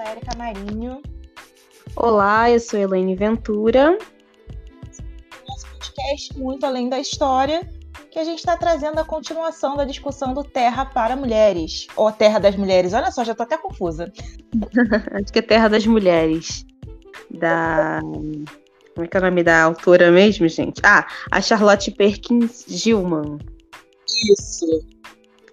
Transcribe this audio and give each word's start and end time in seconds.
sou 0.00 0.06
a 0.06 0.10
Erika 0.12 0.36
Marinho. 0.36 1.02
Olá, 1.94 2.50
eu 2.50 2.58
sou 2.58 2.80
Elaine 2.80 3.14
Ventura. 3.14 3.98
Nosso 5.46 5.66
podcast 5.66 6.38
Muito 6.38 6.64
Além 6.64 6.88
da 6.88 6.98
História, 6.98 7.68
que 8.10 8.18
a 8.18 8.24
gente 8.24 8.38
está 8.38 8.56
trazendo 8.56 8.98
a 8.98 9.04
continuação 9.04 9.76
da 9.76 9.84
discussão 9.84 10.32
do 10.32 10.42
Terra 10.42 10.86
para 10.86 11.16
Mulheres. 11.16 11.86
Ou 11.96 12.10
Terra 12.10 12.38
das 12.38 12.56
Mulheres. 12.56 12.94
Olha 12.94 13.10
só, 13.10 13.24
já 13.24 13.34
tô 13.34 13.42
até 13.42 13.58
confusa. 13.58 14.10
Acho 15.12 15.32
que 15.32 15.38
é 15.38 15.42
Terra 15.42 15.68
das 15.68 15.86
Mulheres. 15.86 16.64
Da. 17.30 18.00
Como 18.00 19.04
é 19.04 19.06
que 19.06 19.16
é 19.16 19.20
o 19.20 19.22
nome 19.22 19.42
da 19.42 19.64
autora 19.64 20.10
mesmo, 20.10 20.48
gente? 20.48 20.80
Ah, 20.82 21.06
a 21.30 21.42
Charlotte 21.42 21.90
Perkins 21.90 22.64
Gilman. 22.66 23.38
Isso. 24.32 24.66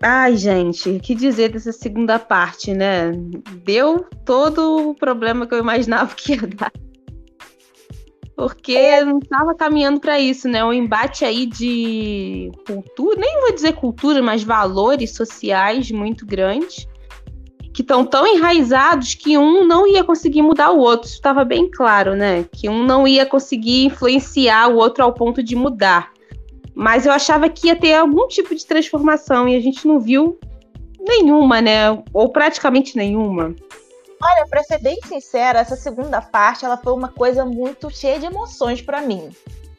Ai, 0.02 0.38
gente, 0.38 1.00
que 1.00 1.16
dizer 1.16 1.50
dessa 1.50 1.72
segunda 1.72 2.20
parte, 2.20 2.74
né? 2.74 3.12
Deu 3.64 4.06
todo 4.24 4.90
o 4.90 4.96
problema 4.96 5.48
que 5.48 5.56
eu 5.56 5.60
imaginava 5.60 6.14
que 6.14 6.34
ia 6.34 6.48
dar. 6.48 6.72
Porque 8.36 8.74
é. 8.74 9.04
não 9.04 9.18
estava 9.18 9.56
caminhando 9.56 10.00
para 10.00 10.20
isso, 10.20 10.48
né? 10.48 10.64
Um 10.64 10.72
embate 10.72 11.26
aí 11.26 11.48
de 11.48 12.52
cultura, 12.68 13.20
nem 13.20 13.42
vou 13.42 13.52
dizer 13.52 13.74
cultura, 13.74 14.22
mas 14.22 14.44
valores 14.44 15.16
sociais 15.16 15.90
muito 15.90 16.24
grandes, 16.24 16.88
que 17.74 17.82
estão 17.82 18.06
tão 18.06 18.28
enraizados 18.28 19.16
que 19.16 19.36
um 19.40 19.66
não 19.66 19.88
ia 19.88 20.04
conseguir 20.04 20.44
mudar 20.44 20.70
o 20.70 20.78
outro. 20.78 21.08
Isso 21.08 21.16
estava 21.16 21.44
bem 21.44 21.68
claro, 21.72 22.16
né? 22.16 22.46
Que 22.52 22.70
um 22.70 22.84
não 22.84 23.08
ia 23.08 23.26
conseguir 23.26 23.86
influenciar 23.86 24.68
o 24.68 24.76
outro 24.76 25.04
ao 25.04 25.14
ponto 25.14 25.42
de 25.42 25.56
mudar. 25.56 26.12
Mas 26.78 27.08
eu 27.08 27.12
achava 27.12 27.50
que 27.50 27.66
ia 27.66 27.76
ter 27.76 27.96
algum 27.96 28.28
tipo 28.28 28.54
de 28.54 28.64
transformação 28.64 29.50
e 29.50 29.56
a 29.56 29.60
gente 29.60 29.88
não 29.88 30.00
viu 30.00 30.40
nenhuma, 31.00 31.60
né? 31.60 32.04
Ou 32.14 32.30
praticamente 32.30 32.96
nenhuma. 32.96 33.56
Olha, 34.22 34.46
para 34.48 34.62
ser 34.62 34.78
bem 34.78 35.00
sincera, 35.04 35.58
essa 35.58 35.76
segunda 35.76 36.22
parte 36.22 36.66
ela 36.66 36.78
foi 36.78 36.94
uma 36.94 37.08
coisa 37.08 37.44
muito 37.44 37.90
cheia 37.90 38.20
de 38.20 38.28
emoções 38.28 38.80
para 38.80 39.02
mim. 39.02 39.32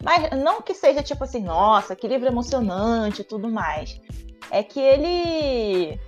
Mas 0.03 0.37
não 0.43 0.61
que 0.61 0.75
seja 0.75 1.01
tipo 1.01 1.23
assim, 1.23 1.41
nossa, 1.41 1.95
que 1.95 2.09
livro 2.09 2.27
emocionante 2.27 3.21
e 3.21 3.25
tudo 3.25 3.49
mais. 3.49 4.01
É 4.51 4.65
que 4.65 4.81
ele. 4.81 6.01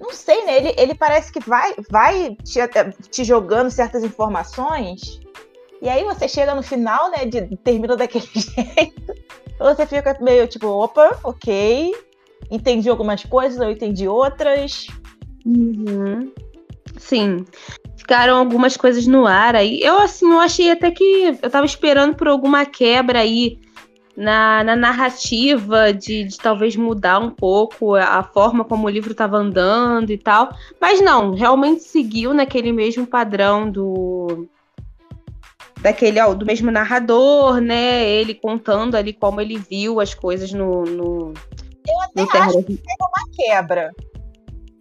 Não 0.00 0.12
sei, 0.12 0.44
né? 0.44 0.56
Ele, 0.56 0.74
ele 0.78 0.94
parece 0.96 1.32
que 1.32 1.38
vai, 1.38 1.76
vai 1.88 2.36
te, 2.42 2.58
te 3.08 3.22
jogando 3.22 3.70
certas 3.70 4.02
informações. 4.02 5.20
E 5.80 5.88
aí 5.88 6.02
você 6.02 6.26
chega 6.26 6.56
no 6.56 6.62
final, 6.62 7.08
né? 7.12 7.24
De, 7.24 7.56
termina 7.58 7.96
daquele 7.96 8.26
jeito 8.34 9.22
você 9.62 9.86
fica 9.86 10.16
meio 10.20 10.46
tipo, 10.46 10.66
opa, 10.66 11.18
ok. 11.24 11.94
Entendi 12.50 12.88
algumas 12.88 13.24
coisas, 13.24 13.60
eu 13.60 13.70
entendi 13.70 14.06
outras. 14.06 14.86
Uhum. 15.46 16.32
Sim. 16.98 17.44
Ficaram 17.96 18.36
algumas 18.36 18.76
coisas 18.76 19.06
no 19.06 19.26
ar 19.26 19.54
aí. 19.54 19.80
Eu, 19.80 19.98
assim, 20.00 20.30
eu 20.30 20.40
achei 20.40 20.70
até 20.70 20.90
que 20.90 21.38
eu 21.40 21.50
tava 21.50 21.64
esperando 21.64 22.14
por 22.14 22.28
alguma 22.28 22.64
quebra 22.64 23.20
aí 23.20 23.58
na, 24.16 24.62
na 24.64 24.76
narrativa 24.76 25.92
de, 25.92 26.24
de, 26.24 26.36
talvez 26.36 26.76
mudar 26.76 27.18
um 27.18 27.30
pouco 27.30 27.94
a 27.94 28.22
forma 28.22 28.64
como 28.64 28.86
o 28.86 28.90
livro 28.90 29.12
estava 29.12 29.36
andando 29.36 30.10
e 30.10 30.18
tal. 30.18 30.54
Mas 30.80 31.00
não, 31.00 31.34
realmente 31.34 31.82
seguiu 31.82 32.34
naquele 32.34 32.72
mesmo 32.72 33.06
padrão 33.06 33.70
do, 33.70 34.46
daquele 35.82 36.22
do 36.34 36.46
mesmo 36.46 36.70
narrador, 36.70 37.60
né? 37.60 38.08
Ele 38.08 38.34
contando 38.34 38.94
ali 38.94 39.12
como 39.12 39.40
ele 39.40 39.58
viu 39.58 40.00
as 40.00 40.14
coisas 40.14 40.52
no. 40.52 40.84
no 40.84 41.34
eu 41.86 42.00
até 42.02 42.22
no 42.22 42.44
acho 42.44 42.58
que 42.62 42.76
teve 42.76 42.96
uma 43.00 43.34
quebra. 43.34 43.92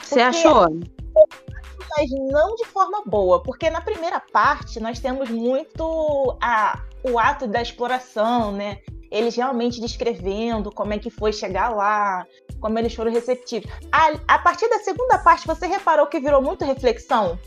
Você 0.02 0.22
achou? 0.22 0.68
Mas 1.98 2.10
não 2.32 2.56
de 2.56 2.66
forma 2.66 3.04
boa, 3.06 3.42
porque 3.42 3.70
na 3.70 3.82
primeira 3.82 4.20
parte 4.20 4.80
nós 4.80 5.00
temos 5.00 5.30
muito 5.30 6.38
a, 6.42 6.82
o 7.04 7.18
ato 7.20 7.48
da 7.48 7.62
exploração, 7.62 8.52
né? 8.52 8.78
Eles 9.12 9.36
realmente 9.36 9.82
descrevendo 9.82 10.72
como 10.72 10.94
é 10.94 11.00
que 11.00 11.10
foi 11.10 11.34
chegar 11.34 11.70
lá, 11.70 12.26
como 12.62 12.80
eles 12.80 12.94
foram 12.94 13.12
receptivos. 13.12 13.70
A, 13.92 14.14
a 14.28 14.40
partir 14.40 14.70
da 14.70 14.80
segunda 14.80 15.18
parte, 15.18 15.46
você 15.46 15.68
reparou 15.68 16.08
que 16.08 16.20
virou 16.20 16.42
muito 16.42 16.64
reflexão? 16.64 17.38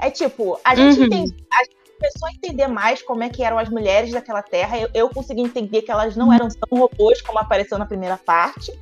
É 0.00 0.10
tipo, 0.10 0.58
a 0.64 0.74
gente 0.74 1.00
uhum. 1.00 1.08
tem. 1.08 1.24
A 1.52 1.79
começou 2.00 2.28
a 2.28 2.32
entender 2.32 2.66
mais 2.66 3.02
como 3.02 3.22
é 3.22 3.28
que 3.28 3.42
eram 3.42 3.58
as 3.58 3.68
mulheres 3.68 4.10
daquela 4.10 4.42
terra. 4.42 4.78
Eu, 4.78 4.88
eu 4.94 5.08
consegui 5.10 5.42
entender 5.42 5.82
que 5.82 5.90
elas 5.90 6.16
não 6.16 6.32
eram 6.32 6.48
tão 6.48 6.78
robôs 6.78 7.20
como 7.20 7.38
apareceu 7.38 7.78
na 7.78 7.84
primeira 7.84 8.16
parte. 8.16 8.72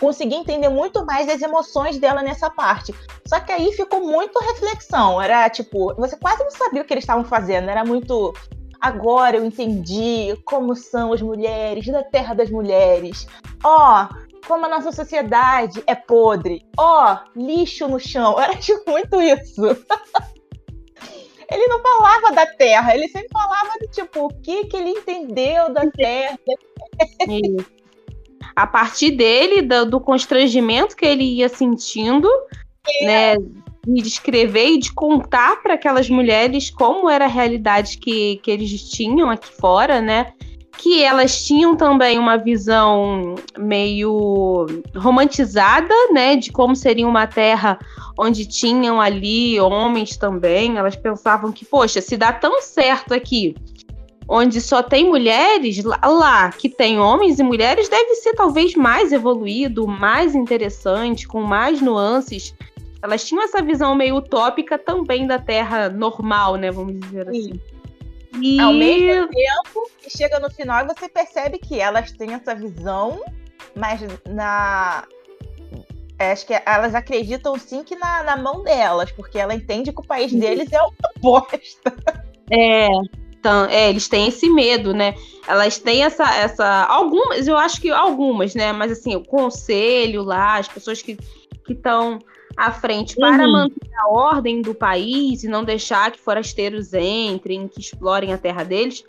Consegui 0.00 0.34
entender 0.34 0.68
muito 0.68 1.04
mais 1.06 1.28
as 1.28 1.40
emoções 1.40 1.98
dela 1.98 2.22
nessa 2.22 2.50
parte. 2.50 2.92
Só 3.26 3.38
que 3.38 3.52
aí 3.52 3.72
ficou 3.72 4.04
muito 4.04 4.38
reflexão. 4.40 5.22
Era 5.22 5.48
tipo, 5.48 5.94
você 5.94 6.16
quase 6.16 6.42
não 6.42 6.50
sabia 6.50 6.82
o 6.82 6.84
que 6.84 6.92
eles 6.92 7.04
estavam 7.04 7.24
fazendo. 7.24 7.70
Era 7.70 7.84
muito. 7.84 8.34
Agora 8.80 9.36
eu 9.36 9.44
entendi 9.44 10.36
como 10.44 10.74
são 10.74 11.12
as 11.12 11.22
mulheres 11.22 11.86
da 11.86 12.02
terra 12.02 12.34
das 12.34 12.50
mulheres. 12.50 13.26
Ó, 13.64 14.04
oh, 14.04 14.46
como 14.46 14.66
a 14.66 14.68
nossa 14.68 14.92
sociedade 14.92 15.82
é 15.84 15.96
podre. 15.96 16.64
Ó, 16.76 17.14
oh, 17.14 17.38
lixo 17.38 17.88
no 17.88 17.98
chão. 17.98 18.38
Era 18.40 18.54
tipo 18.56 18.90
muito 18.90 19.20
isso. 19.20 19.62
ele 21.50 21.66
não 21.66 21.80
falava 21.80 22.32
da 22.32 22.46
Terra, 22.46 22.94
ele 22.94 23.08
sempre 23.08 23.28
falava 23.32 23.70
de 23.80 23.88
tipo, 23.88 24.26
o 24.26 24.28
que, 24.28 24.66
que 24.66 24.76
ele 24.76 24.90
entendeu 24.90 25.72
da 25.72 25.90
Terra. 25.90 26.38
Isso. 27.28 27.66
A 28.54 28.66
partir 28.66 29.12
dele, 29.12 29.62
do, 29.62 29.86
do, 29.86 30.00
constrangimento 30.00 30.96
que 30.96 31.06
ele 31.06 31.24
ia 31.24 31.48
sentindo, 31.48 32.28
é. 33.00 33.06
né? 33.06 33.36
De 33.86 34.02
descrever 34.02 34.66
e 34.66 34.78
de 34.78 34.92
contar 34.92 35.62
para 35.62 35.74
aquelas 35.74 36.10
mulheres 36.10 36.70
como 36.70 37.08
era 37.08 37.24
a 37.24 37.28
realidade 37.28 37.98
que, 37.98 38.36
que 38.42 38.50
eles 38.50 38.82
tinham 38.90 39.30
aqui 39.30 39.48
fora, 39.48 40.00
né? 40.00 40.32
Que 40.78 41.02
elas 41.02 41.44
tinham 41.44 41.76
também 41.76 42.18
uma 42.18 42.36
visão 42.36 43.34
meio 43.58 44.64
romantizada, 44.96 45.92
né, 46.12 46.36
de 46.36 46.52
como 46.52 46.76
seria 46.76 47.06
uma 47.06 47.26
terra 47.26 47.78
onde 48.16 48.46
tinham 48.46 49.00
ali 49.00 49.58
homens 49.60 50.16
também. 50.16 50.78
Elas 50.78 50.94
pensavam 50.94 51.50
que, 51.50 51.64
poxa, 51.64 52.00
se 52.00 52.16
dá 52.16 52.32
tão 52.32 52.62
certo 52.62 53.12
aqui, 53.12 53.56
onde 54.28 54.60
só 54.60 54.80
tem 54.80 55.04
mulheres, 55.04 55.82
lá, 55.84 56.50
que 56.52 56.68
tem 56.68 57.00
homens 57.00 57.40
e 57.40 57.42
mulheres, 57.42 57.88
deve 57.88 58.14
ser 58.14 58.34
talvez 58.34 58.74
mais 58.76 59.12
evoluído, 59.12 59.86
mais 59.86 60.36
interessante, 60.36 61.26
com 61.26 61.42
mais 61.42 61.82
nuances. 61.82 62.54
Elas 63.02 63.24
tinham 63.26 63.42
essa 63.42 63.60
visão 63.60 63.96
meio 63.96 64.16
utópica 64.16 64.78
também 64.78 65.26
da 65.26 65.40
terra 65.40 65.88
normal, 65.88 66.54
né, 66.54 66.70
vamos 66.70 67.00
dizer 67.00 67.28
assim. 67.28 67.52
Sim. 67.52 67.60
E... 68.40 68.60
Ao 68.60 68.72
mesmo 68.72 69.28
tempo, 69.28 69.77
chega 70.18 70.40
no 70.40 70.50
final 70.50 70.84
e 70.84 70.88
você 70.88 71.08
percebe 71.08 71.58
que 71.58 71.80
elas 71.80 72.10
têm 72.12 72.34
essa 72.34 72.54
visão, 72.54 73.22
mas 73.74 74.00
na. 74.28 75.06
É, 76.18 76.32
acho 76.32 76.46
que 76.46 76.60
elas 76.66 76.96
acreditam 76.96 77.56
sim 77.56 77.84
que 77.84 77.94
na, 77.94 78.24
na 78.24 78.36
mão 78.36 78.64
delas, 78.64 79.12
porque 79.12 79.38
ela 79.38 79.54
entende 79.54 79.92
que 79.92 80.00
o 80.00 80.06
país 80.06 80.32
deles 80.32 80.72
é 80.72 80.82
uma 80.82 80.92
bosta. 81.22 81.94
É, 82.50 82.88
então, 83.38 83.66
é, 83.66 83.88
eles 83.88 84.08
têm 84.08 84.26
esse 84.26 84.50
medo, 84.50 84.92
né? 84.92 85.14
Elas 85.46 85.78
têm 85.78 86.02
essa, 86.02 86.24
essa. 86.34 86.84
Algumas, 86.86 87.46
eu 87.46 87.56
acho 87.56 87.80
que 87.80 87.90
algumas, 87.90 88.54
né? 88.54 88.72
Mas 88.72 88.90
assim, 88.90 89.14
o 89.14 89.24
conselho 89.24 90.22
lá, 90.22 90.58
as 90.58 90.66
pessoas 90.66 91.00
que 91.00 91.16
estão 91.68 92.18
à 92.56 92.72
frente 92.72 93.14
para 93.14 93.44
uhum. 93.44 93.52
manter 93.52 93.90
a 94.00 94.08
ordem 94.08 94.60
do 94.60 94.74
país 94.74 95.44
e 95.44 95.48
não 95.48 95.62
deixar 95.62 96.10
que 96.10 96.18
forasteiros 96.18 96.92
entrem, 96.92 97.68
que 97.68 97.80
explorem 97.80 98.32
a 98.32 98.38
terra 98.38 98.64
deles, 98.64 99.04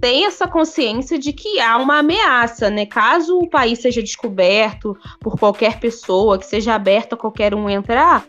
tem 0.00 0.26
essa 0.26 0.46
consciência 0.46 1.18
de 1.18 1.32
que 1.32 1.60
há 1.60 1.76
uma 1.76 1.98
ameaça, 1.98 2.70
né? 2.70 2.86
Caso 2.86 3.38
o 3.38 3.48
país 3.48 3.80
seja 3.80 4.02
descoberto 4.02 4.96
por 5.20 5.38
qualquer 5.38 5.78
pessoa, 5.78 6.38
que 6.38 6.46
seja 6.46 6.74
aberto 6.74 7.14
a 7.14 7.16
qualquer 7.16 7.54
um 7.54 7.68
entrar, 7.68 8.26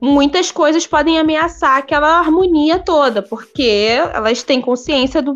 muitas 0.00 0.50
coisas 0.50 0.86
podem 0.86 1.18
ameaçar 1.18 1.76
aquela 1.76 2.18
harmonia 2.18 2.78
toda, 2.78 3.22
porque 3.22 3.98
elas 4.14 4.42
têm 4.42 4.60
consciência 4.60 5.20
do, 5.20 5.34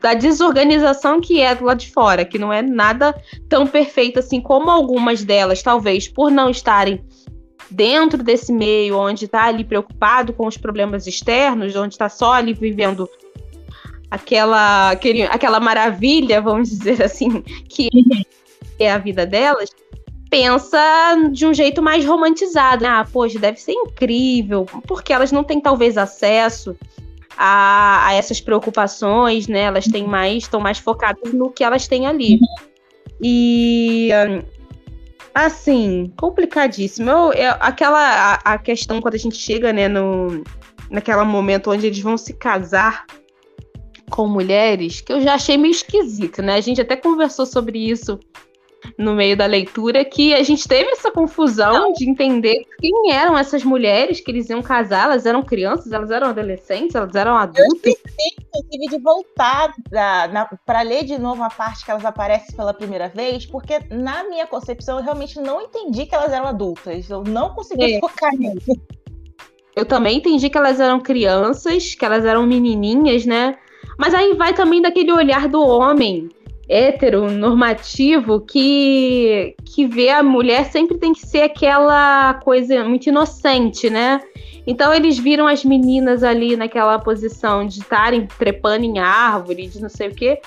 da 0.00 0.14
desorganização 0.14 1.20
que 1.20 1.40
é 1.40 1.54
do 1.54 1.64
lado 1.64 1.78
de 1.78 1.90
fora, 1.90 2.24
que 2.24 2.38
não 2.38 2.52
é 2.52 2.60
nada 2.60 3.14
tão 3.48 3.66
perfeito 3.66 4.18
assim 4.18 4.40
como 4.40 4.70
algumas 4.70 5.24
delas, 5.24 5.62
talvez 5.62 6.08
por 6.08 6.30
não 6.30 6.50
estarem 6.50 7.04
dentro 7.70 8.22
desse 8.22 8.52
meio, 8.52 8.98
onde 8.98 9.24
está 9.24 9.44
ali 9.44 9.64
preocupado 9.64 10.32
com 10.32 10.46
os 10.46 10.58
problemas 10.58 11.06
externos, 11.06 11.74
onde 11.76 11.94
está 11.94 12.08
só 12.08 12.32
ali 12.34 12.52
vivendo 12.52 13.08
aquela, 14.12 14.90
aquele, 14.90 15.22
aquela 15.22 15.58
maravilha, 15.58 16.42
vamos 16.42 16.68
dizer 16.68 17.02
assim, 17.02 17.40
que 17.66 17.88
é 18.78 18.92
a 18.92 18.98
vida 18.98 19.24
delas, 19.24 19.70
pensa 20.28 20.78
de 21.32 21.46
um 21.46 21.54
jeito 21.54 21.80
mais 21.80 22.04
romantizado. 22.04 22.86
Ah, 22.86 23.06
poxa, 23.10 23.38
deve 23.38 23.58
ser 23.58 23.72
incrível, 23.72 24.66
porque 24.86 25.14
elas 25.14 25.32
não 25.32 25.42
têm 25.42 25.58
talvez 25.58 25.96
acesso 25.96 26.76
a, 27.38 28.08
a 28.08 28.12
essas 28.12 28.38
preocupações, 28.38 29.48
né? 29.48 29.60
Elas 29.62 29.86
têm 29.86 30.06
mais, 30.06 30.42
estão 30.42 30.60
mais 30.60 30.76
focadas 30.78 31.32
no 31.32 31.50
que 31.50 31.64
elas 31.64 31.88
têm 31.88 32.06
ali. 32.06 32.38
E 33.18 34.10
Assim, 35.34 36.12
complicadíssimo. 36.18 37.08
Eu, 37.08 37.32
eu, 37.32 37.52
aquela 37.60 37.98
a, 37.98 38.34
a, 38.52 38.58
questão 38.58 39.00
quando 39.00 39.14
a 39.14 39.18
gente 39.18 39.36
chega, 39.36 39.72
né, 39.72 39.88
no 39.88 40.44
naquele 40.90 41.24
momento 41.24 41.70
onde 41.70 41.86
eles 41.86 42.00
vão 42.00 42.18
se 42.18 42.34
casar 42.34 43.06
com 44.12 44.28
mulheres, 44.28 45.00
que 45.00 45.12
eu 45.12 45.20
já 45.22 45.34
achei 45.34 45.56
meio 45.56 45.72
esquisito, 45.72 46.42
né? 46.42 46.54
A 46.54 46.60
gente 46.60 46.80
até 46.80 46.94
conversou 46.94 47.46
sobre 47.46 47.78
isso 47.78 48.20
no 48.98 49.14
meio 49.14 49.36
da 49.36 49.46
leitura 49.46 50.04
que 50.04 50.34
a 50.34 50.42
gente 50.42 50.66
teve 50.66 50.90
essa 50.90 51.10
confusão 51.10 51.72
Não. 51.72 51.92
de 51.92 52.08
entender 52.08 52.66
quem 52.78 53.12
eram 53.12 53.38
essas 53.38 53.64
mulheres 53.64 54.20
que 54.20 54.30
eles 54.30 54.50
iam 54.50 54.60
casar. 54.60 55.04
Elas 55.04 55.24
eram 55.24 55.42
crianças, 55.42 55.92
elas 55.92 56.10
eram 56.10 56.28
adolescentes, 56.28 56.94
elas 56.94 57.14
eram 57.14 57.36
adultas. 57.36 57.84
Eu 57.84 57.92
esqueci, 57.92 58.36
inclusive, 58.38 58.96
de 58.96 59.02
voltar 59.02 59.72
para 60.66 60.82
ler 60.82 61.04
de 61.04 61.16
novo 61.16 61.42
a 61.42 61.48
parte 61.48 61.84
que 61.84 61.90
elas 61.90 62.04
aparecem 62.04 62.54
pela 62.54 62.74
primeira 62.74 63.08
vez, 63.08 63.46
porque 63.46 63.78
na 63.90 64.24
minha 64.24 64.46
concepção 64.46 64.98
eu 64.98 65.04
realmente 65.04 65.40
não 65.40 65.62
entendi 65.62 66.04
que 66.06 66.14
elas 66.14 66.32
eram 66.32 66.46
adultas. 66.46 67.08
Eu 67.08 67.22
não 67.22 67.54
consegui 67.54 67.94
é. 67.94 68.00
focar 68.00 68.34
nisso. 68.36 68.72
Eu 69.74 69.86
também 69.86 70.18
entendi 70.18 70.50
que 70.50 70.58
elas 70.58 70.80
eram 70.80 71.00
crianças, 71.00 71.94
que 71.94 72.04
elas 72.04 72.26
eram 72.26 72.46
menininhas, 72.46 73.24
né? 73.24 73.56
Mas 74.02 74.14
aí 74.14 74.34
vai 74.34 74.52
também 74.52 74.82
daquele 74.82 75.12
olhar 75.12 75.46
do 75.46 75.64
homem 75.64 76.28
heteronormativo 76.68 78.40
que, 78.40 79.54
que 79.64 79.86
vê 79.86 80.08
a 80.08 80.24
mulher 80.24 80.64
sempre 80.64 80.98
tem 80.98 81.12
que 81.12 81.24
ser 81.24 81.42
aquela 81.42 82.34
coisa 82.34 82.82
muito 82.82 83.06
inocente, 83.06 83.88
né? 83.88 84.20
Então 84.66 84.92
eles 84.92 85.20
viram 85.20 85.46
as 85.46 85.64
meninas 85.64 86.24
ali 86.24 86.56
naquela 86.56 86.98
posição 86.98 87.64
de 87.64 87.78
estarem 87.78 88.26
trepando 88.26 88.84
em 88.84 88.98
árvore, 88.98 89.68
de 89.68 89.80
não 89.80 89.88
sei 89.88 90.08
o 90.08 90.14
quê. 90.16 90.40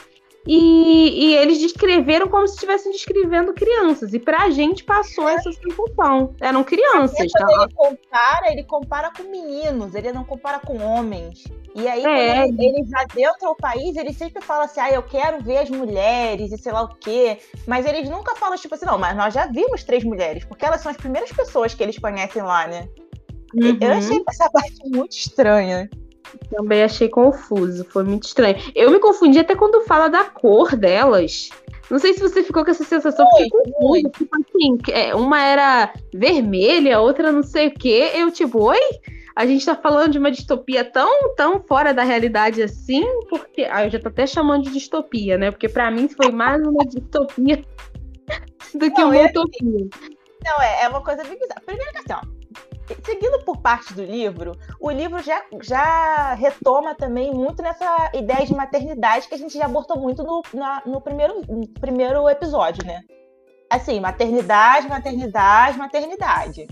E, 0.47 1.25
e, 1.25 1.35
eles 1.35 1.57
descreveram 1.57 2.27
como 2.27 2.47
se 2.47 2.53
estivessem 2.53 2.91
descrevendo 2.91 3.53
crianças. 3.53 4.13
E 4.13 4.19
pra 4.19 4.49
gente 4.51 4.83
passou 4.83 5.27
essa 5.27 5.51
sensação. 5.51 6.35
Eram 6.39 6.63
crianças. 6.63 7.31
Tá? 7.31 7.47
Ele 7.49 7.73
compara, 7.73 8.51
ele 8.51 8.63
compara 8.63 9.11
com 9.11 9.23
meninos, 9.23 9.95
ele 9.95 10.11
não 10.11 10.23
compara 10.23 10.59
com 10.59 10.77
homens. 10.77 11.45
E 11.73 11.87
aí, 11.87 12.05
é. 12.05 12.43
quando 12.45 12.59
ele, 12.59 12.79
ele 12.79 12.95
adentra 12.95 13.49
o 13.49 13.55
país, 13.55 13.97
ele 13.97 14.13
sempre 14.13 14.41
fala 14.41 14.65
assim: 14.65 14.79
ah, 14.79 14.91
eu 14.91 15.01
quero 15.01 15.43
ver 15.43 15.57
as 15.57 15.69
mulheres 15.69 16.51
e 16.51 16.57
sei 16.57 16.71
lá 16.71 16.83
o 16.83 16.95
quê. 16.95 17.39
Mas 17.65 17.85
eles 17.85 18.07
nunca 18.07 18.35
falam, 18.35 18.55
tipo 18.55 18.75
assim, 18.75 18.85
não, 18.85 18.99
mas 18.99 19.17
nós 19.17 19.33
já 19.33 19.47
vimos 19.47 19.83
três 19.83 20.03
mulheres, 20.03 20.45
porque 20.45 20.63
elas 20.63 20.81
são 20.81 20.91
as 20.91 20.97
primeiras 20.97 21.31
pessoas 21.31 21.73
que 21.73 21.81
eles 21.81 21.97
conhecem 21.97 22.43
lá, 22.43 22.67
né? 22.67 22.87
Uhum. 23.55 23.77
Eu 23.81 23.91
achei 23.93 24.23
essa 24.29 24.49
parte 24.51 24.77
muito 24.85 25.13
estranha. 25.13 25.89
Também 26.49 26.83
achei 26.83 27.09
confuso, 27.09 27.85
foi 27.85 28.03
muito 28.03 28.23
estranho. 28.23 28.57
Eu 28.73 28.91
me 28.91 28.99
confundi 28.99 29.39
até 29.39 29.55
quando 29.55 29.85
fala 29.85 30.07
da 30.07 30.23
cor 30.23 30.75
delas. 30.75 31.49
Não 31.89 31.99
sei 31.99 32.13
se 32.13 32.19
você 32.19 32.43
ficou 32.43 32.65
com 32.65 32.71
essa 32.71 32.83
sensação, 32.83 33.27
fiquei 33.31 33.49
confusa. 33.49 34.09
Tipo 34.09 34.35
assim, 34.35 34.77
é, 34.91 35.15
uma 35.15 35.43
era 35.43 35.93
vermelha, 36.13 36.99
outra 36.99 37.31
não 37.31 37.43
sei 37.43 37.67
o 37.67 37.73
quê. 37.73 38.11
Eu, 38.15 38.31
tipo, 38.31 38.63
oi? 38.63 38.79
A 39.35 39.45
gente 39.45 39.65
tá 39.65 39.75
falando 39.75 40.13
de 40.13 40.17
uma 40.17 40.31
distopia 40.31 40.83
tão, 40.83 41.35
tão 41.35 41.61
fora 41.61 41.93
da 41.93 42.03
realidade 42.03 42.63
assim, 42.63 43.03
porque. 43.29 43.67
Ah, 43.69 43.85
eu 43.85 43.91
já 43.91 43.99
tô 43.99 44.07
até 44.07 44.25
chamando 44.25 44.63
de 44.63 44.71
distopia, 44.71 45.37
né? 45.37 45.51
Porque 45.51 45.67
para 45.67 45.91
mim 45.91 46.07
foi 46.07 46.31
mais 46.31 46.65
uma 46.65 46.85
distopia 46.85 47.61
do 48.73 48.91
que 48.91 49.01
não, 49.01 49.07
uma 49.07 49.17
é 49.17 49.25
assim, 49.25 49.31
utopia. 49.31 49.87
Não, 50.43 50.61
é, 50.61 50.83
é 50.83 50.87
uma 50.87 51.01
coisa 51.01 51.23
bem 51.23 51.37
bizarra. 51.37 51.61
Primeiro 51.65 51.91
que 51.91 51.97
assim, 51.97 52.13
ó, 52.13 52.34
seguindo 53.03 53.43
por 53.43 53.57
parte 53.57 53.93
do 53.93 54.03
livro, 54.03 54.57
o 54.79 54.91
livro 54.91 55.21
já, 55.21 55.43
já 55.61 56.33
retoma 56.33 56.93
também 56.95 57.33
muito 57.33 57.61
nessa 57.61 58.11
ideia 58.13 58.45
de 58.45 58.53
maternidade 58.55 59.27
que 59.27 59.35
a 59.35 59.37
gente 59.37 59.57
já 59.57 59.65
abordou 59.65 59.97
muito 59.99 60.23
no, 60.23 60.41
na, 60.53 60.81
no, 60.85 61.01
primeiro, 61.01 61.41
no 61.47 61.67
primeiro 61.67 62.29
episódio, 62.29 62.85
né? 62.85 63.01
Assim, 63.69 63.99
maternidade, 63.99 64.87
maternidade, 64.87 65.77
maternidade. 65.77 66.67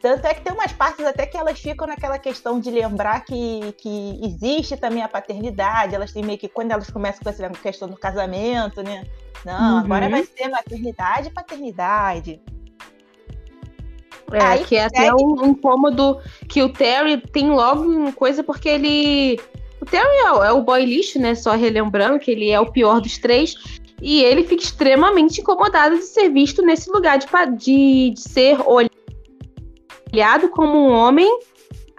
Tanto 0.00 0.26
é 0.26 0.32
que 0.32 0.40
tem 0.40 0.52
umas 0.52 0.72
partes 0.72 1.04
até 1.04 1.26
que 1.26 1.36
elas 1.36 1.60
ficam 1.60 1.86
naquela 1.86 2.18
questão 2.18 2.58
de 2.58 2.70
lembrar 2.70 3.20
que, 3.24 3.72
que 3.76 4.18
existe 4.22 4.76
também 4.76 5.02
a 5.02 5.08
paternidade, 5.08 5.94
elas 5.94 6.12
têm 6.12 6.24
meio 6.24 6.38
que, 6.38 6.48
quando 6.48 6.70
elas 6.70 6.88
começam 6.88 7.22
com 7.22 7.28
essa 7.28 7.50
questão 7.50 7.88
do 7.88 7.96
casamento, 7.96 8.82
né? 8.82 9.04
Não, 9.44 9.74
uhum. 9.74 9.78
agora 9.80 10.08
vai 10.08 10.24
ser 10.24 10.48
maternidade 10.48 11.28
e 11.28 11.30
paternidade. 11.30 12.40
É, 14.32 14.42
Aí, 14.42 14.64
que 14.64 14.76
é 14.76 14.84
até 14.84 15.12
um, 15.14 15.46
incômodo 15.46 16.18
que 16.48 16.62
o 16.62 16.68
Terry 16.68 17.18
tem 17.18 17.50
logo 17.50 17.82
uma 17.82 18.12
coisa, 18.12 18.42
porque 18.42 18.68
ele. 18.68 19.40
O 19.80 19.86
Terry 19.86 20.04
é, 20.04 20.46
é 20.48 20.52
o 20.52 20.62
boy 20.62 20.84
lixo, 20.84 21.18
né? 21.18 21.34
Só 21.34 21.52
relembrando 21.52 22.18
que 22.18 22.30
ele 22.30 22.50
é 22.50 22.60
o 22.60 22.70
pior 22.70 23.00
dos 23.00 23.18
três. 23.18 23.54
E 24.02 24.22
ele 24.22 24.44
fica 24.44 24.62
extremamente 24.62 25.40
incomodado 25.40 25.96
de 25.96 26.04
ser 26.04 26.30
visto 26.30 26.62
nesse 26.62 26.90
lugar 26.90 27.18
de, 27.18 27.26
de, 27.56 28.10
de 28.14 28.20
ser 28.20 28.58
olhado 30.12 30.48
como 30.48 30.78
um 30.78 30.90
homem 30.90 31.28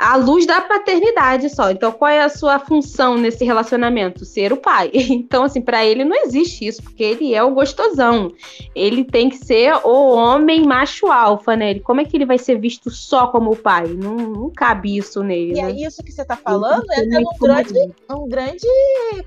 à 0.02 0.16
luz 0.16 0.48
da 0.48 0.60
paternidade 0.60 1.48
só. 1.50 1.70
Então, 1.70 1.92
qual 1.92 2.10
é 2.10 2.22
a 2.22 2.30
sua 2.30 2.58
função 2.60 3.18
nesse 3.18 3.46
relacionamento? 3.46 4.26
Ser 4.26 4.52
o 4.52 4.58
pai. 4.58 4.92
Então, 5.22 5.44
assim, 5.44 5.62
para 5.62 5.86
ele 5.86 6.04
não 6.04 6.16
existe 6.24 6.66
isso, 6.66 6.82
porque 6.82 7.04
ele 7.04 7.34
é 7.34 7.44
o 7.44 7.52
gostosão. 7.52 8.34
Ele 8.74 9.04
tem 9.04 9.30
que 9.30 9.38
ser 9.38 9.74
o 9.86 10.10
homem 10.14 10.66
macho 10.66 11.08
alfa, 11.08 11.56
né? 11.56 11.72
Ele, 11.72 11.80
como 11.80 12.02
é 12.02 12.06
que 12.06 12.18
ele 12.18 12.26
vai 12.26 12.38
ser 12.38 12.58
visto 12.60 12.90
só 12.90 13.28
como 13.28 13.52
o 13.52 13.56
pai? 13.56 13.88
Não, 13.88 14.16
não 14.16 14.50
cabe 14.50 14.98
isso 14.98 15.22
nele. 15.22 15.52
E 15.52 15.62
né? 15.62 15.72
é 15.72 15.88
isso 15.88 16.04
que 16.04 16.12
você 16.12 16.26
tá 16.26 16.36
falando 16.36 16.86
é 16.92 17.02
até 17.02 17.20
um 17.20 17.38
grande, 17.40 17.94
um 18.10 18.28
grande 18.28 18.68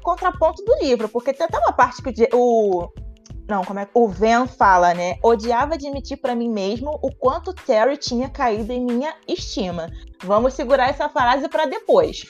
contraponto 0.03 0.65
do 0.65 0.75
livro, 0.83 1.09
porque 1.09 1.33
tem 1.33 1.47
até 1.47 1.59
uma 1.59 1.73
parte 1.73 2.03
que 2.03 2.29
o, 2.33 2.89
não, 3.49 3.63
como 3.63 3.79
é 3.79 3.89
o 3.93 4.09
Van 4.09 4.47
fala, 4.47 4.95
né? 4.95 5.17
Odiava 5.23 5.75
admitir 5.75 6.17
para 6.17 6.35
mim 6.35 6.49
mesmo 6.49 6.99
o 7.03 7.15
quanto 7.15 7.53
Terry 7.53 7.97
tinha 7.97 8.29
caído 8.29 8.73
em 8.73 8.81
minha 8.81 9.15
estima. 9.29 9.91
Vamos 10.23 10.55
segurar 10.55 10.89
essa 10.89 11.09
frase 11.09 11.49
para 11.49 11.67
depois. 11.67 12.25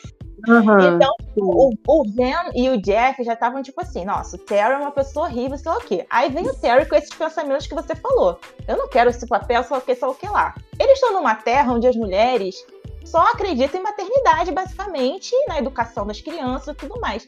Uhum, 0.48 0.96
então, 0.96 1.10
o, 1.36 1.72
o 1.86 2.04
Van 2.04 2.50
e 2.54 2.68
o 2.68 2.80
Jeff 2.80 3.22
já 3.22 3.34
estavam 3.34 3.62
tipo 3.62 3.80
assim: 3.80 4.04
nossa, 4.04 4.36
o 4.36 4.38
Terry 4.38 4.74
é 4.74 4.76
uma 4.76 4.90
pessoa 4.90 5.26
horrível, 5.26 5.56
sei 5.56 5.70
lá 5.70 5.78
o 5.78 5.80
quê. 5.80 6.04
Aí 6.10 6.28
vem 6.28 6.48
o 6.48 6.54
Terry 6.54 6.86
com 6.86 6.96
esses 6.96 7.14
pensamentos 7.14 7.66
que 7.66 7.74
você 7.74 7.94
falou. 7.94 8.38
Eu 8.66 8.76
não 8.76 8.88
quero 8.88 9.08
esse 9.08 9.26
papel, 9.26 9.62
sei 9.62 9.76
lá 9.76 9.78
o 9.78 9.86
que, 9.86 9.94
sei 9.94 10.08
lá 10.08 10.12
o 10.12 10.16
que 10.16 10.28
lá. 10.28 10.54
Eles 10.78 10.94
estão 10.94 11.12
numa 11.12 11.36
terra 11.36 11.72
onde 11.72 11.86
as 11.86 11.96
mulheres 11.96 12.66
só 13.04 13.20
acreditam 13.32 13.80
em 13.80 13.84
maternidade, 13.84 14.50
basicamente, 14.50 15.30
na 15.46 15.58
educação 15.58 16.06
das 16.06 16.20
crianças 16.20 16.74
e 16.74 16.76
tudo 16.76 17.00
mais. 17.00 17.24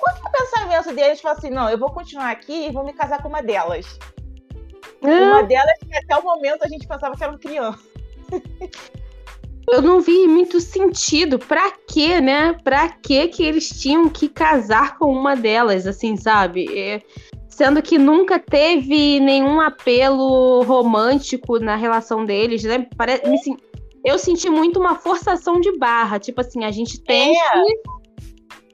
Qual 0.00 0.16
que 0.16 0.22
é 0.22 0.28
o 0.28 0.32
pensamento 0.32 0.94
deles? 0.94 1.20
Falar 1.20 1.34
assim, 1.34 1.50
não, 1.50 1.68
eu 1.68 1.78
vou 1.78 1.90
continuar 1.90 2.30
aqui 2.30 2.66
e 2.66 2.72
vou 2.72 2.84
me 2.84 2.92
casar 2.92 3.22
com 3.22 3.28
uma 3.28 3.42
delas. 3.42 3.98
Uma 5.02 5.42
delas 5.42 5.78
que 5.78 5.96
até 5.96 6.16
o 6.16 6.22
momento 6.22 6.62
a 6.62 6.68
gente 6.68 6.86
pensava 6.86 7.16
que 7.16 7.24
eram 7.24 7.38
crianças. 7.38 7.80
eu 9.68 9.82
não 9.82 10.00
vi 10.00 10.26
muito 10.26 10.60
sentido. 10.60 11.38
Pra 11.38 11.72
quê, 11.86 12.20
né? 12.20 12.54
Pra 12.64 12.88
quê 12.88 13.28
que 13.28 13.42
eles 13.42 13.68
tinham 13.68 14.08
que 14.08 14.28
casar 14.28 14.98
com 14.98 15.12
uma 15.12 15.34
delas, 15.36 15.86
assim, 15.86 16.16
sabe? 16.16 16.66
É, 16.78 17.02
sendo 17.48 17.82
que 17.82 17.98
nunca 17.98 18.38
teve 18.38 19.20
nenhum 19.20 19.60
apelo 19.60 20.62
romântico 20.62 21.58
na 21.58 21.76
relação 21.76 22.24
deles, 22.24 22.62
né? 22.64 22.86
Parece, 22.96 23.28
me, 23.28 23.38
eu 24.04 24.18
senti 24.18 24.48
muito 24.48 24.80
uma 24.80 24.96
forçação 24.96 25.60
de 25.60 25.76
barra. 25.78 26.18
Tipo 26.18 26.40
assim, 26.40 26.64
a 26.64 26.70
gente 26.70 27.00
tem 27.02 27.38
é. 27.38 27.52
que 27.52 27.99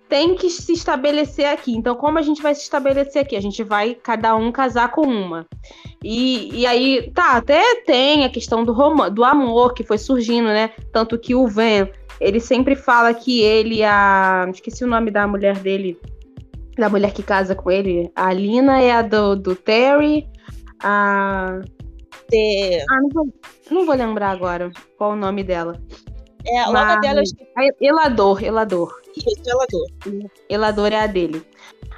tem 0.08 0.34
que 0.34 0.48
se 0.48 0.72
estabelecer 0.72 1.46
aqui. 1.46 1.76
Então, 1.76 1.94
como 1.94 2.18
a 2.18 2.22
gente 2.22 2.42
vai 2.42 2.54
se 2.54 2.62
estabelecer 2.62 3.22
aqui? 3.22 3.36
A 3.36 3.40
gente 3.40 3.62
vai 3.62 3.94
cada 3.94 4.34
um 4.36 4.52
casar 4.52 4.90
com 4.90 5.02
uma. 5.02 5.46
E, 6.02 6.60
e 6.60 6.66
aí, 6.66 7.10
tá, 7.12 7.32
até 7.32 7.82
tem 7.82 8.24
a 8.24 8.28
questão 8.28 8.64
do, 8.64 8.72
rom 8.72 9.10
do 9.10 9.24
amor 9.24 9.74
que 9.74 9.84
foi 9.84 9.98
surgindo, 9.98 10.48
né? 10.48 10.70
Tanto 10.92 11.18
que 11.18 11.34
o 11.34 11.46
Van, 11.46 11.88
ele 12.20 12.40
sempre 12.40 12.76
fala 12.76 13.12
que 13.12 13.40
ele, 13.40 13.82
a. 13.82 14.46
Esqueci 14.52 14.84
o 14.84 14.88
nome 14.88 15.10
da 15.10 15.26
mulher 15.26 15.58
dele, 15.58 15.98
da 16.76 16.88
mulher 16.88 17.12
que 17.12 17.22
casa 17.22 17.54
com 17.54 17.70
ele. 17.70 18.10
A 18.14 18.32
Lina 18.32 18.80
é 18.80 18.92
a 18.92 19.02
do, 19.02 19.34
do 19.34 19.56
Terry. 19.56 20.28
A. 20.82 21.60
De... 22.30 22.84
Ah, 22.90 23.00
não 23.02 23.08
vou, 23.08 23.34
não 23.70 23.86
vou 23.86 23.94
lembrar 23.94 24.30
agora 24.30 24.70
qual 24.96 25.12
o 25.12 25.16
nome 25.16 25.42
dela. 25.42 25.80
É, 26.48 26.68
o 26.68 26.72
nome 26.72 27.00
dela 27.00 27.22
é 27.58 27.70
Elador, 27.80 28.42
Elador. 28.42 29.05
Isso, 29.16 29.42
Elador. 29.46 30.26
Elador 30.48 30.92
é 30.92 31.00
a 31.00 31.06
dele. 31.06 31.42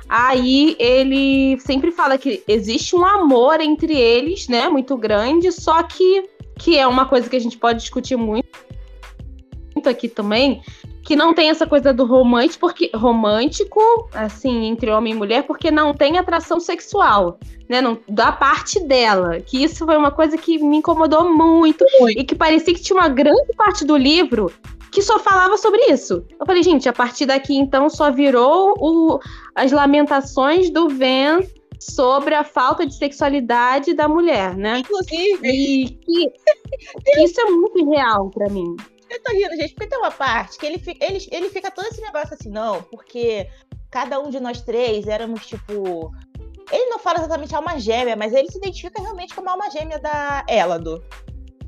Aí 0.08 0.74
ele 0.78 1.60
sempre 1.60 1.90
fala 1.90 2.16
que 2.16 2.42
existe 2.48 2.96
um 2.96 3.04
amor 3.04 3.60
entre 3.60 3.94
eles, 3.94 4.48
né? 4.48 4.68
Muito 4.68 4.96
grande, 4.96 5.52
só 5.52 5.82
que, 5.82 6.24
que 6.58 6.78
é 6.78 6.86
uma 6.86 7.04
coisa 7.06 7.28
que 7.28 7.36
a 7.36 7.40
gente 7.40 7.58
pode 7.58 7.80
discutir 7.80 8.16
muito, 8.16 8.48
muito 9.74 9.88
aqui 9.88 10.08
também, 10.08 10.62
que 11.02 11.14
não 11.14 11.34
tem 11.34 11.50
essa 11.50 11.66
coisa 11.66 11.92
do 11.92 12.06
romântico, 12.06 12.60
porque 12.60 12.90
romântico, 12.94 13.80
assim, 14.14 14.66
entre 14.66 14.90
homem 14.90 15.12
e 15.12 15.16
mulher, 15.16 15.42
porque 15.42 15.70
não 15.70 15.92
tem 15.92 16.16
atração 16.16 16.58
sexual, 16.58 17.38
né? 17.68 17.82
Não, 17.82 17.98
da 18.08 18.32
parte 18.32 18.80
dela. 18.80 19.40
Que 19.40 19.62
isso 19.62 19.84
foi 19.84 19.96
uma 19.96 20.10
coisa 20.10 20.38
que 20.38 20.58
me 20.58 20.78
incomodou 20.78 21.30
muito, 21.34 21.84
muito. 22.00 22.18
e 22.18 22.24
que 22.24 22.34
parecia 22.34 22.72
que 22.72 22.80
tinha 22.80 22.98
uma 22.98 23.08
grande 23.10 23.52
parte 23.56 23.84
do 23.84 23.96
livro 23.96 24.50
que 24.90 25.02
só 25.02 25.18
falava 25.18 25.56
sobre 25.56 25.80
isso. 25.90 26.24
Eu 26.38 26.46
falei, 26.46 26.62
gente, 26.62 26.88
a 26.88 26.92
partir 26.92 27.26
daqui 27.26 27.56
então 27.56 27.88
só 27.88 28.10
virou 28.10 28.74
o, 28.78 29.20
as 29.54 29.72
lamentações 29.72 30.70
do 30.70 30.88
Van 30.88 31.40
sobre 31.80 32.34
a 32.34 32.44
falta 32.44 32.86
de 32.86 32.94
sexualidade 32.94 33.94
da 33.94 34.08
mulher, 34.08 34.56
né? 34.56 34.78
Inclusive. 34.78 35.48
E 35.48 35.90
que, 35.90 36.30
que 37.04 37.20
isso 37.22 37.40
é 37.40 37.50
muito 37.50 37.90
real 37.90 38.30
para 38.30 38.48
mim. 38.48 38.76
Eu 39.10 39.22
tô 39.22 39.32
rindo, 39.32 39.56
gente, 39.56 39.74
porque 39.74 39.88
tem 39.88 39.98
uma 39.98 40.10
parte 40.10 40.58
que 40.58 40.66
ele, 40.66 40.82
ele, 41.00 41.26
ele 41.30 41.48
fica 41.48 41.70
todo 41.70 41.86
esse 41.86 42.00
negócio 42.00 42.34
assim, 42.34 42.50
não, 42.50 42.82
porque 42.82 43.48
cada 43.90 44.20
um 44.20 44.28
de 44.28 44.38
nós 44.38 44.60
três 44.60 45.06
éramos 45.06 45.46
tipo. 45.46 46.12
Ele 46.70 46.84
não 46.90 46.98
fala 46.98 47.20
exatamente 47.20 47.54
alma 47.54 47.78
gêmea, 47.78 48.14
mas 48.14 48.34
ele 48.34 48.50
se 48.50 48.58
identifica 48.58 49.00
realmente 49.00 49.34
como 49.34 49.48
a 49.48 49.52
alma 49.52 49.70
gêmea 49.70 49.98
da 49.98 50.44
Elado. 50.46 51.02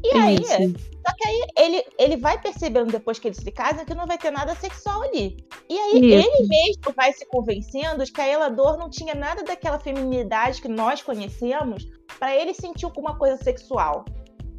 E 0.02 0.16
aí, 0.16 0.34
Isso. 0.36 0.80
só 1.06 1.14
que 1.16 1.28
aí 1.28 1.42
ele, 1.58 1.84
ele 1.98 2.16
vai 2.16 2.40
percebendo 2.40 2.90
depois 2.90 3.18
que 3.18 3.28
eles 3.28 3.38
se 3.38 3.50
casam 3.50 3.84
que 3.84 3.94
não 3.94 4.06
vai 4.06 4.16
ter 4.16 4.30
nada 4.30 4.54
sexual 4.54 5.02
ali. 5.02 5.36
E 5.68 5.78
aí 5.78 5.96
Isso. 5.96 6.26
ele 6.28 6.48
mesmo 6.48 6.94
vai 6.96 7.12
se 7.12 7.26
convencendo 7.26 8.04
de 8.04 8.10
que 8.10 8.20
a 8.20 8.28
Elador 8.28 8.78
não 8.78 8.88
tinha 8.88 9.14
nada 9.14 9.42
daquela 9.42 9.78
feminilidade 9.78 10.62
que 10.62 10.68
nós 10.68 11.02
conhecemos 11.02 11.86
para 12.18 12.34
ele 12.34 12.54
sentir 12.54 12.86
alguma 12.86 13.16
coisa 13.18 13.36
sexual. 13.42 14.04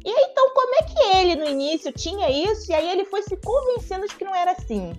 E 0.04 0.10
aí, 0.10 0.26
então, 0.30 0.50
como 0.52 0.74
é 0.74 0.82
que 0.82 1.16
ele 1.16 1.36
no 1.36 1.48
início 1.48 1.92
tinha 1.92 2.28
isso 2.28 2.70
e 2.70 2.74
aí 2.74 2.90
ele 2.90 3.04
foi 3.04 3.22
se 3.22 3.36
convencendo 3.36 4.06
de 4.06 4.14
que 4.14 4.24
não 4.24 4.34
era 4.34 4.52
assim? 4.52 4.92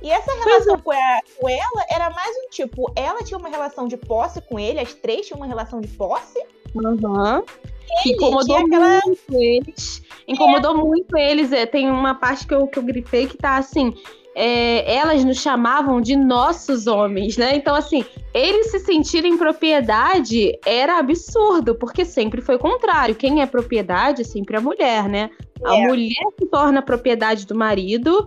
E 0.00 0.10
essa 0.10 0.32
relação 0.32 0.78
com, 0.80 0.90
a, 0.90 1.20
com 1.38 1.48
ela 1.48 1.84
era 1.88 2.10
mais 2.10 2.36
um 2.36 2.48
tipo, 2.50 2.92
ela 2.96 3.22
tinha 3.22 3.38
uma 3.38 3.48
relação 3.48 3.86
de 3.86 3.96
posse 3.96 4.40
com 4.40 4.58
ele, 4.58 4.80
as 4.80 4.92
três 4.94 5.26
tinham 5.26 5.38
uma 5.38 5.46
relação 5.46 5.80
de 5.80 5.88
posse. 5.88 6.44
Uhum. 6.74 7.42
incomodou 8.06 8.56
aquela... 8.56 9.00
muito 9.04 9.34
eles. 9.34 10.02
Incomodou 10.26 10.72
é. 10.72 10.74
muito 10.74 11.16
eles. 11.16 11.52
É, 11.52 11.66
tem 11.66 11.90
uma 11.90 12.14
parte 12.14 12.46
que 12.46 12.54
eu, 12.54 12.66
que 12.66 12.78
eu 12.78 12.82
grifei 12.82 13.26
que 13.26 13.36
tá 13.36 13.56
assim. 13.56 13.94
É, 14.34 14.94
elas 14.96 15.22
nos 15.24 15.38
chamavam 15.38 16.00
de 16.00 16.16
nossos 16.16 16.86
homens, 16.86 17.36
né? 17.36 17.54
Então, 17.54 17.74
assim, 17.74 18.02
eles 18.32 18.70
se 18.70 18.78
sentirem 18.78 19.36
propriedade 19.36 20.58
era 20.64 20.98
absurdo, 20.98 21.74
porque 21.74 22.02
sempre 22.02 22.40
foi 22.40 22.54
o 22.54 22.58
contrário. 22.58 23.14
Quem 23.14 23.42
é 23.42 23.46
propriedade 23.46 24.22
é 24.22 24.24
sempre 24.24 24.56
a 24.56 24.60
mulher, 24.60 25.06
né? 25.06 25.28
É. 25.62 25.68
A 25.68 25.86
mulher 25.86 26.24
se 26.38 26.46
torna 26.46 26.80
propriedade 26.80 27.46
do 27.46 27.54
marido 27.54 28.26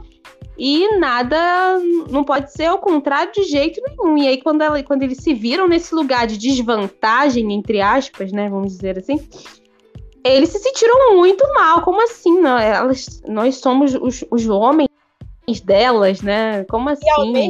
e 0.58 0.98
nada 0.98 1.80
não 2.10 2.24
pode 2.24 2.52
ser 2.52 2.66
ao 2.66 2.78
contrário 2.78 3.32
de 3.34 3.44
jeito 3.44 3.82
nenhum. 3.82 4.18
E 4.18 4.28
aí, 4.28 4.42
quando, 4.42 4.62
ela, 4.62 4.82
quando 4.84 5.04
eles 5.04 5.18
se 5.18 5.34
viram 5.34 5.68
nesse 5.68 5.94
lugar 5.94 6.28
de 6.28 6.38
desvantagem, 6.38 7.54
entre 7.54 7.82
aspas, 7.82 8.32
né? 8.32 8.50
Vamos 8.50 8.74
dizer 8.74 8.98
assim, 8.98 9.20
eles 10.24 10.50
se 10.50 10.60
sentiram 10.60 11.18
muito 11.18 11.46
mal. 11.54 11.82
Como 11.82 12.02
assim? 12.02 12.40
Não? 12.40 12.58
Elas, 12.58 13.22
nós 13.28 13.58
somos 13.58 13.94
os, 13.96 14.24
os 14.32 14.48
homens 14.48 14.90
delas, 15.64 16.22
né? 16.22 16.64
Como 16.66 16.90
assim? 16.90 17.06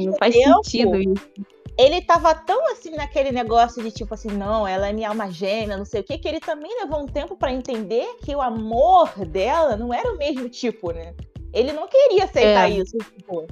Não 0.05 0.17
faz 0.17 0.33
tempo, 0.33 0.63
sentido 0.63 0.95
isso. 0.97 1.29
Ele 1.77 2.01
tava 2.01 2.33
tão 2.33 2.71
assim 2.71 2.91
naquele 2.91 3.31
negócio 3.31 3.83
de 3.83 3.91
tipo 3.91 4.13
assim, 4.13 4.29
não, 4.29 4.65
ela 4.65 4.87
é 4.87 4.93
minha 4.93 5.09
alma 5.09 5.29
gêmea, 5.29 5.75
não 5.75 5.83
sei 5.83 5.99
o 5.99 6.03
que, 6.03 6.17
que 6.17 6.27
ele 6.27 6.39
também 6.39 6.71
levou 6.81 7.01
um 7.01 7.05
tempo 7.05 7.35
para 7.35 7.51
entender 7.51 8.17
que 8.23 8.33
o 8.33 8.41
amor 8.41 9.09
dela 9.25 9.75
não 9.75 9.93
era 9.93 10.09
o 10.09 10.17
mesmo 10.17 10.47
tipo, 10.47 10.91
né? 10.91 11.13
Ele 11.55 11.71
não 11.71 11.87
queria 11.87 12.25
aceitar 12.25 12.69
é. 12.69 12.73
isso. 12.73 12.97
Tipo, 12.97 13.47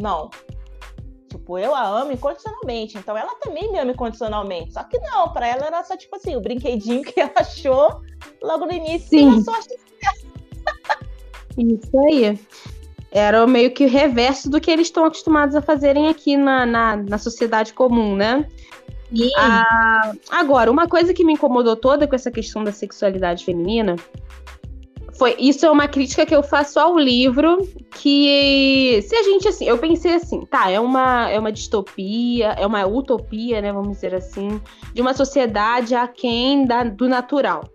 não. 0.00 0.30
Tipo, 1.28 1.58
eu 1.58 1.74
a 1.74 1.88
amo 1.88 2.12
incondicionalmente. 2.12 2.98
Então 2.98 3.16
ela 3.16 3.34
também 3.36 3.72
me 3.72 3.78
ama 3.78 3.92
incondicionalmente. 3.92 4.74
Só 4.74 4.84
que 4.84 4.98
não, 4.98 5.32
para 5.32 5.48
ela 5.48 5.66
era 5.66 5.82
só, 5.82 5.96
tipo 5.96 6.14
assim, 6.14 6.36
o 6.36 6.40
brinquedinho 6.40 7.02
que 7.02 7.18
ela 7.18 7.32
achou 7.36 8.02
logo 8.42 8.66
no 8.66 8.72
início. 8.72 9.08
Sim. 9.08 9.42
Só 9.42 9.52
isso 11.56 11.98
aí. 12.06 12.38
Era 13.10 13.46
meio 13.46 13.72
que 13.72 13.86
o 13.86 13.88
reverso 13.88 14.50
do 14.50 14.60
que 14.60 14.70
eles 14.70 14.88
estão 14.88 15.06
acostumados 15.06 15.56
a 15.56 15.62
fazerem 15.62 16.08
aqui 16.08 16.36
na, 16.36 16.66
na, 16.66 16.96
na 16.96 17.16
sociedade 17.16 17.72
comum, 17.72 18.14
né? 18.14 18.46
Ah, 19.38 20.12
agora, 20.30 20.70
uma 20.70 20.86
coisa 20.86 21.14
que 21.14 21.24
me 21.24 21.32
incomodou 21.32 21.76
toda 21.76 22.06
com 22.06 22.14
essa 22.14 22.30
questão 22.30 22.62
da 22.62 22.72
sexualidade 22.72 23.44
feminina 23.44 23.96
foi 25.18 25.34
isso 25.38 25.64
é 25.64 25.70
uma 25.70 25.88
crítica 25.88 26.26
que 26.26 26.34
eu 26.34 26.42
faço 26.42 26.78
ao 26.78 26.98
livro 26.98 27.66
que 27.94 29.00
se 29.06 29.14
a 29.14 29.22
gente 29.22 29.48
assim 29.48 29.66
eu 29.66 29.78
pensei 29.78 30.14
assim 30.14 30.44
tá 30.46 30.70
é 30.70 30.78
uma 30.78 31.30
é 31.30 31.38
uma 31.38 31.52
distopia 31.52 32.48
é 32.52 32.66
uma 32.66 32.86
utopia 32.86 33.60
né 33.60 33.72
vamos 33.72 33.92
dizer 33.96 34.14
assim 34.14 34.60
de 34.92 35.00
uma 35.00 35.14
sociedade 35.14 35.94
aquém 35.94 36.64
da, 36.66 36.84
do 36.84 37.08
natural 37.08 37.68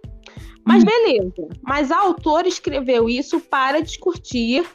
mas 0.65 0.83
hum. 0.83 0.87
beleza 0.87 1.47
mas 1.61 1.91
a 1.91 1.99
autora 1.99 2.47
escreveu 2.47 3.09
isso 3.09 3.39
para 3.39 3.81
discutir 3.81 4.65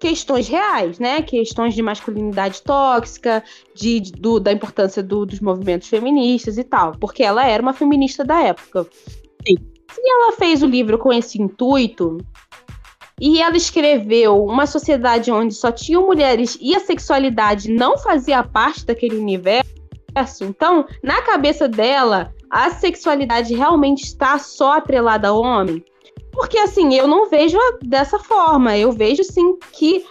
questões 0.00 0.48
reais, 0.48 0.98
né? 0.98 1.22
Questões 1.22 1.74
de 1.74 1.80
masculinidade 1.80 2.62
tóxica, 2.62 3.42
de, 3.74 4.00
de 4.00 4.12
do, 4.12 4.38
da 4.38 4.52
importância 4.52 5.02
do, 5.02 5.24
dos 5.24 5.40
movimentos 5.40 5.88
feministas 5.88 6.58
e 6.58 6.64
tal, 6.64 6.92
porque 6.98 7.22
ela 7.22 7.46
era 7.46 7.62
uma 7.62 7.72
feminista 7.72 8.22
da 8.22 8.42
época. 8.42 8.86
Sim. 9.46 9.56
Se 9.94 10.00
ela 10.04 10.32
fez 10.32 10.60
o 10.60 10.66
livro 10.66 10.98
com 10.98 11.12
esse 11.12 11.40
intuito 11.40 12.18
e 13.20 13.40
ela 13.40 13.56
escreveu 13.56 14.44
uma 14.44 14.66
sociedade 14.66 15.30
onde 15.30 15.54
só 15.54 15.70
tinham 15.70 16.04
mulheres 16.04 16.58
e 16.60 16.74
a 16.74 16.80
sexualidade 16.80 17.70
não 17.70 17.96
fazia 17.96 18.42
parte 18.42 18.84
daquele 18.84 19.16
universo, 19.16 19.72
então, 20.42 20.84
na 21.00 21.22
cabeça 21.22 21.68
dela, 21.68 22.34
a 22.50 22.70
sexualidade 22.70 23.54
realmente 23.54 24.02
está 24.02 24.36
só 24.38 24.78
atrelada 24.78 25.28
ao 25.28 25.40
homem? 25.40 25.84
Porque 26.32 26.58
assim, 26.58 26.94
eu 26.94 27.06
não 27.06 27.30
vejo 27.30 27.56
dessa 27.80 28.18
forma. 28.18 28.76
Eu 28.76 28.90
vejo 28.90 29.22
sim 29.22 29.56
que 29.72 30.04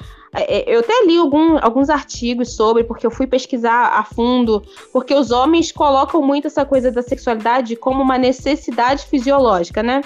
eu 0.67 0.79
até 0.79 1.05
li 1.05 1.17
algum, 1.17 1.57
alguns 1.61 1.89
artigos 1.89 2.55
sobre, 2.55 2.83
porque 2.83 3.05
eu 3.05 3.11
fui 3.11 3.27
pesquisar 3.27 3.99
a 3.99 4.03
fundo, 4.03 4.63
porque 4.91 5.13
os 5.13 5.29
homens 5.29 5.71
colocam 5.71 6.21
muito 6.21 6.47
essa 6.47 6.65
coisa 6.65 6.91
da 6.91 7.03
sexualidade 7.03 7.75
como 7.75 8.01
uma 8.01 8.17
necessidade 8.17 9.05
fisiológica, 9.05 9.83
né? 9.83 10.01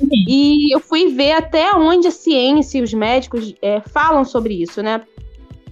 Uhum. 0.00 0.08
E 0.28 0.74
eu 0.74 0.80
fui 0.80 1.08
ver 1.08 1.32
até 1.32 1.72
onde 1.72 2.06
a 2.06 2.12
ciência 2.12 2.78
e 2.78 2.82
os 2.82 2.94
médicos 2.94 3.54
é, 3.60 3.80
falam 3.80 4.24
sobre 4.24 4.54
isso, 4.54 4.82
né? 4.82 5.02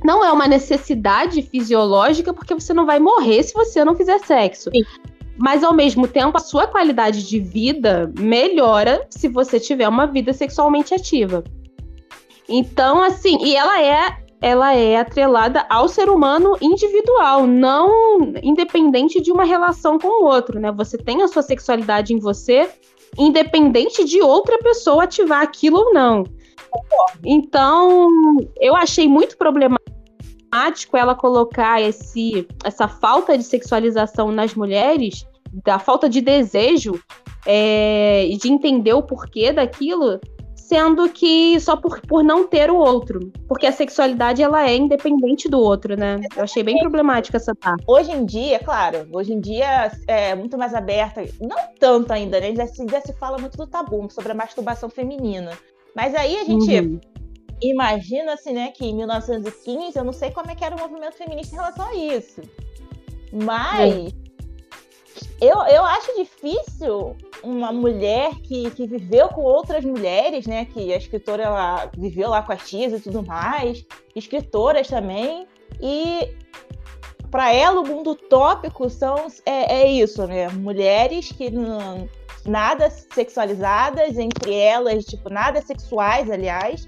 Não 0.04 0.24
é 0.24 0.32
uma 0.32 0.48
necessidade 0.48 1.42
fisiológica, 1.42 2.34
porque 2.34 2.54
você 2.54 2.74
não 2.74 2.84
vai 2.84 2.98
morrer 2.98 3.42
se 3.44 3.54
você 3.54 3.84
não 3.84 3.94
fizer 3.94 4.18
sexo. 4.18 4.68
Sim. 4.72 4.82
Mas 5.38 5.62
ao 5.62 5.72
mesmo 5.72 6.06
tempo, 6.08 6.36
a 6.36 6.40
sua 6.40 6.66
qualidade 6.66 7.26
de 7.26 7.38
vida 7.38 8.12
melhora 8.18 9.06
se 9.10 9.28
você 9.28 9.58
tiver 9.58 9.88
uma 9.88 10.06
vida 10.06 10.32
sexualmente 10.32 10.92
ativa. 10.92 11.42
Então, 12.52 13.02
assim, 13.02 13.38
e 13.42 13.56
ela 13.56 13.82
é 13.82 14.22
ela 14.42 14.74
é 14.74 14.96
atrelada 14.96 15.64
ao 15.70 15.88
ser 15.88 16.10
humano 16.10 16.56
individual, 16.60 17.46
não 17.46 18.34
independente 18.42 19.22
de 19.22 19.30
uma 19.30 19.44
relação 19.44 20.00
com 20.00 20.08
o 20.08 20.26
outro, 20.26 20.58
né? 20.58 20.72
Você 20.72 20.98
tem 20.98 21.22
a 21.22 21.28
sua 21.28 21.42
sexualidade 21.42 22.12
em 22.12 22.18
você, 22.18 22.68
independente 23.16 24.04
de 24.04 24.20
outra 24.20 24.58
pessoa 24.58 25.04
ativar 25.04 25.42
aquilo 25.42 25.78
ou 25.78 25.94
não. 25.94 26.24
Então, 27.24 28.08
eu 28.60 28.74
achei 28.74 29.06
muito 29.06 29.38
problemático 29.38 30.96
ela 30.96 31.14
colocar 31.14 31.80
esse, 31.80 32.46
essa 32.64 32.88
falta 32.88 33.38
de 33.38 33.44
sexualização 33.44 34.32
nas 34.32 34.56
mulheres, 34.56 35.24
da 35.64 35.78
falta 35.78 36.08
de 36.08 36.20
desejo 36.20 37.00
é, 37.46 38.28
de 38.40 38.48
entender 38.50 38.92
o 38.92 39.02
porquê 39.02 39.52
daquilo, 39.52 40.18
sendo 40.62 41.08
que 41.08 41.58
só 41.60 41.76
por, 41.76 42.00
por 42.02 42.22
não 42.22 42.46
ter 42.46 42.70
o 42.70 42.76
outro. 42.76 43.32
Porque 43.48 43.66
a 43.66 43.72
sexualidade 43.72 44.42
ela 44.42 44.68
é 44.68 44.76
independente 44.76 45.48
do 45.48 45.58
outro, 45.58 45.96
né? 45.96 46.20
Eu 46.36 46.44
achei 46.44 46.62
bem 46.62 46.78
problemática 46.78 47.36
essa 47.36 47.54
parte. 47.54 47.84
Hoje 47.86 48.12
em 48.12 48.24
dia, 48.24 48.58
claro, 48.60 49.06
hoje 49.12 49.32
em 49.32 49.40
dia 49.40 49.90
é 50.06 50.34
muito 50.34 50.56
mais 50.56 50.74
aberta, 50.74 51.24
não 51.40 51.56
tanto 51.78 52.12
ainda, 52.12 52.40
né? 52.40 52.54
Já 52.54 52.66
se, 52.66 52.86
já 52.88 53.00
se 53.00 53.12
fala 53.14 53.38
muito 53.38 53.56
do 53.56 53.66
tabu 53.66 54.08
sobre 54.10 54.32
a 54.32 54.34
masturbação 54.34 54.88
feminina. 54.88 55.50
Mas 55.94 56.14
aí 56.14 56.38
a 56.38 56.44
gente 56.44 56.80
uhum. 56.80 57.00
imagina 57.60 58.34
assim, 58.34 58.52
né, 58.52 58.72
que 58.74 58.86
em 58.86 58.94
1915, 58.94 59.98
eu 59.98 60.04
não 60.04 60.12
sei 60.12 60.30
como 60.30 60.50
é 60.50 60.54
que 60.54 60.64
era 60.64 60.74
o 60.74 60.78
movimento 60.78 61.16
feminista 61.16 61.54
em 61.54 61.58
relação 61.58 61.86
a 61.86 61.94
isso. 61.94 62.40
Mas 63.32 64.12
eu, 65.40 65.56
eu 65.66 65.84
acho 65.84 66.16
difícil 66.16 67.16
uma 67.42 67.72
mulher 67.72 68.34
que, 68.42 68.70
que 68.70 68.86
viveu 68.86 69.28
com 69.28 69.42
outras 69.42 69.84
mulheres, 69.84 70.46
né? 70.46 70.64
Que 70.66 70.92
a 70.92 70.96
escritora 70.96 71.42
ela 71.42 71.90
viveu 71.96 72.30
lá 72.30 72.42
com 72.42 72.52
as 72.52 72.68
tias 72.68 72.92
e 72.92 73.00
tudo 73.00 73.24
mais, 73.24 73.84
escritoras 74.14 74.88
também. 74.88 75.46
E 75.80 76.34
para 77.30 77.52
ela 77.52 77.80
o 77.80 77.86
mundo 77.86 78.10
utópico 78.10 78.88
são 78.88 79.26
é, 79.44 79.82
é 79.82 79.90
isso, 79.90 80.26
né? 80.26 80.48
Mulheres 80.48 81.32
que 81.32 81.50
não, 81.50 82.08
nada 82.46 82.90
sexualizadas 82.90 84.18
entre 84.18 84.54
elas, 84.54 85.04
tipo 85.04 85.28
nada 85.28 85.60
sexuais, 85.62 86.30
aliás. 86.30 86.86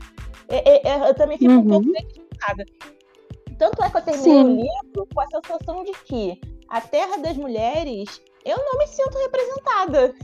É, 0.48 0.88
é, 0.88 0.88
é 0.88 1.08
eu 1.08 1.14
também 1.14 1.38
fico 1.38 1.52
uhum. 1.52 1.58
um 1.58 1.68
pouco 1.68 1.90
preocupada. 1.90 2.64
Tanto 3.58 3.82
é 3.82 3.90
que 3.90 3.96
eu 3.96 4.02
terminei 4.02 4.32
Sim. 4.32 4.44
o 4.44 4.56
livro 4.56 5.08
com 5.14 5.20
a 5.20 5.26
sensação 5.26 5.84
de 5.84 5.92
que 6.04 6.40
a 6.68 6.80
Terra 6.80 7.16
das 7.18 7.36
Mulheres 7.36 8.20
eu 8.44 8.58
não 8.58 8.78
me 8.78 8.86
sinto 8.86 9.18
representada. 9.18 10.14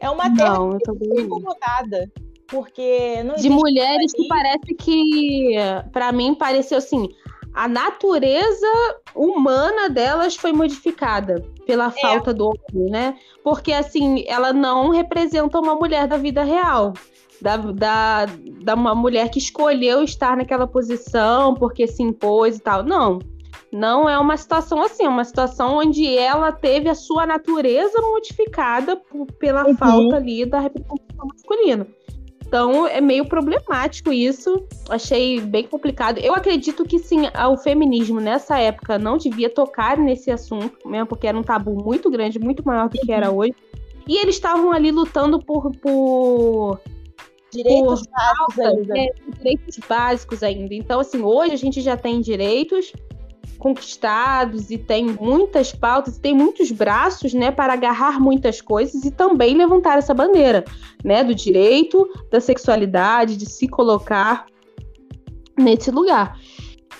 É 0.00 0.08
uma 0.08 0.34
terra 0.34 0.54
não, 0.54 0.78
que 0.78 0.90
eu 0.90 0.98
tô 0.98 1.20
incomodada. 1.20 2.10
Porque 2.48 3.22
não 3.22 3.36
De 3.36 3.48
mulheres 3.48 4.12
que 4.12 4.26
parece 4.26 4.74
que, 4.74 5.54
para 5.92 6.10
mim, 6.10 6.34
pareceu 6.34 6.78
assim. 6.78 7.08
a 7.54 7.68
natureza 7.68 8.66
humana 9.14 9.88
delas 9.88 10.34
foi 10.34 10.52
modificada 10.52 11.44
pela 11.66 11.86
é. 11.86 12.00
falta 12.00 12.32
do 12.34 12.46
homem, 12.46 12.90
né? 12.90 13.16
Porque 13.44 13.72
assim, 13.72 14.24
ela 14.26 14.52
não 14.52 14.90
representa 14.90 15.60
uma 15.60 15.74
mulher 15.74 16.08
da 16.08 16.16
vida 16.16 16.42
real. 16.42 16.94
Da, 17.40 17.56
da, 17.56 18.26
da 18.62 18.74
uma 18.74 18.94
mulher 18.94 19.30
que 19.30 19.38
escolheu 19.38 20.02
estar 20.02 20.36
naquela 20.36 20.66
posição 20.66 21.54
porque 21.54 21.86
se 21.86 22.02
impôs 22.02 22.56
e 22.56 22.60
tal. 22.60 22.82
Não. 22.82 23.18
Não 23.72 24.08
é 24.08 24.18
uma 24.18 24.36
situação 24.36 24.82
assim, 24.82 25.04
é 25.04 25.08
uma 25.08 25.24
situação 25.24 25.78
onde 25.78 26.16
ela 26.16 26.50
teve 26.50 26.88
a 26.88 26.94
sua 26.94 27.24
natureza 27.24 28.00
modificada 28.00 28.96
por, 28.96 29.26
pela 29.32 29.66
uhum. 29.66 29.76
falta 29.76 30.16
ali 30.16 30.44
da 30.44 30.58
representação 30.58 31.26
masculina. 31.26 31.86
Então 32.44 32.84
é 32.84 33.00
meio 33.00 33.24
problemático 33.26 34.12
isso. 34.12 34.66
Achei 34.88 35.40
bem 35.40 35.68
complicado. 35.68 36.18
Eu 36.18 36.34
acredito 36.34 36.84
que 36.84 36.98
sim, 36.98 37.20
o 37.48 37.56
feminismo 37.56 38.20
nessa 38.20 38.58
época 38.58 38.98
não 38.98 39.16
devia 39.16 39.48
tocar 39.48 39.96
nesse 39.96 40.32
assunto, 40.32 40.76
mesmo 40.84 41.06
porque 41.06 41.28
era 41.28 41.38
um 41.38 41.44
tabu 41.44 41.76
muito 41.76 42.10
grande, 42.10 42.40
muito 42.40 42.66
maior 42.66 42.88
do 42.88 42.98
que 42.98 43.12
era 43.12 43.30
uhum. 43.30 43.38
hoje. 43.38 43.54
E 44.08 44.16
eles 44.16 44.34
estavam 44.34 44.72
ali 44.72 44.90
lutando 44.90 45.38
por, 45.38 45.70
por 45.76 46.80
direitos 47.52 48.02
por 48.02 48.10
básicos 48.10 48.58
ainda. 48.58 48.98
É, 48.98 49.14
direitos 49.38 49.78
básicos 49.88 50.42
ainda. 50.42 50.74
Então, 50.74 50.98
assim, 50.98 51.22
hoje 51.22 51.52
a 51.52 51.56
gente 51.56 51.80
já 51.80 51.96
tem 51.96 52.20
direitos 52.20 52.92
conquistados 53.60 54.70
e 54.70 54.78
tem 54.78 55.04
muitas 55.20 55.72
pautas, 55.72 56.18
tem 56.18 56.34
muitos 56.34 56.72
braços, 56.72 57.34
né, 57.34 57.52
para 57.52 57.74
agarrar 57.74 58.18
muitas 58.18 58.60
coisas 58.60 59.04
e 59.04 59.10
também 59.10 59.54
levantar 59.54 59.98
essa 59.98 60.14
bandeira, 60.14 60.64
né, 61.04 61.22
do 61.22 61.34
direito, 61.34 62.08
da 62.30 62.40
sexualidade, 62.40 63.36
de 63.36 63.46
se 63.46 63.68
colocar 63.68 64.46
nesse 65.56 65.90
lugar. 65.90 66.36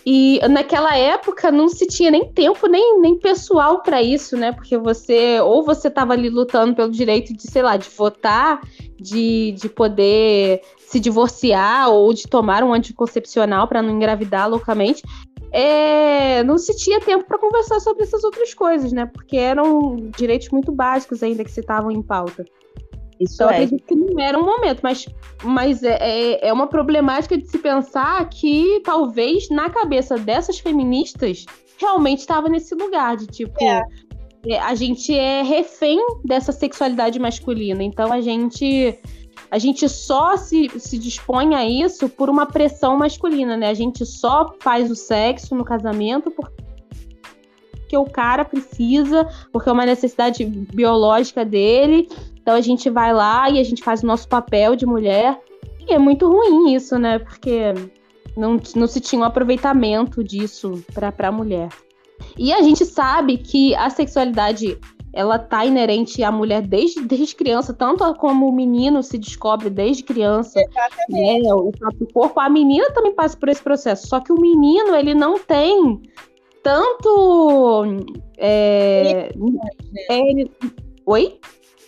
E 0.05 0.41
naquela 0.49 0.97
época 0.97 1.51
não 1.51 1.69
se 1.69 1.87
tinha 1.87 2.11
nem 2.11 2.33
tempo, 2.33 2.67
nem, 2.67 3.01
nem 3.01 3.19
pessoal 3.19 3.83
para 3.83 4.03
isso, 4.03 4.35
né? 4.35 4.51
Porque 4.51 4.79
você, 4.79 5.39
ou 5.41 5.63
você 5.63 5.89
estava 5.89 6.15
ali 6.15 6.31
lutando 6.31 6.75
pelo 6.75 6.91
direito 6.91 7.35
de, 7.35 7.43
sei 7.43 7.63
lá, 7.63 7.77
de 7.77 7.89
votar, 7.91 8.63
de, 8.99 9.53
de 9.53 9.69
poder 9.69 10.63
se 10.79 10.99
divorciar 10.99 11.91
ou 11.91 12.13
de 12.15 12.27
tomar 12.27 12.65
um 12.65 12.73
anticoncepcional 12.73 13.69
para 13.69 13.83
não 13.83 13.91
engravidar 13.91 14.49
loucamente 14.49 15.03
é, 15.53 16.43
não 16.45 16.59
se 16.59 16.77
tinha 16.77 17.01
tempo 17.01 17.25
para 17.25 17.39
conversar 17.39 17.81
sobre 17.81 18.05
essas 18.05 18.25
outras 18.25 18.55
coisas, 18.55 18.93
né? 18.93 19.07
Porque 19.07 19.37
eram 19.37 19.97
direitos 20.17 20.49
muito 20.51 20.71
básicos 20.73 21.23
ainda 21.23 21.45
que 21.45 21.51
se 21.51 21.61
estavam 21.61 21.91
em 21.91 22.03
pauta. 22.03 22.45
Isso 23.21 23.35
então, 23.35 23.51
é. 23.51 23.55
acredito 23.55 23.85
que 23.85 23.95
não 23.95 24.19
era 24.19 24.39
um 24.39 24.45
momento, 24.45 24.81
mas, 24.83 25.07
mas 25.45 25.83
é, 25.83 25.99
é, 26.01 26.49
é 26.49 26.53
uma 26.53 26.67
problemática 26.67 27.37
de 27.37 27.47
se 27.47 27.59
pensar 27.59 28.27
que 28.31 28.81
talvez 28.83 29.51
na 29.51 29.69
cabeça 29.69 30.17
dessas 30.17 30.59
feministas 30.59 31.45
realmente 31.77 32.21
estava 32.21 32.49
nesse 32.49 32.75
lugar 32.75 33.19
de 33.19 33.27
tipo. 33.27 33.63
É. 33.63 33.83
é 34.47 34.59
a 34.59 34.75
gente 34.75 35.15
é 35.15 35.43
refém 35.43 35.99
dessa 36.25 36.51
sexualidade 36.51 37.19
masculina, 37.19 37.83
então 37.83 38.11
a 38.11 38.23
gente 38.23 38.99
a 39.51 39.59
gente 39.59 39.89
só 39.89 40.37
se, 40.37 40.69
se 40.79 40.97
dispõe 40.97 41.55
a 41.55 41.69
isso 41.69 42.09
por 42.09 42.31
uma 42.31 42.47
pressão 42.47 42.97
masculina, 42.97 43.57
né? 43.57 43.69
A 43.69 43.75
gente 43.75 44.07
só 44.07 44.55
faz 44.61 44.91
o 44.91 44.95
sexo 44.95 45.55
no 45.55 45.65
casamento 45.65 46.31
porque 46.31 47.97
o 47.97 48.05
cara 48.05 48.45
precisa, 48.45 49.29
porque 49.53 49.69
é 49.69 49.73
uma 49.73 49.87
necessidade 49.87 50.45
biológica 50.45 51.45
dele. 51.45 52.09
Então 52.41 52.55
a 52.55 52.61
gente 52.61 52.89
vai 52.89 53.13
lá 53.13 53.51
e 53.51 53.59
a 53.59 53.65
gente 53.65 53.83
faz 53.83 54.03
o 54.03 54.07
nosso 54.07 54.29
papel 54.29 54.77
de 54.77 54.87
mulher. 54.87 55.41
E 55.89 55.93
é 55.93 55.99
muito 55.99 56.29
ruim 56.29 56.73
isso, 56.73 56.99
né? 56.99 57.19
Porque 57.19 57.75
não, 58.37 58.61
não 58.77 58.87
se 58.87 59.01
tinha 59.01 59.21
um 59.21 59.25
aproveitamento 59.25 60.23
disso 60.23 60.85
para 60.95 61.29
a 61.29 61.33
mulher. 61.33 61.69
E 62.39 62.53
a 62.53 62.63
gente 62.63 62.85
sabe 62.85 63.39
que 63.39 63.75
a 63.75 63.91
sexualidade 63.91 64.79
ela 65.13 65.39
tá 65.39 65.65
inerente 65.65 66.23
à 66.23 66.31
mulher 66.31 66.63
desde, 66.63 67.03
desde 67.03 67.35
criança, 67.35 67.75
tanto 67.75 68.13
como 68.15 68.49
o 68.49 68.53
menino 68.53 69.03
se 69.03 69.19
descobre 69.19 69.69
desde 69.69 70.03
criança, 70.03 70.61
Exatamente. 70.61 71.43
né, 71.43 71.55
o 71.55 71.73
próprio 71.73 72.07
corpo, 72.13 72.41
a 72.41 72.49
menina 72.49 72.91
também 72.93 73.15
passa 73.15 73.37
por 73.37 73.49
esse 73.49 73.63
processo, 73.63 74.07
só 74.07 74.21
que 74.21 74.33
o 74.33 74.41
menino, 74.41 74.95
ele 74.95 75.15
não 75.15 75.39
tem 75.39 76.01
tanto... 76.63 77.85
É, 78.39 79.31
é, 80.09 80.31
ele, 80.31 80.51
oi? 81.07 81.39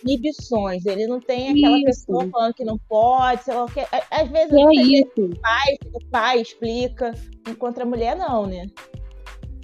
inibições. 0.03 0.85
Ele 0.85 1.07
não 1.07 1.19
tem 1.19 1.49
aquela 1.49 1.77
isso. 1.77 1.85
pessoa 1.85 2.29
falando 2.29 2.53
que 2.53 2.65
não 2.65 2.77
pode, 2.77 3.43
sei 3.43 3.53
lá 3.53 3.63
o 3.63 3.67
que. 3.67 3.79
Às 3.79 4.29
vezes 4.29 4.53
é 4.53 4.73
isso. 4.73 5.11
O, 5.17 5.39
pai, 5.39 5.77
o 5.93 6.05
pai 6.09 6.41
explica, 6.41 7.11
enquanto 7.47 7.81
a 7.81 7.85
mulher 7.85 8.15
não, 8.15 8.45
né? 8.45 8.67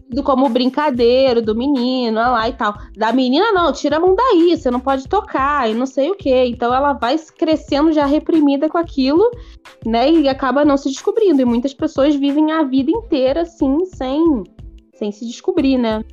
Do 0.09 0.23
como 0.23 0.49
brincadeiro 0.49 1.41
do 1.41 1.55
menino, 1.55 2.19
lá 2.19 2.49
e 2.49 2.53
tal. 2.53 2.75
Da 2.97 3.13
menina, 3.13 3.51
não, 3.51 3.71
tira 3.71 3.97
a 3.97 3.99
mão 3.99 4.15
daí, 4.15 4.57
você 4.57 4.71
não 4.71 4.79
pode 4.79 5.07
tocar 5.07 5.69
e 5.69 5.73
não 5.73 5.85
sei 5.85 6.09
o 6.09 6.15
quê. 6.15 6.45
Então 6.47 6.73
ela 6.73 6.93
vai 6.93 7.17
crescendo 7.37 7.91
já 7.91 8.05
reprimida 8.05 8.67
com 8.67 8.77
aquilo, 8.77 9.29
né? 9.85 10.11
E 10.11 10.27
acaba 10.27 10.65
não 10.65 10.77
se 10.77 10.89
descobrindo. 10.89 11.41
E 11.41 11.45
muitas 11.45 11.73
pessoas 11.73 12.15
vivem 12.15 12.51
a 12.51 12.63
vida 12.63 12.89
inteira 12.91 13.41
assim, 13.41 13.85
sem, 13.85 14.43
sem 14.95 15.11
se 15.11 15.25
descobrir, 15.27 15.77
né? 15.77 16.03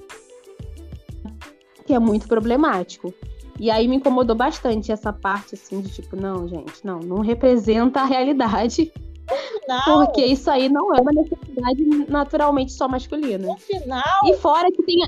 Que 1.87 1.95
é 1.95 1.99
muito 1.99 2.29
problemático. 2.29 3.15
E 3.59 3.71
aí 3.71 3.89
me 3.89 3.97
incomodou 3.97 4.37
bastante 4.37 4.93
essa 4.93 5.15
parte, 5.15 5.55
assim, 5.55 5.81
de 5.81 5.89
tipo, 5.91 6.15
não, 6.15 6.47
gente, 6.47 6.85
não, 6.85 7.01
não 7.01 7.21
representa 7.21 8.01
a 8.01 8.05
realidade 8.05 8.93
final. 9.35 9.85
Porque 9.85 10.25
isso 10.25 10.51
aí 10.51 10.69
não 10.69 10.95
é 10.95 11.01
uma 11.01 11.13
necessidade 11.13 11.85
naturalmente 12.09 12.73
só 12.73 12.89
masculina. 12.89 13.47
No 13.47 13.57
final. 13.57 14.21
E 14.25 14.35
fora 14.35 14.69
que 14.71 14.83
tem. 14.83 14.99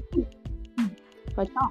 Pode 1.35 1.53
falar. 1.53 1.71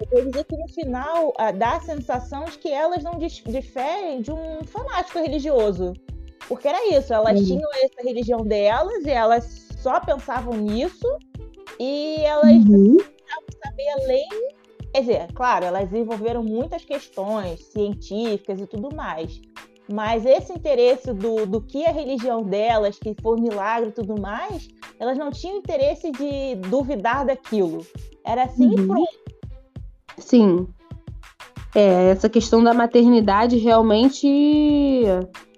Eu 0.00 0.22
vou 0.22 0.30
dizer 0.30 0.44
que 0.44 0.56
no 0.56 0.68
final 0.68 1.28
uh, 1.28 1.56
dá 1.56 1.76
a 1.76 1.80
sensação 1.80 2.44
de 2.44 2.58
que 2.58 2.68
elas 2.68 3.02
não 3.04 3.18
diferem 3.18 4.20
de 4.20 4.32
um 4.32 4.64
fanático 4.64 5.18
religioso. 5.18 5.92
Porque 6.48 6.66
era 6.66 6.88
isso, 6.96 7.14
elas 7.14 7.38
uhum. 7.38 7.46
tinham 7.46 7.70
essa 7.74 8.02
religião 8.02 8.40
delas 8.40 9.04
e 9.04 9.10
elas 9.10 9.68
só 9.78 10.00
pensavam 10.00 10.54
nisso 10.54 11.06
e 11.78 12.16
elas 12.20 12.50
uhum. 12.50 12.96
não 12.96 13.42
saber 13.64 13.88
além. 14.02 14.28
Quer 14.92 15.00
dizer, 15.00 15.32
claro, 15.32 15.64
elas 15.64 15.88
desenvolveram 15.88 16.42
muitas 16.42 16.84
questões 16.84 17.64
científicas 17.66 18.60
e 18.60 18.66
tudo 18.66 18.94
mais. 18.94 19.40
Mas 19.90 20.24
esse 20.24 20.52
interesse 20.52 21.12
do, 21.12 21.46
do 21.46 21.60
que 21.60 21.84
a 21.84 21.92
religião 21.92 22.42
delas, 22.42 22.98
que 22.98 23.14
foi 23.20 23.38
um 23.38 23.42
milagre 23.42 23.90
e 23.90 23.92
tudo 23.92 24.20
mais, 24.20 24.68
elas 24.98 25.18
não 25.18 25.30
tinham 25.30 25.58
interesse 25.58 26.10
de 26.12 26.54
duvidar 26.68 27.26
daquilo. 27.26 27.84
Era 28.24 28.44
assim 28.44 28.66
uhum. 28.66 28.84
e 28.84 28.86
pronto. 28.86 29.18
Sim. 30.18 30.68
É, 31.74 32.10
essa 32.10 32.28
questão 32.28 32.62
da 32.62 32.74
maternidade 32.74 33.56
realmente 33.56 34.26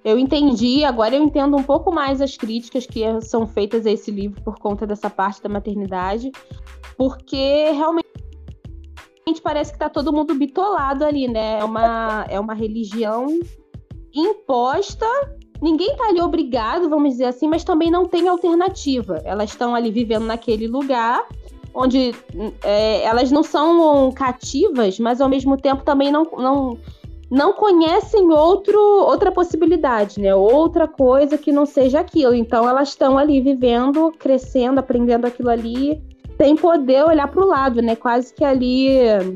eu 0.04 0.18
entendi, 0.18 0.84
agora 0.84 1.16
eu 1.16 1.22
entendo 1.22 1.56
um 1.56 1.62
pouco 1.62 1.90
mais 1.90 2.20
as 2.20 2.36
críticas 2.36 2.84
que 2.86 3.02
são 3.22 3.46
feitas 3.46 3.86
a 3.86 3.90
esse 3.90 4.10
livro 4.10 4.40
por 4.42 4.58
conta 4.58 4.86
dessa 4.86 5.08
parte 5.08 5.42
da 5.42 5.48
maternidade, 5.48 6.30
porque 6.96 7.70
realmente 7.72 8.04
parece 9.42 9.72
que 9.72 9.78
tá 9.78 9.88
todo 9.88 10.12
mundo 10.12 10.34
bitolado 10.34 11.04
ali, 11.04 11.26
né? 11.26 11.58
É 11.58 11.64
uma, 11.64 12.26
é 12.28 12.38
uma 12.38 12.54
religião 12.54 13.26
imposta. 14.14 15.06
Ninguém 15.60 15.92
está 15.92 16.08
ali 16.08 16.20
obrigado, 16.20 16.88
vamos 16.88 17.10
dizer 17.10 17.26
assim, 17.26 17.48
mas 17.48 17.64
também 17.64 17.90
não 17.90 18.06
tem 18.06 18.28
alternativa. 18.28 19.20
Elas 19.24 19.50
estão 19.50 19.74
ali 19.74 19.90
vivendo 19.90 20.24
naquele 20.24 20.66
lugar 20.66 21.26
onde 21.74 22.14
é, 22.62 23.02
elas 23.02 23.30
não 23.32 23.42
são 23.42 24.12
cativas, 24.12 24.98
mas 25.00 25.20
ao 25.20 25.28
mesmo 25.28 25.56
tempo 25.56 25.82
também 25.82 26.10
não, 26.10 26.24
não, 26.38 26.78
não 27.30 27.52
conhecem 27.52 28.30
outro, 28.30 28.78
outra 28.78 29.32
possibilidade, 29.32 30.20
né? 30.20 30.34
Outra 30.34 30.86
coisa 30.86 31.36
que 31.36 31.50
não 31.50 31.66
seja 31.66 32.00
aquilo. 32.00 32.34
Então 32.34 32.68
elas 32.68 32.90
estão 32.90 33.18
ali 33.18 33.40
vivendo, 33.40 34.12
crescendo, 34.18 34.78
aprendendo 34.78 35.26
aquilo 35.26 35.50
ali, 35.50 36.00
sem 36.36 36.54
poder 36.54 37.04
olhar 37.04 37.26
para 37.26 37.42
o 37.42 37.48
lado, 37.48 37.82
né? 37.82 37.96
Quase 37.96 38.32
que 38.32 38.44
ali 38.44 38.88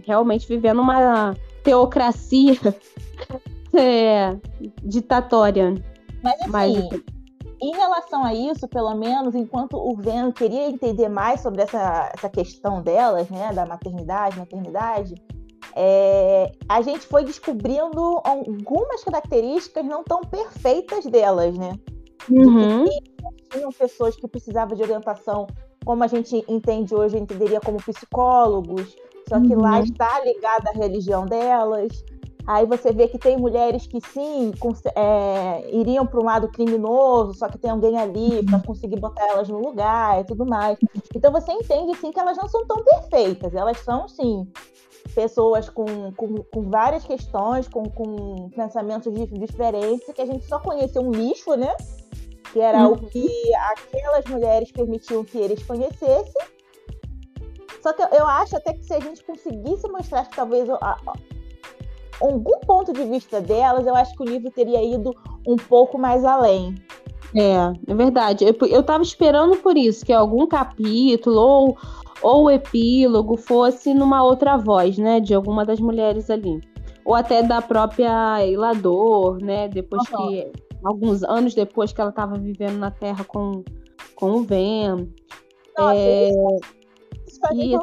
realmente 0.06 0.46
vivendo 0.46 0.80
uma 0.80 1.34
teocracia 1.64 2.56
é, 3.78 4.38
ditatória. 4.82 5.74
Mas 6.22 6.40
assim, 6.40 6.50
mais... 6.50 6.74
em 7.60 7.72
relação 7.72 8.24
a 8.24 8.34
isso, 8.34 8.66
pelo 8.68 8.94
menos, 8.94 9.34
enquanto 9.34 9.76
o 9.76 9.96
Ven 9.96 10.32
queria 10.32 10.68
entender 10.68 11.08
mais 11.08 11.40
sobre 11.40 11.62
essa, 11.62 12.10
essa 12.14 12.28
questão 12.28 12.82
delas, 12.82 13.28
né, 13.28 13.52
da 13.52 13.66
maternidade, 13.66 14.38
maternidade, 14.38 15.14
é, 15.74 16.50
a 16.68 16.80
gente 16.82 17.06
foi 17.06 17.24
descobrindo 17.24 18.20
algumas 18.24 19.04
características 19.04 19.84
não 19.84 20.02
tão 20.02 20.22
perfeitas 20.22 21.04
delas, 21.06 21.56
né? 21.56 21.72
Uhum. 22.30 22.84
tinham 23.50 23.70
pessoas 23.72 24.14
que 24.16 24.28
precisavam 24.28 24.76
de 24.76 24.82
orientação, 24.82 25.46
como 25.84 26.04
a 26.04 26.06
gente 26.06 26.44
entende 26.48 26.94
hoje, 26.94 27.16
entenderia 27.16 27.60
como 27.60 27.78
psicólogos, 27.78 28.94
só 29.28 29.40
que 29.40 29.54
uhum. 29.54 29.62
lá 29.62 29.80
está 29.80 30.20
ligada 30.24 30.70
à 30.70 30.72
religião 30.72 31.24
delas 31.24 32.04
Aí 32.48 32.64
você 32.64 32.94
vê 32.94 33.06
que 33.06 33.18
tem 33.18 33.37
mulheres 33.37 33.87
que 33.87 34.00
sim 34.00 34.52
é, 34.96 35.70
iriam 35.70 36.06
para 36.06 36.18
um 36.18 36.24
lado 36.24 36.48
criminoso, 36.48 37.34
só 37.34 37.46
que 37.46 37.58
tem 37.58 37.70
alguém 37.70 37.98
ali 37.98 38.42
para 38.42 38.58
conseguir 38.61 38.98
botar 38.98 39.26
elas 39.26 39.50
no 39.50 39.58
lugar 39.58 40.22
e 40.22 40.24
tudo 40.24 40.46
mais. 40.46 40.78
Então 41.14 41.30
você 41.30 41.52
entende 41.52 41.94
sim 41.98 42.11
que 42.11 42.18
elas 42.18 42.38
não 42.38 42.48
são 42.48 42.66
tão 42.66 42.82
perfeitas, 42.82 43.54
elas 43.54 43.78
são 43.80 44.08
sim 44.08 44.50
pessoas 45.14 45.68
com, 45.68 46.11
com, 46.12 46.37
com 46.37 46.70
várias 46.70 47.04
questões, 47.04 47.68
com, 47.68 47.82
com 47.82 48.48
pensamentos 48.56 49.12
diferentes, 49.12 50.11
que 50.14 50.22
a 50.22 50.26
gente 50.26 50.46
só 50.46 50.58
conheceu 50.58 51.02
um 51.02 51.11
lixo, 51.11 51.54
né? 51.54 51.76
Que 52.50 52.61
era 52.61 52.87
uhum. 52.87 52.94
o 52.94 52.96
que 52.96 53.28
aquelas 53.56 54.24
mulheres 54.24 54.72
permitiam 54.72 55.22
que 55.22 55.37
eles 55.37 55.62
conhecessem. 55.64 56.42
Só 57.82 57.92
que 57.92 58.00
eu 58.00 58.26
acho 58.26 58.56
até 58.56 58.72
que 58.72 58.84
se 58.84 58.94
a 58.94 59.00
gente 59.00 59.22
conseguisse 59.22 59.87
mostrar 59.90 60.24
que 60.24 60.34
talvez 60.34 60.66
algum 62.20 62.59
ponto 62.61 62.92
de 62.92 63.04
vista 63.04 63.40
delas, 63.40 63.87
eu 63.87 63.94
acho 63.94 64.14
que 64.14 64.22
o 64.22 64.26
livro 64.26 64.50
teria 64.50 64.83
ido 64.83 65.14
um 65.46 65.57
pouco 65.57 65.98
mais 65.98 66.24
além. 66.24 66.74
É, 67.35 67.72
é 67.87 67.94
verdade. 67.94 68.44
Eu, 68.44 68.54
eu 68.68 68.83
tava 68.83 69.02
esperando 69.02 69.57
por 69.59 69.76
isso, 69.76 70.04
que 70.04 70.12
algum 70.12 70.46
capítulo 70.46 71.37
ou, 71.38 71.76
ou 72.22 72.44
o 72.44 72.50
epílogo 72.50 73.37
fosse 73.37 73.92
numa 73.94 74.22
outra 74.22 74.57
voz, 74.57 74.98
né? 74.98 75.20
De 75.20 75.35
alguma 75.35 75.64
das 75.64 75.78
mulheres 75.81 76.31
ali. 76.31 76.61
Ou 77.04 77.14
até 77.14 77.42
da 77.42 77.61
própria 77.61 78.44
Ilador, 78.46 79.38
né? 79.42 79.68
Depois 79.68 80.02
uhum. 80.11 80.28
que. 80.28 80.52
Alguns 80.85 81.24
anos 81.24 81.54
depois 81.54 81.92
que 81.92 82.00
ela 82.00 82.11
estava 82.11 82.38
vivendo 82.38 82.78
na 82.78 82.90
Terra 82.90 83.24
com, 83.24 83.64
com 84.14 84.31
o 84.31 84.42
Ven. 84.44 85.12
Nossa, 85.76 85.96
é... 85.96 86.31
isso, 87.26 87.40
isso. 87.52 87.81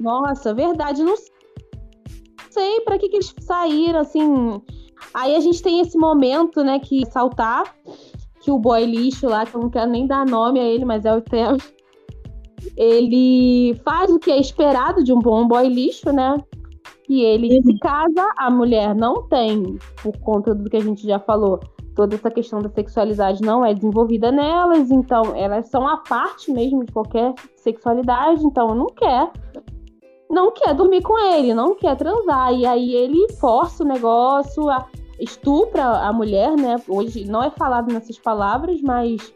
Nossa, 0.00 0.54
verdade. 0.54 1.02
Não 1.02 1.16
sei 1.16 1.37
para 2.84 2.98
que, 2.98 3.08
que 3.08 3.16
eles 3.16 3.34
saíram, 3.40 4.00
assim. 4.00 4.60
Aí 5.14 5.34
a 5.34 5.40
gente 5.40 5.62
tem 5.62 5.80
esse 5.80 5.96
momento, 5.96 6.62
né, 6.62 6.78
que 6.78 7.06
saltar, 7.06 7.74
que 8.40 8.50
o 8.50 8.58
boy 8.58 8.84
lixo 8.84 9.26
lá, 9.28 9.46
que 9.46 9.54
eu 9.54 9.60
não 9.60 9.70
quero 9.70 9.90
nem 9.90 10.06
dar 10.06 10.26
nome 10.26 10.60
a 10.60 10.64
ele, 10.64 10.84
mas 10.84 11.04
é 11.04 11.14
o 11.14 11.20
Theo. 11.20 11.56
Ele 12.76 13.74
faz 13.84 14.10
o 14.10 14.18
que 14.18 14.30
é 14.30 14.38
esperado 14.38 15.02
de 15.02 15.12
um 15.12 15.18
bom 15.18 15.46
boy 15.46 15.68
lixo, 15.68 16.12
né? 16.12 16.36
E 17.08 17.22
ele 17.22 17.56
uhum. 17.56 17.62
se 17.62 17.78
casa, 17.78 18.32
a 18.36 18.50
mulher 18.50 18.94
não 18.94 19.26
tem, 19.28 19.78
por 20.02 20.16
conta 20.18 20.54
do 20.54 20.68
que 20.68 20.76
a 20.76 20.80
gente 20.80 21.06
já 21.06 21.18
falou, 21.18 21.58
toda 21.94 22.14
essa 22.14 22.30
questão 22.30 22.60
da 22.60 22.68
sexualidade 22.68 23.42
não 23.42 23.64
é 23.64 23.72
desenvolvida 23.72 24.30
nelas, 24.30 24.90
então 24.90 25.34
elas 25.34 25.68
são 25.68 25.88
a 25.88 25.96
parte 25.96 26.52
mesmo 26.52 26.84
de 26.84 26.92
qualquer 26.92 27.34
sexualidade, 27.56 28.44
então 28.44 28.74
não 28.74 28.86
quer 28.86 29.32
não 30.30 30.50
quer 30.50 30.74
dormir 30.74 31.02
com 31.02 31.18
ele, 31.18 31.54
não 31.54 31.74
quer 31.74 31.96
transar. 31.96 32.52
E 32.52 32.66
aí 32.66 32.94
ele 32.94 33.32
força 33.34 33.82
o 33.82 33.86
negócio, 33.86 34.64
estupra 35.18 35.84
a 35.84 36.12
mulher, 36.12 36.56
né? 36.56 36.76
Hoje 36.88 37.24
não 37.24 37.42
é 37.42 37.50
falado 37.50 37.92
nessas 37.92 38.18
palavras, 38.18 38.80
mas. 38.82 39.32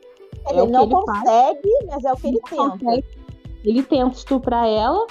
Ele 0.48 0.60
é 0.60 0.66
não 0.66 0.82
ele 0.82 0.92
consegue, 0.92 1.70
faz. 1.70 1.86
mas 1.86 2.04
é 2.04 2.12
o 2.12 2.16
que 2.16 2.26
ele, 2.26 2.36
ele 2.36 2.42
tenta. 2.48 2.78
Consegue. 2.78 3.06
Ele 3.64 3.82
tenta 3.82 4.16
estuprar 4.16 4.66
ela. 4.66 5.06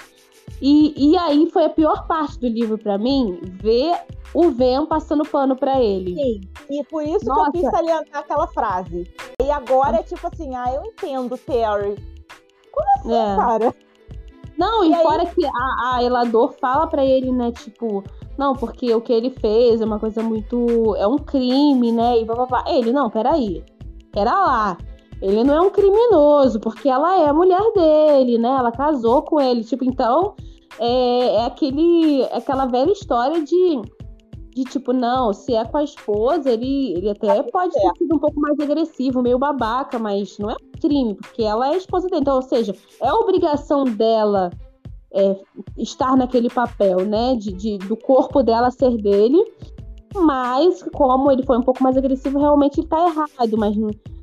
E, 0.62 1.12
e 1.12 1.18
aí 1.18 1.50
foi 1.50 1.66
a 1.66 1.70
pior 1.70 2.06
parte 2.06 2.38
do 2.40 2.48
livro 2.48 2.78
para 2.78 2.98
mim, 2.98 3.40
ver 3.44 4.00
o 4.34 4.52
Ven 4.52 4.86
passando 4.86 5.24
pano 5.24 5.56
para 5.56 5.82
ele. 5.82 6.14
Sim, 6.14 6.42
e 6.70 6.84
por 6.84 7.04
isso 7.04 7.26
Nossa. 7.26 7.52
que 7.52 7.58
eu 7.58 7.62
quis 7.62 7.72
salientar 7.72 8.22
aquela 8.22 8.48
frase. 8.48 9.12
E 9.42 9.50
agora 9.50 9.98
é 9.98 10.04
tipo 10.04 10.28
assim, 10.28 10.56
ah, 10.56 10.72
eu 10.74 10.86
entendo, 10.86 11.38
Terry. 11.38 11.96
Como 12.72 12.90
assim, 12.98 13.14
é. 13.14 13.36
cara? 13.36 13.76
Não, 14.62 14.84
e, 14.84 14.92
e 14.92 14.96
fora 15.02 15.26
que 15.26 15.44
a, 15.44 15.96
a 15.96 16.04
Elador 16.04 16.54
fala 16.62 16.86
para 16.86 17.04
ele, 17.04 17.32
né, 17.32 17.52
tipo, 17.52 18.04
não, 18.38 18.56
porque 18.56 18.94
o 18.94 19.02
que 19.02 19.12
ele 19.12 19.30
fez 19.30 19.82
é 19.82 19.86
uma 19.86 20.00
coisa 20.00 20.22
muito. 20.22 20.96
é 20.98 21.08
um 21.08 21.18
crime, 21.18 21.92
né? 21.92 22.20
E 22.20 22.26
blá, 22.26 22.64
Ele, 22.68 22.92
não, 22.92 23.10
peraí. 23.10 23.64
Pera 24.12 24.34
lá. 24.34 24.78
Ele 25.22 25.44
não 25.44 25.54
é 25.54 25.62
um 25.62 25.70
criminoso, 25.70 26.60
porque 26.60 26.90
ela 26.90 27.20
é 27.20 27.28
a 27.28 27.34
mulher 27.34 27.62
dele, 27.76 28.38
né? 28.38 28.50
Ela 28.50 28.72
casou 28.72 29.22
com 29.22 29.40
ele. 29.40 29.64
Tipo, 29.64 29.84
então, 29.84 30.36
é, 30.80 31.36
é 31.36 31.46
aquele, 31.46 32.24
é 32.24 32.38
aquela 32.38 32.66
velha 32.66 32.92
história 32.92 33.44
de 33.44 33.82
de 34.54 34.64
tipo, 34.66 34.92
não, 34.92 35.34
se 35.34 35.56
é 35.56 35.64
com 35.64 35.78
a 35.78 35.84
esposa, 35.84 36.52
ele, 36.52 36.94
ele 36.94 37.10
até 37.10 37.42
pode 37.44 37.74
ter 37.74 37.92
sido 37.98 38.16
um 38.16 38.20
pouco 38.20 38.40
mais 38.40 38.60
agressivo, 38.60 39.22
meio 39.22 39.40
babaca, 39.40 39.98
mas 39.98 40.38
não 40.38 40.52
é 40.52 40.56
crime, 40.80 41.16
porque 41.16 41.44
ela 41.44 41.68
é 41.68 41.74
a 41.74 41.78
esposa 41.78 42.08
dele. 42.10 42.22
Então, 42.22 42.36
ou 42.36 42.42
seja, 42.42 42.76
é 43.02 43.14
obrigação 43.14 43.86
dela 43.86 44.52
é, 45.14 45.38
estar 45.78 46.16
naquele 46.16 46.50
papel, 46.50 47.06
né? 47.06 47.36
De, 47.36 47.54
de, 47.54 47.78
do 47.78 47.96
corpo 47.96 48.44
dela 48.44 48.72
ser 48.72 48.98
dele. 48.98 49.42
Mas, 50.14 50.84
como 50.94 51.32
ele 51.32 51.44
foi 51.44 51.58
um 51.58 51.64
pouco 51.64 51.82
mais 51.82 51.96
agressivo, 51.98 52.40
realmente 52.40 52.80
ele 52.80 52.88
tá 52.88 53.08
errado. 53.08 53.58
Mas, 53.58 53.76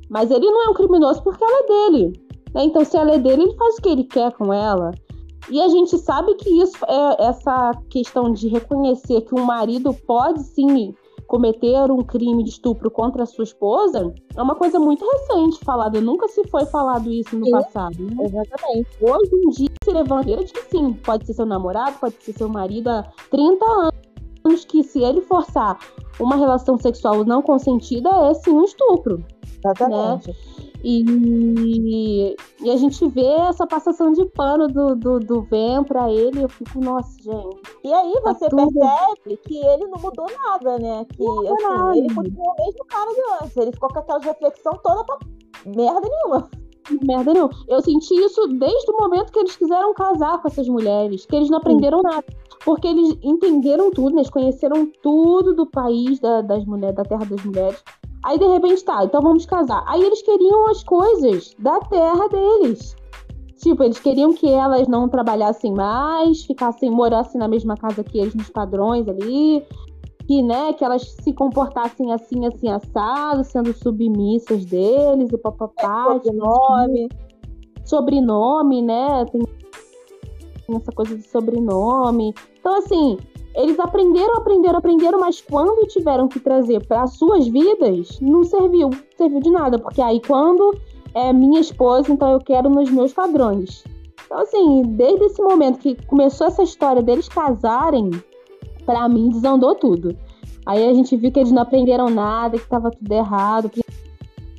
mas 0.09 0.31
ele 0.31 0.45
não 0.45 0.67
é 0.67 0.69
um 0.69 0.73
criminoso 0.73 1.23
porque 1.23 1.43
ela 1.43 1.63
é 1.63 1.67
dele. 1.67 2.29
Né? 2.53 2.63
Então, 2.65 2.85
se 2.85 2.97
ela 2.97 3.13
é 3.13 3.17
dele, 3.17 3.43
ele 3.43 3.57
faz 3.57 3.77
o 3.77 3.81
que 3.81 3.89
ele 3.89 4.03
quer 4.03 4.31
com 4.33 4.53
ela. 4.53 4.91
E 5.49 5.61
a 5.61 5.67
gente 5.67 5.97
sabe 5.97 6.35
que 6.35 6.49
isso 6.49 6.77
é 6.87 7.27
essa 7.27 7.71
questão 7.89 8.31
de 8.31 8.47
reconhecer 8.47 9.21
que 9.21 9.33
um 9.33 9.43
marido 9.43 9.93
pode 10.05 10.43
sim 10.43 10.93
cometer 11.29 11.91
um 11.91 12.03
crime 12.03 12.43
de 12.43 12.49
estupro 12.49 12.89
contra 12.89 13.21
a 13.21 13.25
sua 13.25 13.43
esposa 13.43 14.11
é 14.35 14.41
uma 14.41 14.55
coisa 14.55 14.79
muito 14.79 15.05
recente 15.05 15.63
falada. 15.63 16.01
Nunca 16.01 16.27
se 16.27 16.43
foi 16.47 16.65
falado 16.65 17.11
isso 17.11 17.37
no 17.37 17.45
sim, 17.45 17.51
passado. 17.51 17.95
Né? 17.99 18.25
Exatamente. 18.25 18.89
Hoje 18.99 19.35
em 19.35 19.49
dia 19.49 19.69
se 19.83 19.91
levanta 19.91 20.43
de 20.43 20.51
que 20.51 20.61
sim, 20.71 20.93
pode 20.93 21.27
ser 21.27 21.33
seu 21.33 21.45
namorado, 21.45 21.97
pode 21.99 22.15
ser 22.19 22.33
seu 22.33 22.49
marido 22.49 22.89
há 22.89 23.03
30 23.29 23.65
anos, 23.65 24.08
que 24.55 24.83
se 24.83 25.01
ele 25.01 25.21
forçar 25.21 25.77
uma 26.19 26.35
relação 26.35 26.77
sexual 26.77 27.23
não 27.23 27.41
consentida, 27.41 28.09
é 28.09 28.33
sim 28.33 28.51
um 28.51 28.63
estupro. 28.63 29.23
Exatamente. 29.57 30.27
Né? 30.29 30.35
E, 30.81 32.35
e 32.61 32.69
a 32.69 32.77
gente 32.77 33.05
vê 33.09 33.25
essa 33.25 33.67
passação 33.67 34.13
de 34.13 34.25
pano 34.27 34.67
do, 34.67 34.95
do, 34.95 35.19
do 35.19 35.41
Ven 35.41 35.83
pra 35.83 36.09
ele, 36.09 36.43
eu 36.43 36.49
fico, 36.49 36.79
nossa, 36.79 37.21
gente. 37.21 37.61
E 37.83 37.93
aí 37.93 38.13
tá 38.23 38.33
você 38.33 38.47
tudo... 38.47 38.67
percebe 38.71 39.37
que 39.45 39.57
ele 39.57 39.87
não 39.87 39.99
mudou 39.99 40.27
nada, 40.45 40.79
né? 40.79 41.05
Que 41.05 41.23
assim, 41.23 41.63
nada. 41.63 41.97
ele 41.97 42.13
continua 42.13 42.53
o 42.53 42.65
mesmo 42.65 42.85
cara 42.85 43.11
de 43.11 43.43
antes. 43.43 43.57
Ele 43.57 43.71
ficou 43.73 43.89
com 43.89 43.99
aquela 43.99 44.19
reflexão 44.19 44.73
toda 44.81 45.03
pra 45.03 45.17
merda 45.65 46.07
nenhuma. 46.07 46.49
Merda 47.03 47.33
nenhuma. 47.33 47.51
Eu 47.67 47.81
senti 47.81 48.15
isso 48.15 48.47
desde 48.47 48.91
o 48.91 48.97
momento 48.97 49.33
que 49.33 49.39
eles 49.39 49.57
quiseram 49.57 49.93
casar 49.93 50.41
com 50.41 50.47
essas 50.47 50.67
mulheres, 50.69 51.25
que 51.25 51.35
eles 51.35 51.49
não 51.49 51.57
aprenderam 51.57 51.99
Sim. 51.99 52.07
nada. 52.07 52.25
Porque 52.63 52.87
eles 52.87 53.17
entenderam 53.23 53.91
tudo, 53.91 54.11
né? 54.15 54.21
eles 54.21 54.29
conheceram 54.29 54.89
tudo 55.01 55.53
do 55.53 55.65
país 55.65 56.19
da, 56.19 56.41
das 56.41 56.65
mulheres, 56.65 56.95
da 56.95 57.03
terra 57.03 57.25
das 57.25 57.43
mulheres. 57.43 57.83
Aí 58.23 58.37
de 58.37 58.45
repente 58.45 58.83
tá, 58.83 59.03
então 59.05 59.21
vamos 59.21 59.45
casar. 59.45 59.83
Aí 59.87 60.01
eles 60.01 60.21
queriam 60.21 60.69
as 60.69 60.83
coisas 60.83 61.55
da 61.57 61.79
terra 61.79 62.27
deles. 62.27 62.95
Tipo, 63.61 63.83
eles 63.83 63.99
queriam 63.99 64.33
que 64.33 64.47
elas 64.49 64.87
não 64.87 65.09
trabalhassem 65.09 65.73
mais, 65.73 66.43
ficassem, 66.45 66.89
morassem 66.89 67.39
na 67.39 67.47
mesma 67.47 67.75
casa 67.75 68.03
que 68.03 68.17
eles, 68.17 68.33
nos 68.33 68.49
padrões 68.49 69.07
ali. 69.07 69.63
Que, 70.25 70.43
né, 70.43 70.73
que 70.73 70.85
elas 70.85 71.09
se 71.23 71.33
comportassem 71.33 72.13
assim, 72.13 72.45
assim, 72.45 72.69
assado, 72.69 73.43
sendo 73.43 73.73
submissas 73.73 74.63
deles 74.63 75.31
e 75.33 75.37
papapá. 75.37 76.05
É, 76.07 76.13
sobrenome. 76.13 77.09
Sobrenome, 77.83 78.81
né? 78.83 79.25
Tem 79.31 79.41
essa 80.77 80.91
coisa 80.91 81.15
de 81.15 81.23
sobrenome. 81.23 82.33
Então, 82.59 82.77
assim, 82.77 83.17
eles 83.55 83.79
aprenderam, 83.79 84.35
aprenderam, 84.35 84.77
aprenderam, 84.77 85.19
mas 85.19 85.41
quando 85.41 85.87
tiveram 85.87 86.27
que 86.27 86.39
trazer 86.39 86.85
para 86.85 87.07
suas 87.07 87.47
vidas, 87.47 88.19
não 88.21 88.43
serviu, 88.43 88.89
não 88.89 88.99
serviu 89.17 89.39
de 89.39 89.49
nada, 89.49 89.79
porque 89.79 90.01
aí 90.01 90.21
quando 90.25 90.77
é 91.13 91.33
minha 91.33 91.59
esposa, 91.59 92.11
então 92.11 92.31
eu 92.31 92.39
quero 92.39 92.69
nos 92.69 92.89
meus 92.89 93.13
padrões. 93.13 93.83
Então, 94.25 94.39
assim, 94.39 94.83
desde 94.95 95.25
esse 95.25 95.41
momento 95.41 95.79
que 95.79 95.95
começou 96.05 96.47
essa 96.47 96.61
história 96.61 97.01
deles 97.01 97.27
casarem, 97.27 98.11
para 98.85 99.09
mim 99.09 99.29
desandou 99.29 99.73
tudo. 99.75 100.15
Aí 100.65 100.87
a 100.87 100.93
gente 100.93 101.15
viu 101.17 101.31
que 101.31 101.39
eles 101.39 101.51
não 101.51 101.63
aprenderam 101.63 102.09
nada, 102.09 102.57
que 102.57 102.63
estava 102.63 102.91
tudo 102.91 103.11
errado, 103.11 103.71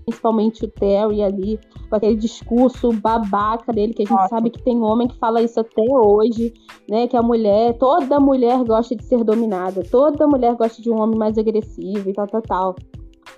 principalmente 0.04 0.64
o 0.64 0.68
Terry 0.68 1.22
ali, 1.22 1.60
com 1.90 1.96
aquele 1.96 2.16
discurso 2.16 2.92
babaca 2.92 3.72
dele, 3.72 3.92
que 3.92 4.02
a 4.02 4.06
gente 4.06 4.14
Nossa. 4.14 4.28
sabe 4.28 4.48
que 4.48 4.62
tem 4.62 4.80
homem 4.80 5.08
que 5.08 5.18
fala 5.18 5.42
isso 5.42 5.58
até 5.58 5.82
hoje, 5.82 6.54
né? 6.88 7.08
Que 7.08 7.16
a 7.16 7.22
mulher, 7.22 7.76
toda 7.78 8.20
mulher 8.20 8.62
gosta 8.64 8.94
de 8.94 9.04
ser 9.04 9.24
dominada, 9.24 9.82
toda 9.90 10.26
mulher 10.28 10.54
gosta 10.54 10.80
de 10.80 10.88
um 10.88 11.00
homem 11.00 11.18
mais 11.18 11.36
agressivo 11.36 12.08
e 12.08 12.12
tal, 12.12 12.28
tal, 12.28 12.42
tal. 12.42 12.76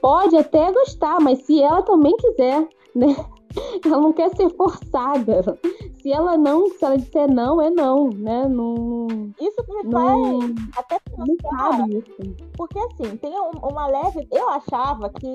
Pode 0.01 0.37
até 0.37 0.71
gostar, 0.71 1.19
mas 1.21 1.39
se 1.41 1.63
ela 1.63 1.83
também 1.83 2.15
quiser, 2.19 2.69
né? 2.95 3.17
Ela 3.85 4.01
não 4.01 4.13
quer 4.13 4.35
ser 4.37 4.49
forçada. 4.51 5.59
Se 6.01 6.11
ela 6.13 6.37
não, 6.37 6.69
se 6.69 6.85
ela 6.85 6.99
disser 6.99 7.33
não, 7.33 7.63
é 7.63 7.71
não, 7.71 8.11
né? 8.11 8.49
Não, 8.49 9.07
isso 9.41 9.65
me 9.69 9.85
não, 9.85 10.41
faz 10.41 10.55
até 10.77 10.99
pensar. 10.99 11.89
isso. 11.89 12.37
Porque 12.57 12.79
assim, 12.79 13.17
tem 13.19 13.33
uma 13.39 13.87
leve. 13.87 14.27
Eu 14.33 14.49
achava 14.49 15.09
que. 15.11 15.27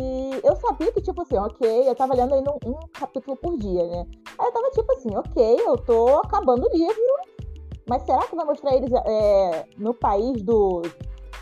Eu 0.44 0.56
sabia 0.58 0.92
que, 0.92 1.02
tipo 1.02 1.22
assim, 1.22 1.38
ok, 1.38 1.88
eu 1.88 1.96
tava 1.96 2.16
lendo 2.16 2.34
aí 2.34 2.42
um, 2.42 2.72
um 2.72 2.80
capítulo 2.92 3.38
por 3.38 3.58
dia, 3.58 3.88
né? 3.88 4.06
Aí 4.38 4.46
eu 4.46 4.52
tava 4.52 4.70
tipo 4.72 4.92
assim, 4.92 5.16
ok, 5.16 5.58
eu 5.66 5.78
tô 5.78 6.18
acabando 6.18 6.68
o 6.68 6.78
livro 6.78 7.38
mas 7.88 8.04
será 8.04 8.20
que 8.28 8.36
vai 8.36 8.46
mostrar 8.46 8.76
eles 8.76 8.92
é, 8.92 9.66
no 9.78 9.94
país 9.94 10.42
do. 10.44 10.82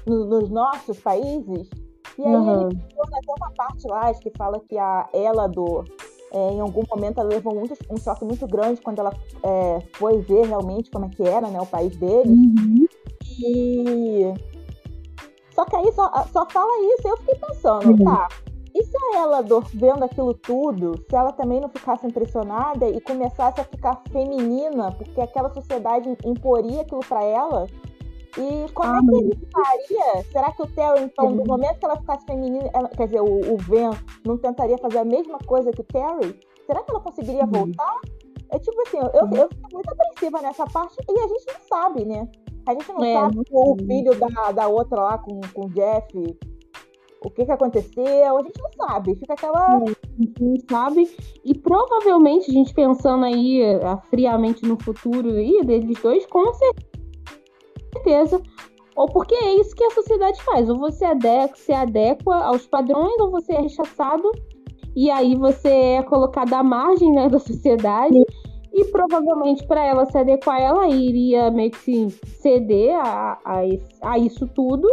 No, 0.06 0.26
nos 0.26 0.50
nossos 0.50 1.00
países? 1.00 1.70
E 2.18 2.24
aí 2.24 2.34
uhum. 2.34 2.70
ele 2.70 2.82
até 3.02 3.34
uma 3.38 3.52
parte 3.56 3.88
lá 3.88 4.14
que 4.14 4.32
fala 4.38 4.60
que 4.70 4.78
a 4.78 5.10
ela 5.12 5.48
do. 5.48 5.84
É, 6.32 6.52
em 6.54 6.60
algum 6.60 6.84
momento 6.90 7.20
ela 7.20 7.30
levou 7.30 7.56
muito, 7.56 7.74
um 7.90 7.98
choque 7.98 8.26
muito 8.26 8.46
grande 8.48 8.82
quando 8.82 9.00
ela 9.00 9.14
é, 9.44 9.80
foi 9.94 10.20
ver 10.20 10.48
realmente 10.48 10.90
como 10.92 11.06
é 11.06 11.10
que 11.10 11.24
era 11.24 11.48
né, 11.48 11.62
o 11.62 11.66
país 11.66 11.96
deles. 11.98 12.28
Uhum. 12.28 12.86
E. 13.40 14.34
Só 15.54 15.64
que 15.66 15.76
aí 15.76 15.92
só, 15.94 16.12
só 16.34 16.46
fala 16.50 16.94
isso. 16.96 17.08
Eu 17.08 17.18
fiquei 17.18 17.36
pensando, 17.36 17.92
uhum. 17.92 18.04
tá, 18.04 18.28
e 18.76 18.84
se 18.84 18.98
ela, 19.16 19.42
vendo 19.74 20.04
aquilo 20.04 20.34
tudo, 20.34 21.02
se 21.10 21.16
ela 21.16 21.32
também 21.32 21.62
não 21.62 21.70
ficasse 21.70 22.06
impressionada 22.06 22.90
e 22.90 23.00
começasse 23.00 23.62
a 23.62 23.64
ficar 23.64 24.02
feminina, 24.12 24.92
porque 24.92 25.22
aquela 25.22 25.50
sociedade 25.54 26.10
imporia 26.26 26.82
aquilo 26.82 27.00
para 27.00 27.24
ela? 27.24 27.68
E 28.38 28.72
como 28.74 28.90
ah, 28.90 28.98
é 28.98 29.02
que 29.02 29.24
ele 29.24 29.48
faria? 29.52 30.24
Será 30.32 30.52
que 30.52 30.62
o 30.62 30.68
Terry, 30.68 31.04
então, 31.04 31.30
no 31.30 31.46
momento 31.46 31.80
que 31.80 31.86
ela 31.86 31.98
ficasse 31.98 32.26
feminina, 32.26 32.70
ela, 32.74 32.90
quer 32.90 33.06
dizer, 33.06 33.22
o, 33.22 33.54
o 33.54 33.58
Ven 33.58 33.92
não 34.26 34.38
tentaria 34.38 34.78
fazer 34.78 35.00
a 35.00 35.06
mesma 35.06 35.40
coisa 35.40 35.72
que 35.72 35.82
o 35.82 35.86
Terry? 35.86 36.40
Será 36.66 36.84
que 36.84 36.92
ela 36.92 37.00
conseguiria 37.00 37.46
voltar? 37.46 38.00
É 38.52 38.60
tipo 38.60 38.80
assim, 38.82 38.98
eu, 38.98 39.10
eu, 39.14 39.38
eu 39.38 39.50
fico 39.50 39.70
muito 39.74 39.90
apreensiva 39.90 40.42
nessa 40.42 40.66
parte 40.66 40.96
e 41.10 41.20
a 41.20 41.28
gente 41.28 41.46
não 41.48 41.68
sabe, 41.68 42.06
né? 42.06 42.28
A 42.68 42.74
gente 42.74 42.92
não 42.92 43.04
é, 43.04 43.14
sabe 43.14 43.42
o 43.52 43.76
filho 43.78 44.20
da, 44.20 44.52
da 44.52 44.68
outra 44.68 45.02
lá 45.02 45.18
com, 45.18 45.40
com 45.54 45.66
o 45.66 45.70
Jeff 45.70 46.38
o 47.26 47.30
que, 47.32 47.44
que 47.44 47.52
aconteceu, 47.52 48.38
a 48.38 48.44
gente 48.44 48.62
não 48.62 48.88
sabe, 48.88 49.16
fica 49.16 49.34
aquela. 49.34 49.80
É, 49.80 49.84
a 49.84 50.22
gente 50.22 50.44
não 50.44 50.56
sabe. 50.70 51.10
E 51.44 51.56
provavelmente, 51.56 52.52
a 52.52 52.54
gente 52.54 52.74
pensando 52.74 53.26
aí 53.26 53.62
uh, 53.78 54.00
friamente 54.10 54.64
no 54.64 54.78
futuro 54.82 55.32
aí 55.32 55.62
deles 55.66 56.00
dois, 56.02 56.26
com 56.28 56.54
certeza. 56.54 56.95
Ou 58.96 59.08
porque 59.08 59.36
é 59.36 59.56
isso 59.56 59.76
que 59.76 59.84
a 59.84 59.92
sociedade 59.92 60.42
faz. 60.44 60.70
Ou 60.70 60.80
você 60.80 61.06
adequa, 61.06 61.56
se 61.56 61.74
adequa 61.74 62.36
aos 62.46 62.66
padrões, 62.66 63.20
ou 63.20 63.32
você 63.32 63.54
é 63.54 63.62
rechaçado, 63.62 64.32
e 64.96 65.12
aí 65.12 65.36
você 65.36 65.70
é 65.70 66.04
colocado 66.04 66.54
à 66.54 66.64
margem 66.64 67.12
né, 67.12 67.28
da 67.30 67.40
sociedade. 67.40 68.24
E 68.74 68.86
provavelmente 68.86 69.66
para 69.66 69.86
ela 69.86 70.06
se 70.06 70.18
adequar, 70.18 70.62
ela 70.62 70.88
iria 70.88 71.50
meio 71.50 71.72
que 71.72 72.10
ceder 72.10 72.96
a, 72.96 73.40
a, 73.46 73.62
a 74.02 74.20
isso 74.20 74.46
tudo 74.48 74.88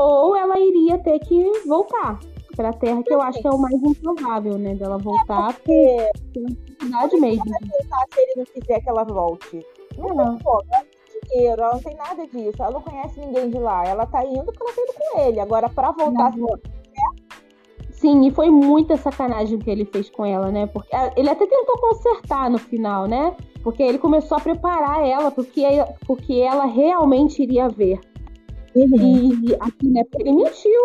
ou 0.00 0.34
ela 0.34 0.58
iria 0.58 0.98
ter 0.98 1.18
que 1.20 1.44
voltar 1.66 2.18
para 2.56 2.70
a 2.70 2.72
Terra, 2.72 3.02
que 3.02 3.12
eu 3.12 3.20
acho 3.20 3.40
que 3.40 3.46
é 3.46 3.50
o 3.50 3.58
mais 3.58 3.80
improvável, 3.82 4.58
né? 4.58 4.74
Dela 4.74 4.98
voltar 4.98 5.54
é 5.68 6.10
pela 6.32 6.48
necessidade 6.48 7.20
mesmo. 7.20 7.44
Vai 7.44 7.60
voltar 7.60 8.06
se 8.12 8.20
ele 8.20 8.32
não 8.36 8.44
quiser 8.44 8.80
que 8.80 8.88
ela 8.88 9.04
volte. 9.04 9.66
Não, 9.98 10.14
não. 10.14 10.38
Pô, 10.38 10.62
ela 11.38 11.74
não 11.74 11.80
tem 11.80 11.96
nada 11.96 12.26
disso, 12.26 12.62
ela 12.62 12.72
não 12.72 12.82
conhece 12.82 13.20
ninguém 13.20 13.50
de 13.50 13.58
lá. 13.58 13.86
Ela 13.86 14.06
tá 14.06 14.24
indo 14.24 14.44
porque 14.44 14.62
ela 14.62 14.72
tá 14.72 14.82
indo 14.82 14.94
com 14.94 15.20
ele. 15.20 15.40
Agora, 15.40 15.68
para 15.68 15.90
voltar, 15.92 16.36
não. 16.36 16.58
Sim, 18.00 18.26
e 18.26 18.30
foi 18.30 18.48
muita 18.48 18.96
sacanagem 18.96 19.58
que 19.58 19.70
ele 19.70 19.84
fez 19.84 20.08
com 20.08 20.24
ela, 20.24 20.50
né? 20.50 20.66
Porque 20.66 20.88
ah, 20.96 21.12
ele 21.16 21.28
até 21.28 21.46
tentou 21.46 21.76
consertar 21.78 22.48
no 22.50 22.58
final, 22.58 23.06
né? 23.06 23.36
Porque 23.62 23.82
ele 23.82 23.98
começou 23.98 24.38
a 24.38 24.40
preparar 24.40 25.06
ela 25.06 25.30
porque, 25.30 25.62
porque 26.06 26.32
ela 26.34 26.64
realmente 26.64 27.42
iria 27.42 27.68
ver. 27.68 28.00
Uhum. 28.74 29.42
E 29.44 29.56
assim, 29.60 29.90
né? 29.92 30.02
Ele 30.18 30.32
mentiu. 30.32 30.80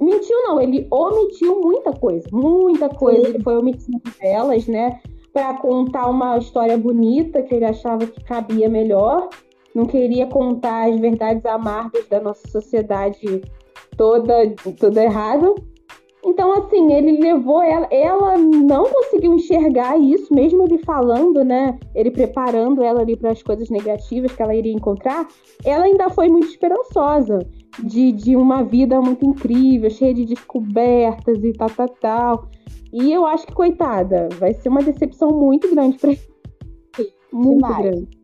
Mentiu, 0.00 0.36
não, 0.44 0.60
ele 0.60 0.86
omitiu 0.90 1.60
muita 1.60 1.92
coisa, 1.92 2.28
muita 2.32 2.88
coisa. 2.88 3.22
Sim. 3.22 3.28
Ele 3.28 3.42
foi 3.42 3.56
omitindo 3.56 4.02
elas, 4.20 4.66
né? 4.66 5.00
Para 5.32 5.54
contar 5.54 6.08
uma 6.08 6.36
história 6.38 6.76
bonita 6.76 7.42
que 7.42 7.54
ele 7.54 7.64
achava 7.64 8.06
que 8.06 8.24
cabia 8.24 8.68
melhor. 8.68 9.28
Não 9.74 9.86
queria 9.86 10.26
contar 10.26 10.88
as 10.88 11.00
verdades 11.00 11.44
amargas 11.44 12.06
da 12.08 12.20
nossa 12.20 12.46
sociedade 12.48 13.42
toda, 13.96 14.50
toda 14.78 15.02
errada. 15.02 15.54
Então, 16.24 16.52
assim, 16.52 16.92
ele 16.92 17.20
levou 17.20 17.62
ela, 17.62 17.86
ela 17.90 18.38
não 18.38 18.84
conseguiu 18.84 19.34
enxergar 19.34 19.98
isso, 19.98 20.32
mesmo 20.32 20.62
ele 20.62 20.78
falando, 20.78 21.44
né? 21.44 21.78
Ele 21.94 22.10
preparando 22.10 22.82
ela 22.82 23.02
ali 23.02 23.14
para 23.14 23.32
as 23.32 23.42
coisas 23.42 23.68
negativas 23.68 24.32
que 24.32 24.42
ela 24.42 24.54
iria 24.54 24.72
encontrar, 24.72 25.28
ela 25.64 25.84
ainda 25.84 26.08
foi 26.08 26.28
muito 26.28 26.48
esperançosa 26.48 27.40
de, 27.82 28.10
de 28.12 28.36
uma 28.36 28.62
vida 28.62 29.00
muito 29.02 29.26
incrível, 29.26 29.90
cheia 29.90 30.14
de 30.14 30.24
descobertas 30.24 31.44
e 31.44 31.52
tal, 31.52 31.68
tal, 31.68 31.88
tal. 31.88 32.48
E 32.90 33.12
eu 33.12 33.26
acho 33.26 33.46
que, 33.46 33.52
coitada, 33.52 34.28
vai 34.38 34.54
ser 34.54 34.70
uma 34.70 34.82
decepção 34.82 35.28
muito 35.28 35.68
grande 35.74 35.98
para 35.98 36.12
ele. 36.12 36.20
Muito 37.30 37.66
Demais. 37.66 37.82
grande. 37.82 38.23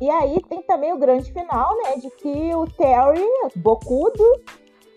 E 0.00 0.08
aí 0.08 0.40
tem 0.48 0.62
também 0.62 0.92
o 0.92 0.98
grande 0.98 1.32
final, 1.32 1.76
né? 1.82 1.96
De 1.96 2.10
que 2.10 2.54
o 2.54 2.66
Terry, 2.66 3.26
bocudo, 3.56 4.24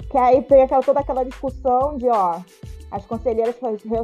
que 0.10 0.18
aí 0.18 0.42
tem 0.44 0.62
aquela, 0.62 0.82
toda 0.82 1.00
aquela 1.02 1.24
discussão 1.24 1.98
de, 1.98 2.08
ó, 2.08 2.40
as 2.90 3.06
conselheiras 3.06 3.56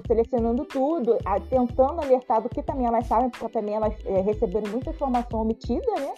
selecionando 0.05 0.65
tudo, 0.65 1.17
tentando 1.49 2.01
alertar 2.01 2.41
do 2.41 2.49
que 2.49 2.63
também 2.63 2.87
elas 2.87 3.05
sabem, 3.07 3.29
porque 3.29 3.47
também 3.49 3.75
elas 3.75 3.93
é, 4.05 4.19
receberam 4.21 4.69
muita 4.71 4.89
informação 4.89 5.41
omitida, 5.41 5.91
né? 5.99 6.13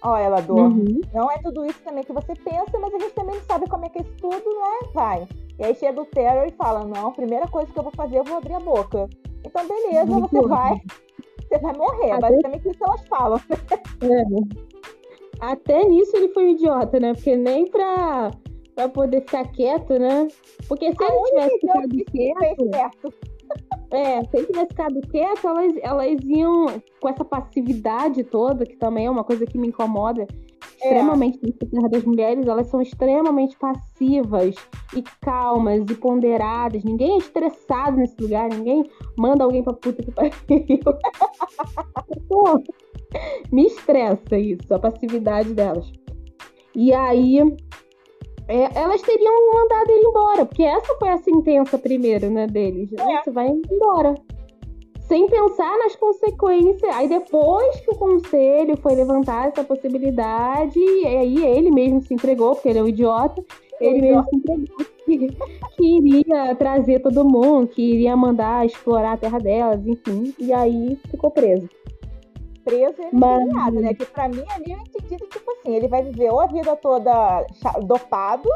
Ó, 0.00 0.16
ela 0.16 0.40
do 0.40 0.54
uhum. 0.54 1.00
não 1.12 1.28
é 1.30 1.38
tudo 1.38 1.66
isso 1.66 1.80
também 1.82 2.04
que 2.04 2.12
você 2.12 2.32
pensa, 2.36 2.78
mas 2.80 2.94
a 2.94 2.98
gente 2.98 3.14
também 3.14 3.34
não 3.34 3.42
sabe 3.42 3.68
como 3.68 3.84
é 3.84 3.88
que 3.88 4.00
isso 4.00 4.12
tudo, 4.20 4.36
né, 4.36 4.90
vai. 4.94 5.26
E 5.58 5.64
aí 5.64 5.74
chega 5.74 6.00
o 6.00 6.06
Terry 6.06 6.50
e 6.50 6.56
fala, 6.56 6.84
não, 6.84 7.08
a 7.08 7.12
primeira 7.12 7.48
coisa 7.48 7.70
que 7.72 7.76
eu 7.76 7.82
vou 7.82 7.92
fazer, 7.92 8.18
eu 8.18 8.24
vou 8.24 8.36
abrir 8.36 8.54
a 8.54 8.60
boca. 8.60 9.08
Então, 9.44 9.66
beleza, 9.66 10.06
Muito 10.06 10.30
você 10.30 10.40
bom. 10.40 10.48
vai, 10.48 10.80
você 11.48 11.58
vai 11.58 11.76
morrer. 11.76 12.12
Até... 12.12 12.20
Basicamente 12.20 12.68
isso 12.68 12.84
elas 12.84 13.08
falam. 13.08 13.40
É. 14.02 14.68
Até 15.40 15.84
nisso 15.84 16.16
ele 16.16 16.28
foi 16.28 16.46
um 16.46 16.50
idiota, 16.50 16.98
né? 16.98 17.14
Porque 17.14 17.36
nem 17.36 17.66
pra 17.66 18.30
pra 18.74 18.88
poder 18.88 19.22
ficar 19.22 19.44
quieto, 19.48 19.98
né? 19.98 20.28
Porque 20.68 20.92
se 20.92 21.02
a 21.02 21.08
ele 21.08 21.22
tivesse 21.24 21.58
ficado 21.58 22.04
quieto. 22.12 23.14
É, 23.90 24.22
se 24.22 24.36
ele 24.36 24.46
tivesse 24.46 24.68
ficado 24.68 25.00
quieto, 25.10 25.48
elas, 25.48 25.72
elas 25.82 26.20
iam 26.22 26.80
com 27.00 27.08
essa 27.08 27.24
passividade 27.24 28.22
toda, 28.22 28.64
que 28.64 28.76
também 28.76 29.06
é 29.06 29.10
uma 29.10 29.24
coisa 29.24 29.44
que 29.46 29.58
me 29.58 29.66
incomoda 29.68 30.28
extremamente 30.78 31.40
é. 31.42 31.88
das 31.88 32.04
mulheres, 32.04 32.46
elas 32.46 32.68
são 32.68 32.80
extremamente 32.80 33.56
passivas 33.58 34.54
e 34.96 35.02
calmas 35.20 35.84
e 35.90 35.94
ponderadas. 35.94 36.84
Ninguém 36.84 37.14
é 37.14 37.18
estressado 37.18 37.96
nesse 37.96 38.20
lugar, 38.22 38.48
ninguém 38.48 38.88
manda 39.16 39.44
alguém 39.44 39.62
pra 39.62 39.72
puta 39.72 40.02
que 40.02 40.12
pariu. 40.12 40.30
me 43.52 43.66
estressa 43.66 44.38
isso, 44.38 44.72
a 44.72 44.78
passividade 44.78 45.52
delas. 45.52 45.90
E 46.74 46.92
aí, 46.92 47.38
é, 48.46 48.78
elas 48.78 49.02
teriam 49.02 49.52
mandado 49.52 49.90
ele 49.90 50.06
embora, 50.06 50.46
porque 50.46 50.62
essa 50.62 50.94
foi 50.96 51.08
a 51.08 51.18
sentença 51.18 51.78
primeiro, 51.78 52.30
né, 52.30 52.46
deles. 52.46 52.92
É. 52.92 53.22
Você 53.22 53.30
vai 53.30 53.48
embora. 53.48 54.14
Sem 55.08 55.26
pensar 55.26 55.76
nas 55.78 55.96
consequências. 55.96 56.94
Aí 56.94 57.08
depois 57.08 57.80
que 57.80 57.90
o 57.90 57.96
conselho 57.96 58.76
foi 58.76 58.94
levantar 58.94 59.48
essa 59.48 59.64
possibilidade, 59.64 60.78
e 60.78 61.06
aí 61.06 61.46
ele 61.46 61.70
mesmo 61.70 62.02
se 62.02 62.14
entregou, 62.14 62.54
porque 62.54 62.68
ele 62.68 62.78
é 62.78 62.82
um 62.82 62.88
idiota, 62.88 63.42
ele 63.80 64.02
mesmo 64.02 64.24
se 64.28 64.36
entregou 64.36 64.76
que, 65.04 65.28
que 65.76 65.96
iria 65.98 66.54
trazer 66.54 67.00
todo 67.00 67.24
mundo, 67.24 67.68
que 67.68 67.82
iria 67.82 68.14
mandar 68.16 68.66
explorar 68.66 69.14
a 69.14 69.16
terra 69.16 69.38
delas, 69.38 69.86
enfim. 69.86 70.34
E 70.38 70.52
aí 70.52 70.96
ficou 71.10 71.30
preso 71.30 71.68
preso 72.68 73.00
e 73.00 73.16
Mas... 73.16 73.74
né? 73.74 73.94
Que 73.94 74.04
pra 74.04 74.28
mim 74.28 74.44
ali 74.50 74.72
eu 74.72 74.78
entendi 74.78 75.16
tipo 75.16 75.50
assim, 75.50 75.74
ele 75.74 75.88
vai 75.88 76.02
viver 76.02 76.30
ou 76.30 76.40
a 76.40 76.46
vida 76.46 76.76
toda 76.76 77.46
dopado, 77.84 78.48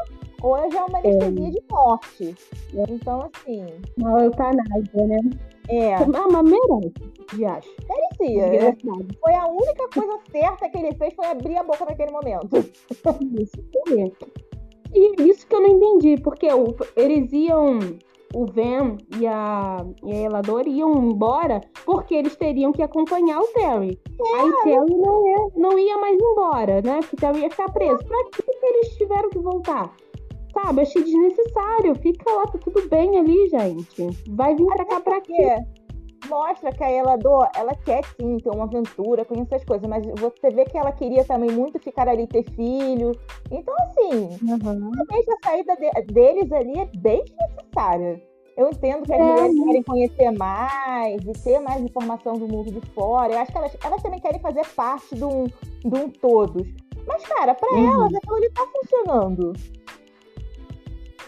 ou 0.43 0.57
já 0.69 0.81
é 0.81 0.83
uma 0.83 0.99
é. 0.99 1.01
anestesia 1.01 1.47
é. 1.47 1.51
de 1.51 1.63
morte. 1.71 2.35
Então, 2.73 3.21
assim. 3.21 3.65
Uma 3.97 4.23
eutanásia, 4.23 5.07
né? 5.07 5.19
É. 5.69 5.95
Ah, 5.95 6.27
mas 6.31 6.43
merece, 6.43 7.45
acho. 7.45 7.69
Merecia. 7.89 8.69
É. 8.69 8.75
Foi 9.21 9.33
a 9.33 9.47
única 9.47 9.87
coisa 9.93 10.19
certa 10.29 10.69
que 10.69 10.77
ele 10.77 10.93
fez 10.95 11.13
foi 11.13 11.25
abrir 11.25 11.57
a 11.57 11.63
boca 11.63 11.85
naquele 11.85 12.11
momento. 12.11 12.49
Isso, 13.41 13.63
e 14.95 15.27
isso 15.27 15.47
que 15.47 15.55
eu 15.55 15.61
não 15.61 15.69
entendi, 15.69 16.21
porque 16.21 16.47
eles 16.95 17.33
iam 17.33 17.79
o 18.35 18.45
Van 18.45 18.97
e 19.19 19.25
a, 19.25 19.83
e 20.03 20.11
a 20.11 20.21
Elador 20.21 20.67
iam 20.67 20.93
embora 21.03 21.61
porque 21.83 22.13
eles 22.13 22.35
teriam 22.35 22.71
que 22.71 22.81
acompanhar 22.83 23.39
o 23.39 23.47
Terry. 23.47 23.99
É. 24.19 24.39
Aí 24.39 24.49
o 24.49 24.63
Terry 24.63 24.95
não, 24.95 25.27
é, 25.27 25.47
não 25.55 25.79
ia 25.79 25.97
mais 25.97 26.19
embora, 26.19 26.81
né? 26.81 26.99
Porque 26.99 27.15
o 27.15 27.19
Terry 27.19 27.39
ia 27.41 27.49
ficar 27.49 27.71
preso. 27.71 27.97
Pra 28.05 28.23
que 28.25 28.65
eles 28.65 28.97
tiveram 28.97 29.29
que 29.29 29.39
voltar? 29.39 29.95
Sabe, 30.53 30.81
achei 30.81 31.03
desnecessário. 31.03 31.95
Fica 31.95 32.31
lá, 32.31 32.47
tá 32.47 32.59
tudo 32.59 32.87
bem 32.87 33.17
ali, 33.17 33.49
gente. 33.49 34.09
Vai 34.29 34.55
vir 34.55 34.65
pra 34.67 34.85
cá 34.85 34.99
pra 35.01 35.21
quê? 35.21 35.57
Mostra 36.29 36.71
que 36.71 36.83
a 36.83 36.91
Elador, 36.91 37.49
ela 37.55 37.75
quer 37.75 38.03
sim 38.05 38.37
ter 38.37 38.49
uma 38.49 38.63
aventura, 38.63 39.25
conhecer 39.25 39.55
as 39.55 39.65
coisas, 39.65 39.89
mas 39.89 40.05
você 40.19 40.49
vê 40.51 40.63
que 40.63 40.77
ela 40.77 40.91
queria 40.93 41.25
também 41.25 41.51
muito 41.51 41.79
ficar 41.79 42.07
ali, 42.07 42.27
ter 42.27 42.43
filho. 42.51 43.11
Então, 43.51 43.75
assim, 43.81 44.29
uhum. 44.41 44.91
a 45.01 45.45
saída 45.45 45.75
de, 45.75 46.13
deles 46.13 46.51
ali 46.51 46.79
é 46.79 46.85
bem 46.97 47.25
desnecessária. 47.25 48.21
Eu 48.55 48.69
entendo 48.69 49.03
que 49.03 49.13
as 49.13 49.19
é, 49.19 49.23
mulheres 49.23 49.55
né? 49.55 49.65
querem 49.65 49.83
conhecer 49.83 50.31
mais 50.31 51.21
e 51.23 51.33
ter 51.43 51.59
mais 51.59 51.81
informação 51.81 52.37
do 52.37 52.47
mundo 52.47 52.71
de 52.71 52.81
fora. 52.91 53.33
Eu 53.33 53.39
acho 53.39 53.51
que 53.51 53.57
elas, 53.57 53.77
elas 53.83 54.01
também 54.01 54.19
querem 54.19 54.39
fazer 54.39 54.65
parte 54.75 55.15
de 55.15 55.25
um, 55.25 55.45
de 55.45 55.95
um 55.95 56.09
todos. 56.09 56.67
Mas, 57.07 57.23
cara, 57.23 57.53
para 57.53 57.73
uhum. 57.73 57.93
elas 57.93 58.13
aquilo 58.13 58.35
ali 58.35 58.49
tá 58.51 58.67
funcionando. 58.79 59.53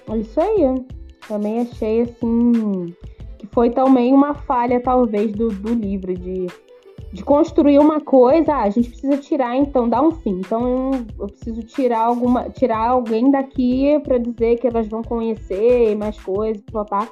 É 0.10 0.18
isso 0.18 0.40
aí. 0.40 0.86
Também 1.28 1.62
achei 1.62 2.02
assim 2.02 2.94
que 3.38 3.48
foi 3.48 3.70
também 3.70 4.14
uma 4.14 4.34
falha, 4.34 4.80
talvez, 4.80 5.32
do, 5.34 5.50
do 5.50 5.74
livro 5.74 6.14
de 6.14 6.48
de 7.16 7.24
construir 7.24 7.80
uma 7.80 8.02
coisa, 8.02 8.54
ah, 8.54 8.64
a 8.64 8.70
gente 8.70 8.90
precisa 8.90 9.16
tirar, 9.16 9.56
então 9.56 9.88
dá 9.88 10.02
um 10.02 10.12
fim. 10.12 10.40
Então 10.40 10.92
eu, 10.92 11.06
eu 11.22 11.28
preciso 11.28 11.64
tirar 11.64 12.02
alguma, 12.02 12.50
tirar 12.50 12.90
alguém 12.90 13.32
daqui 13.32 13.98
para 14.04 14.18
dizer 14.18 14.60
que 14.60 14.68
elas 14.68 14.86
vão 14.90 15.02
conhecer 15.02 15.96
mais 15.96 16.20
coisas, 16.20 16.62
papá. 16.74 17.08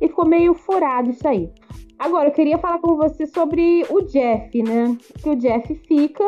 E 0.00 0.08
ficou 0.08 0.26
meio 0.26 0.54
furado 0.54 1.10
isso 1.10 1.26
aí. 1.28 1.48
Agora 2.00 2.30
eu 2.30 2.32
queria 2.32 2.58
falar 2.58 2.80
com 2.80 2.96
você 2.96 3.26
sobre 3.26 3.86
o 3.90 4.00
Jeff, 4.02 4.60
né? 4.60 4.96
Que 5.22 5.30
o 5.30 5.36
Jeff 5.36 5.72
fica, 5.86 6.24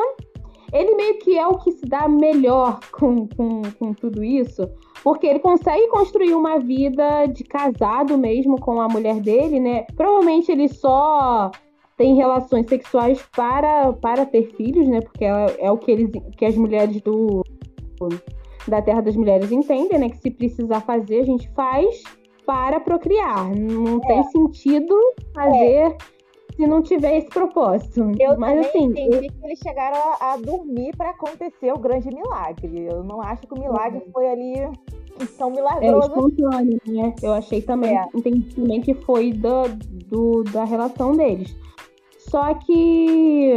ele 0.73 0.95
meio 0.95 1.19
que 1.19 1.39
é 1.39 1.47
o 1.47 1.59
que 1.59 1.73
se 1.73 1.87
dá 1.87 2.09
melhor 2.09 2.81
com, 2.93 3.27
com, 3.29 3.63
com 3.79 3.93
tudo 3.95 4.23
isso, 4.25 4.69
porque 5.03 5.27
ele 5.27 5.39
consegue 5.39 5.87
construir 5.89 6.35
uma 6.35 6.59
vida 6.59 7.27
de 7.27 7.45
casado 7.45 8.19
mesmo 8.19 8.61
com 8.61 8.81
a 8.81 8.89
mulher 8.89 9.21
dele, 9.21 9.61
né? 9.61 9.85
Provavelmente 9.97 10.51
ele 10.51 10.69
só 10.69 11.51
tem 11.97 12.15
relações 12.15 12.67
sexuais 12.69 13.23
para, 13.35 13.93
para 13.95 14.27
ter 14.27 14.55
filhos, 14.55 14.87
né? 14.89 15.01
Porque 15.01 15.25
é, 15.25 15.57
é 15.59 15.71
o 15.71 15.79
que, 15.79 15.91
eles, 15.91 16.11
que 16.37 16.45
as 16.45 16.57
mulheres 16.57 17.01
do 17.01 17.43
da 18.69 18.83
Terra 18.83 19.01
das 19.01 19.17
Mulheres 19.17 19.53
entendem, 19.53 19.99
né? 19.99 20.11
Que 20.11 20.19
se 20.19 20.31
precisar 20.31 20.81
fazer, 20.81 21.21
a 21.21 21.25
gente 21.25 21.49
faz 21.51 22.03
para 22.45 22.81
procriar. 22.81 23.55
Não 23.55 23.99
é. 23.99 24.07
tem 24.07 24.25
sentido 24.25 24.95
fazer 25.35 25.57
é. 25.57 25.97
Se 26.57 26.67
não 26.67 26.83
tiver 26.83 27.19
esse 27.19 27.29
propósito. 27.29 28.13
Eu 28.19 28.39
Mas 28.39 28.67
assim, 28.67 28.85
entendi 28.85 29.27
eu... 29.27 29.33
que 29.33 29.45
eles 29.45 29.59
chegaram 29.59 29.99
a, 29.99 30.33
a 30.33 30.37
dormir 30.39 30.97
para 30.97 31.11
acontecer 31.11 31.73
o 31.73 31.79
grande 31.79 32.09
milagre. 32.09 32.87
Eu 32.87 33.05
não 33.05 33.21
acho 33.21 33.43
que 33.43 33.55
o 33.55 33.61
milagre 33.61 34.03
uhum. 34.07 34.13
foi 34.13 34.29
ali 34.29 34.55
tão 35.39 35.51
milagroso. 35.51 36.03
É, 36.03 36.09
espontâneo, 36.09 36.81
né? 36.87 37.15
Eu 37.23 37.33
achei 37.33 37.63
também, 37.63 37.97
é. 37.97 38.07
entendi 38.15 38.55
também 38.55 38.81
que 38.81 38.95
foi 38.95 39.33
da, 39.33 39.65
do, 40.09 40.43
da 40.45 40.65
relação 40.65 41.13
deles. 41.13 41.55
Só 42.19 42.55
que 42.55 43.55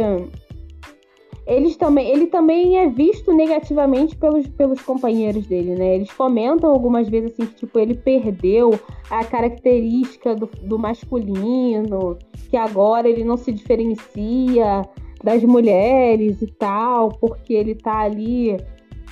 eles 1.46 1.76
também, 1.76 2.08
ele 2.08 2.26
também 2.28 2.78
é 2.78 2.88
visto 2.88 3.32
negativamente 3.32 4.16
pelos, 4.16 4.46
pelos 4.48 4.80
companheiros 4.82 5.46
dele, 5.46 5.74
né? 5.74 5.96
Eles 5.96 6.12
comentam 6.12 6.70
algumas 6.70 7.08
vezes 7.08 7.32
assim 7.32 7.46
que 7.46 7.54
tipo 7.56 7.78
ele 7.78 7.94
perdeu 7.94 8.78
a 9.10 9.24
característica 9.24 10.34
do, 10.36 10.46
do 10.62 10.78
masculino, 10.78 12.16
que 12.50 12.56
agora 12.56 13.08
ele 13.08 13.24
não 13.24 13.36
se 13.36 13.52
diferencia 13.52 14.82
das 15.22 15.42
mulheres 15.44 16.42
e 16.42 16.46
tal, 16.46 17.10
porque 17.10 17.54
ele 17.54 17.74
tá 17.74 18.00
ali, 18.00 18.56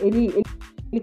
ele, 0.00 0.26
ele 0.26 0.42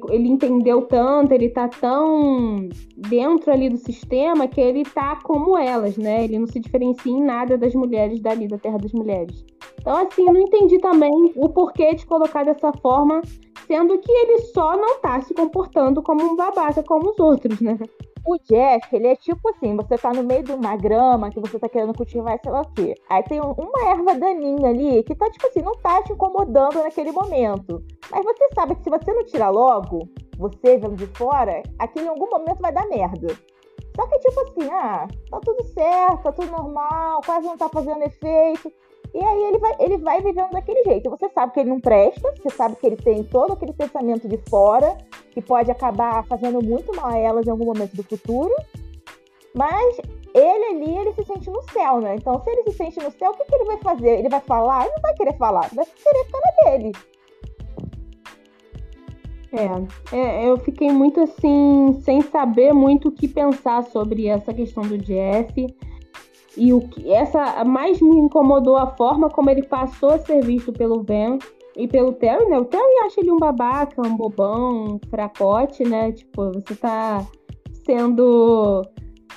ele, 0.10 0.28
entendeu 0.28 0.82
tanto, 0.84 1.32
ele 1.32 1.50
tá 1.50 1.68
tão 1.68 2.70
dentro 2.98 3.52
ali 3.52 3.70
do 3.70 3.78
sistema 3.78 4.48
que 4.48 4.60
ele 4.60 4.84
tá 4.84 5.20
como 5.24 5.58
elas, 5.58 5.96
né? 5.96 6.24
Ele 6.24 6.40
não 6.40 6.48
se 6.48 6.60
diferencia 6.60 7.12
em 7.12 7.24
nada 7.24 7.56
das 7.56 7.76
mulheres 7.76 8.20
dali, 8.20 8.48
da 8.48 8.58
Terra 8.58 8.80
das 8.80 8.92
Mulheres. 8.92 9.46
Então, 9.80 9.96
assim, 9.96 10.26
não 10.26 10.40
entendi 10.40 10.80
também 10.80 11.32
o 11.36 11.50
porquê 11.50 11.94
de 11.94 12.06
colocar 12.06 12.44
dessa 12.44 12.74
forma, 12.82 13.22
sendo 13.68 13.98
que 14.00 14.12
ele 14.12 14.40
só 14.40 14.76
não 14.76 15.00
tá 15.00 15.22
se 15.22 15.36
comportando 15.36 16.02
como 16.02 16.24
um 16.24 16.36
babaca 16.36 16.82
como 16.82 17.12
os 17.12 17.20
outros, 17.20 17.62
né? 17.62 17.78
O 18.28 18.40
Jeff, 18.40 18.96
ele 18.96 19.08
é 19.08 19.16
tipo 19.16 19.48
assim, 19.50 19.76
você 19.76 19.98
tá 20.00 20.12
no 20.12 20.24
meio 20.24 20.42
de 20.42 20.52
uma 20.52 20.76
grama 20.76 21.30
que 21.30 21.40
você 21.40 21.60
tá 21.60 21.70
querendo 21.70 21.94
cultivar, 21.94 22.40
sei 22.42 22.52
lá 22.52 22.62
o 22.62 22.74
quê. 22.74 22.96
Aí 23.08 23.22
tem 23.22 23.40
uma 23.40 23.90
erva 23.90 24.16
daninha 24.16 24.70
ali 24.70 25.04
que 25.04 25.14
tá, 25.14 25.30
tipo 25.30 25.46
assim, 25.46 25.62
não 25.62 25.74
tá 25.74 26.02
te 26.02 26.12
incomodando 26.12 26.82
naquele 26.82 27.12
momento. 27.12 27.84
Mas 28.10 28.26
você 28.26 28.50
sabe 28.56 28.76
que 28.76 28.84
se 28.84 28.90
você 28.90 29.14
não 29.14 29.24
tirar 29.26 29.52
logo, 29.52 30.10
você 30.40 30.78
vendo 30.78 30.96
de 30.96 31.06
fora, 31.16 31.62
aquilo 31.78 32.08
em 32.08 32.10
algum 32.10 32.28
momento 32.28 32.62
vai 32.62 32.72
dar 32.72 32.88
merda. 32.88 33.28
Só 33.96 34.08
que 34.08 34.20
tipo 34.20 34.40
assim, 34.42 34.70
ah, 34.72 35.08
tá 35.30 35.40
tudo 35.42 35.64
certo, 35.64 36.24
tá 36.24 36.32
tudo 36.32 36.52
normal, 36.52 37.22
quase 37.24 37.46
não 37.46 37.58
tá 37.58 37.70
fazendo 37.70 38.02
efeito. 38.04 38.72
E 39.16 39.24
aí 39.24 39.44
ele 39.46 39.58
vai, 39.60 39.76
ele 39.80 39.98
vai 40.00 40.22
vivendo 40.22 40.52
daquele 40.52 40.84
jeito. 40.84 41.10
Você 41.10 41.30
sabe 41.30 41.54
que 41.54 41.62
ele 41.62 41.70
não 41.70 41.80
presta, 41.80 42.34
você 42.36 42.50
sabe 42.50 42.76
que 42.76 42.86
ele 42.86 42.98
tem 42.98 43.24
todo 43.24 43.54
aquele 43.54 43.72
pensamento 43.72 44.28
de 44.28 44.38
fora, 44.50 44.98
que 45.32 45.42
pode 45.42 45.72
acabar 45.72 46.26
fazendo 46.26 46.62
muito 46.62 46.94
mal 46.94 47.08
a 47.08 47.18
elas 47.18 47.48
em 47.48 47.50
algum 47.50 47.64
momento 47.64 47.96
do 47.96 48.04
futuro. 48.04 48.54
Mas 49.54 49.98
ele 50.34 50.66
ali, 50.66 50.98
ele 50.98 51.14
se 51.14 51.24
sente 51.24 51.50
no 51.50 51.62
céu, 51.72 52.02
né? 52.02 52.16
Então, 52.16 52.44
se 52.44 52.50
ele 52.50 52.64
se 52.64 52.74
sente 52.76 53.02
no 53.02 53.10
céu, 53.10 53.32
o 53.32 53.38
que, 53.38 53.46
que 53.46 53.56
ele 53.56 53.64
vai 53.64 53.78
fazer? 53.78 54.20
Ele 54.20 54.28
vai 54.28 54.42
falar? 54.42 54.84
Ele 54.84 54.96
não 54.96 55.02
vai 55.02 55.14
querer 55.14 55.38
falar, 55.38 55.70
vai 55.74 55.86
querer 55.86 56.26
ficar 56.26 56.40
na 56.42 56.70
dele. 56.70 56.92
É, 60.12 60.18
é, 60.18 60.50
eu 60.50 60.58
fiquei 60.58 60.92
muito 60.92 61.22
assim, 61.22 61.98
sem 62.02 62.20
saber 62.20 62.74
muito 62.74 63.08
o 63.08 63.12
que 63.14 63.30
pensar 63.30 63.82
sobre 63.86 64.28
essa 64.28 64.54
questão 64.54 64.84
do 64.84 64.98
Jeff. 64.98 65.54
E 66.58 66.72
o 66.74 66.82
que 66.82 67.12
essa 67.12 67.64
mais 67.66 68.02
me 68.02 68.16
incomodou 68.16 68.78
a 68.78 68.88
forma 68.96 69.30
como 69.30 69.50
ele 69.50 69.64
passou 69.64 70.12
a 70.12 70.20
ser 70.20 70.44
visto 70.44 70.72
pelo 70.72 71.04
Van 71.04 71.38
e 71.76 71.88
pelo 71.88 72.14
Terry, 72.14 72.46
né? 72.46 72.58
O 72.58 72.66
Terry 72.66 73.00
acha 73.04 73.20
ele 73.20 73.32
um 73.32 73.38
babaca, 73.38 74.02
um 74.02 74.16
bobão, 74.16 74.96
um 74.96 75.00
fracote, 75.10 75.84
né? 75.84 76.14
Tipo, 76.14 76.52
você 76.54 76.76
tá 76.76 77.26
sendo 77.86 78.82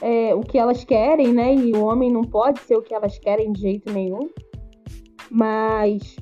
é, 0.00 0.34
o 0.34 0.40
que 0.40 0.56
elas 0.56 0.84
querem, 0.84 1.32
né? 1.32 1.54
E 1.54 1.72
o 1.72 1.84
homem 1.84 2.12
não 2.12 2.22
pode 2.22 2.60
ser 2.60 2.76
o 2.76 2.82
que 2.82 2.94
elas 2.94 3.18
querem 3.18 3.52
de 3.52 3.60
jeito 3.60 3.92
nenhum. 3.92 4.30
Mas. 5.30 6.16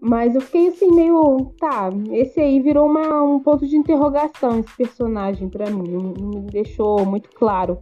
Mas 0.00 0.34
eu 0.34 0.40
fiquei 0.40 0.68
assim, 0.68 0.90
meio. 0.90 1.52
Tá, 1.58 1.90
esse 2.12 2.40
aí 2.40 2.60
virou 2.60 2.86
uma, 2.86 3.22
um 3.22 3.40
ponto 3.40 3.66
de 3.66 3.76
interrogação, 3.76 4.58
esse 4.58 4.74
personagem, 4.76 5.48
para 5.48 5.70
mim. 5.70 5.90
Não, 5.90 6.14
não 6.14 6.46
deixou 6.46 7.04
muito 7.04 7.28
claro 7.30 7.78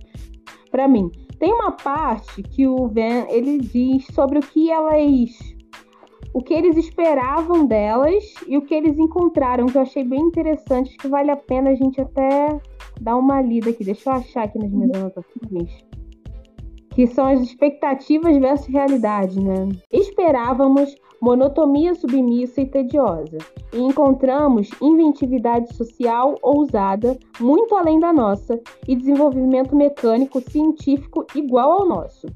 para 0.71 0.89
mim. 0.89 1.11
Tem 1.45 1.53
uma 1.53 1.73
parte 1.73 2.43
que 2.43 2.67
o 2.67 2.89
Van 2.89 3.27
ele 3.29 3.59
diz 3.59 4.07
sobre 4.15 4.39
o 4.39 4.41
que 4.41 4.71
elas 4.71 5.31
o 6.33 6.41
que 6.41 6.55
eles 6.55 6.75
esperavam 6.75 7.67
delas 7.67 8.25
e 8.49 8.57
o 8.57 8.63
que 8.63 8.75
eles 8.75 8.97
encontraram, 8.99 9.67
que 9.67 9.77
eu 9.77 9.83
achei 9.83 10.03
bem 10.05 10.21
interessante, 10.21 10.97
que 10.97 11.07
vale 11.07 11.31
a 11.31 11.37
pena 11.37 11.69
a 11.69 11.75
gente 11.75 12.01
até 12.01 12.59
dar 12.99 13.17
uma 13.17 13.43
lida 13.43 13.69
aqui. 13.69 13.85
Deixa 13.85 14.09
eu 14.09 14.15
achar 14.15 14.45
aqui 14.45 14.59
nas 14.59 14.71
minhas 14.71 14.91
anotações. 14.95 15.85
Que 16.95 17.07
são 17.07 17.27
as 17.27 17.41
expectativas 17.41 18.37
versus 18.39 18.67
realidade, 18.69 19.41
né? 19.41 19.69
Esperávamos 19.93 20.95
monotonia 21.21 21.95
submissa 21.95 22.61
e 22.61 22.67
tediosa, 22.67 23.39
e 23.73 23.79
encontramos 23.79 24.69
inventividade 24.83 25.75
social 25.75 26.37
ousada, 26.43 27.19
muito 27.41 27.75
além 27.75 27.99
da 27.99 28.13
nossa, 28.13 28.61
e 28.87 28.95
desenvolvimento 28.95 29.75
mecânico 29.75 30.41
científico 30.41 31.27
igual 31.35 31.81
ao 31.81 31.89
nosso. 31.89 32.27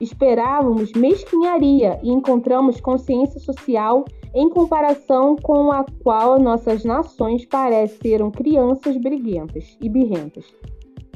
Esperávamos 0.00 0.92
mesquinharia 0.92 1.98
e 2.02 2.10
encontramos 2.10 2.80
consciência 2.80 3.40
social 3.40 4.04
em 4.34 4.50
comparação 4.50 5.36
com 5.36 5.72
a 5.72 5.86
qual 6.02 6.38
nossas 6.38 6.84
nações 6.84 7.46
pareceram 7.46 8.30
crianças 8.30 8.96
briguentas 8.98 9.78
e 9.80 9.88
birrentas. 9.88 10.44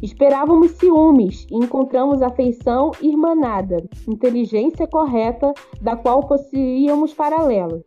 Esperávamos 0.03 0.71
ciúmes 0.73 1.47
e 1.51 1.57
encontramos 1.57 2.23
afeição 2.23 2.91
irmanada, 3.03 3.77
inteligência 4.09 4.87
correta 4.87 5.53
da 5.81 5.95
qual 5.95 6.27
possuíamos 6.27 7.13
paralelo. 7.13 7.83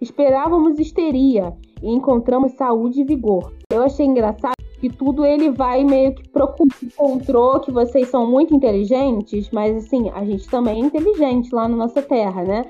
Esperávamos 0.00 0.78
histeria 0.78 1.54
e 1.82 1.90
encontramos 1.90 2.52
saúde 2.52 3.02
e 3.02 3.04
vigor. 3.04 3.52
Eu 3.70 3.82
achei 3.82 4.06
engraçado 4.06 4.59
que 4.80 4.88
tudo 4.88 5.24
ele 5.24 5.50
vai 5.50 5.84
meio 5.84 6.14
que 6.14 6.22
encontrou 6.82 7.60
que 7.60 7.70
vocês 7.70 8.08
são 8.08 8.26
muito 8.26 8.54
inteligentes, 8.54 9.50
mas 9.50 9.76
assim, 9.76 10.08
a 10.10 10.24
gente 10.24 10.48
também 10.48 10.82
é 10.82 10.86
inteligente 10.86 11.54
lá 11.54 11.68
na 11.68 11.76
nossa 11.76 12.00
terra, 12.00 12.42
né? 12.42 12.64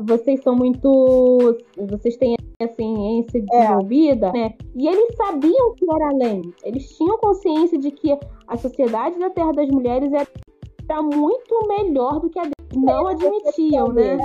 Vocês 0.00 0.42
são 0.42 0.56
muito. 0.56 1.58
Vocês 1.76 2.16
têm 2.16 2.36
assim, 2.62 2.96
ciência 2.96 3.38
é. 3.38 3.40
desenvolvida, 3.42 4.28
é. 4.28 4.32
né? 4.32 4.54
E 4.74 4.88
eles 4.88 5.14
sabiam 5.16 5.74
que 5.74 5.84
era 5.92 6.08
além. 6.08 6.54
Eles 6.64 6.96
tinham 6.96 7.18
consciência 7.18 7.78
de 7.78 7.90
que 7.90 8.16
a 8.48 8.56
sociedade 8.56 9.18
da 9.18 9.28
Terra 9.28 9.52
das 9.52 9.68
Mulheres 9.68 10.10
era 10.12 11.02
muito 11.02 11.68
melhor 11.68 12.20
do 12.20 12.30
que 12.30 12.38
a 12.38 12.42
deles. 12.42 12.54
Não 12.74 13.06
admitiam, 13.08 13.88
né? 13.88 14.16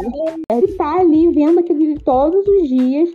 Ele 0.52 0.68
tá 0.76 1.00
ali 1.00 1.32
vendo 1.32 1.60
aquilo 1.60 2.00
todos 2.02 2.46
os 2.48 2.70
dias 2.70 3.10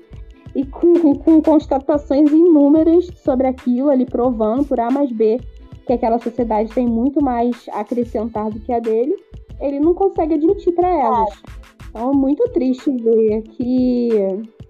e 0.54 0.64
com, 0.64 1.14
com 1.16 1.40
constatações 1.42 2.30
inúmeras 2.30 3.08
sobre 3.16 3.46
aquilo, 3.46 3.90
ali 3.90 4.04
provando 4.04 4.64
por 4.64 4.80
A 4.80 4.90
mais 4.90 5.10
B 5.12 5.40
que 5.86 5.92
aquela 5.92 6.18
sociedade 6.18 6.72
tem 6.72 6.86
muito 6.86 7.22
mais 7.22 7.68
a 7.72 7.80
acrescentar 7.80 8.50
do 8.50 8.60
que 8.60 8.72
a 8.72 8.78
dele, 8.78 9.14
ele 9.60 9.80
não 9.80 9.92
consegue 9.92 10.34
admitir 10.34 10.72
para 10.72 10.88
elas. 10.88 11.42
Então 11.88 12.12
é 12.12 12.14
muito 12.14 12.44
triste 12.50 12.90
ver 12.90 13.42
que, 13.42 14.08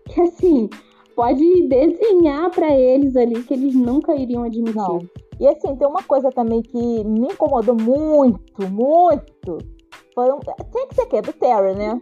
que 0.09 0.21
assim, 0.21 0.71
pode 1.15 1.69
desenhar 1.69 2.51
para 2.51 2.75
eles 2.75 3.15
ali 3.17 3.43
que 3.43 3.53
eles 3.53 3.75
nunca 3.75 4.15
iriam 4.15 4.45
admitir. 4.45 4.75
Não. 4.75 5.01
E 5.39 5.47
assim, 5.47 5.75
tem 5.77 5.87
uma 5.87 6.03
coisa 6.03 6.31
também 6.31 6.63
que 6.63 7.05
me 7.05 7.27
incomodou 7.27 7.75
muito, 7.75 8.69
muito. 8.71 9.59
Foi 10.15 10.31
um... 10.33 10.39
Tem 10.73 10.89
que 10.89 10.95
ser 10.95 11.07
que 11.07 11.21
do 11.21 11.33
Terry, 11.33 11.75
né? 11.75 12.01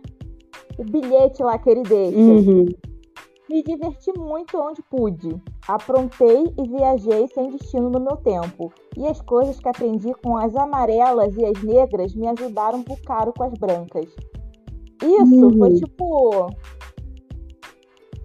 O 0.79 0.85
bilhete 0.85 1.43
lá 1.43 1.59
que 1.59 1.71
ele 1.71 1.83
deixa. 1.83 2.17
Uhum. 2.17 2.67
Me 3.51 3.63
diverti 3.63 4.13
muito 4.19 4.59
onde 4.59 4.83
pude. 4.83 5.41
Aprontei 5.67 6.45
e 6.59 6.69
viajei 6.69 7.27
sem 7.29 7.51
destino 7.51 7.89
no 7.89 7.99
meu 8.01 8.17
tempo. 8.17 8.71
E 8.97 9.07
as 9.07 9.21
coisas 9.23 9.59
que 9.59 9.69
aprendi 9.69 10.13
com 10.23 10.37
as 10.37 10.55
amarelas 10.55 11.35
e 11.37 11.45
as 11.45 11.63
negras 11.63 12.15
me 12.15 12.29
ajudaram 12.29 12.83
por 12.83 13.01
caro 13.03 13.33
com 13.33 13.45
as 13.45 13.55
brancas. 13.55 14.07
Isso 15.03 15.45
Uhum. 15.47 15.59
foi 15.59 15.75
tipo. 15.75 16.51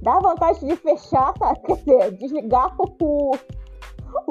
Dá 0.01 0.19
vontade 0.19 0.59
de 0.65 0.75
fechar, 0.75 1.33
tá? 1.39 1.55
Quer 1.55 1.77
dizer, 1.77 2.11
desligar 2.17 2.75
o, 2.77 3.31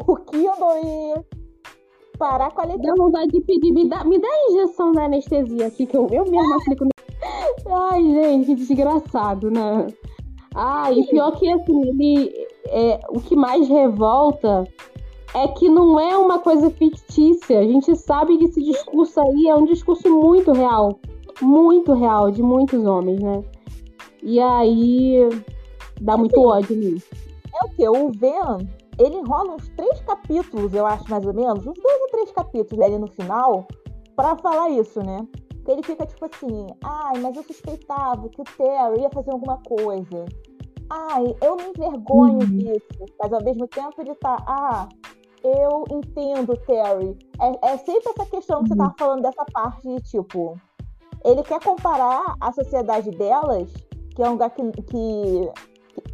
o 0.06 0.16
Kindle 0.16 0.76
e 0.84 2.18
parar 2.18 2.50
com 2.52 2.60
a 2.60 2.64
leitura. 2.66 2.94
Dá 2.94 3.02
vontade 3.02 3.28
de 3.32 3.40
pedir, 3.40 3.72
me 3.72 3.88
dá, 3.88 4.04
me 4.04 4.18
dá 4.18 4.28
a 4.28 4.50
injeção 4.52 4.92
da 4.92 5.04
anestesia 5.06 5.68
aqui, 5.68 5.86
que 5.86 5.96
eu, 5.96 6.06
eu 6.10 6.24
mesma 6.24 6.56
aplico. 6.60 6.84
Ai, 7.90 8.02
gente, 8.02 8.46
que 8.46 8.54
desgraçado, 8.56 9.50
né? 9.50 9.86
Ai, 10.54 10.98
e 10.98 11.06
pior 11.06 11.32
que 11.32 11.50
assim, 11.50 11.88
ele. 11.88 12.48
É, 12.66 13.00
o 13.08 13.20
que 13.20 13.34
mais 13.34 13.68
revolta 13.68 14.66
é 15.34 15.48
que 15.48 15.68
não 15.68 15.98
é 15.98 16.16
uma 16.16 16.38
coisa 16.38 16.70
fictícia. 16.70 17.58
A 17.58 17.64
gente 17.64 17.94
sabe 17.96 18.36
que 18.38 18.44
esse 18.44 18.62
discurso 18.62 19.20
aí 19.20 19.48
é 19.48 19.54
um 19.54 19.64
discurso 19.64 20.08
muito 20.08 20.52
real. 20.52 20.98
Muito 21.40 21.92
real, 21.92 22.30
de 22.30 22.42
muitos 22.42 22.84
homens, 22.84 23.20
né? 23.20 23.42
E 24.22 24.38
aí 24.38 25.28
dá 26.00 26.16
muito 26.16 26.38
Assim, 26.38 26.46
ódio 26.46 26.76
nisso. 26.76 27.08
É 27.54 27.64
o 27.64 27.68
quê? 27.70 27.88
O 27.88 28.10
Ven, 28.10 28.68
ele 28.98 29.16
enrola 29.16 29.54
uns 29.54 29.68
três 29.70 30.00
capítulos, 30.02 30.72
eu 30.74 30.86
acho, 30.86 31.10
mais 31.10 31.24
ou 31.26 31.32
menos, 31.32 31.66
uns 31.66 31.78
dois 31.78 32.00
ou 32.02 32.08
três 32.10 32.30
capítulos 32.32 32.84
ali 32.84 32.98
no 32.98 33.08
final, 33.08 33.66
pra 34.14 34.36
falar 34.36 34.70
isso, 34.70 35.00
né? 35.00 35.26
Que 35.64 35.72
ele 35.72 35.82
fica 35.82 36.06
tipo 36.06 36.24
assim, 36.24 36.66
ai, 36.82 37.18
mas 37.20 37.36
eu 37.36 37.42
suspeitava 37.42 38.28
que 38.28 38.40
o 38.40 38.44
Terry 38.44 39.00
ia 39.00 39.10
fazer 39.10 39.32
alguma 39.32 39.58
coisa. 39.58 40.26
Ai, 40.94 41.34
eu 41.40 41.56
me 41.56 41.64
envergonho 41.70 42.32
Uhum. 42.40 42.46
disso. 42.58 43.06
Mas 43.18 43.32
ao 43.32 43.42
mesmo 43.42 43.66
tempo 43.66 43.94
ele 43.98 44.14
tá, 44.16 44.36
ah, 44.46 44.86
eu 45.42 45.84
entendo, 45.90 46.54
Terry. 46.66 47.16
É, 47.40 47.72
é 47.72 47.76
sempre 47.78 48.10
essa 48.10 48.26
questão 48.26 48.62
que 48.62 48.68
você 48.68 48.74
Uhum. 48.74 48.78
tava 48.78 48.94
falando 48.98 49.22
dessa 49.22 49.44
parte 49.52 49.88
de 49.88 50.00
tipo. 50.02 50.60
Ele 51.24 51.42
quer 51.42 51.62
comparar 51.62 52.34
a 52.40 52.52
sociedade 52.52 53.10
delas, 53.12 53.72
que 54.14 54.22
é 54.22 54.28
um 54.28 54.32
lugar 54.32 54.50
que, 54.50 54.62
que 54.82 55.50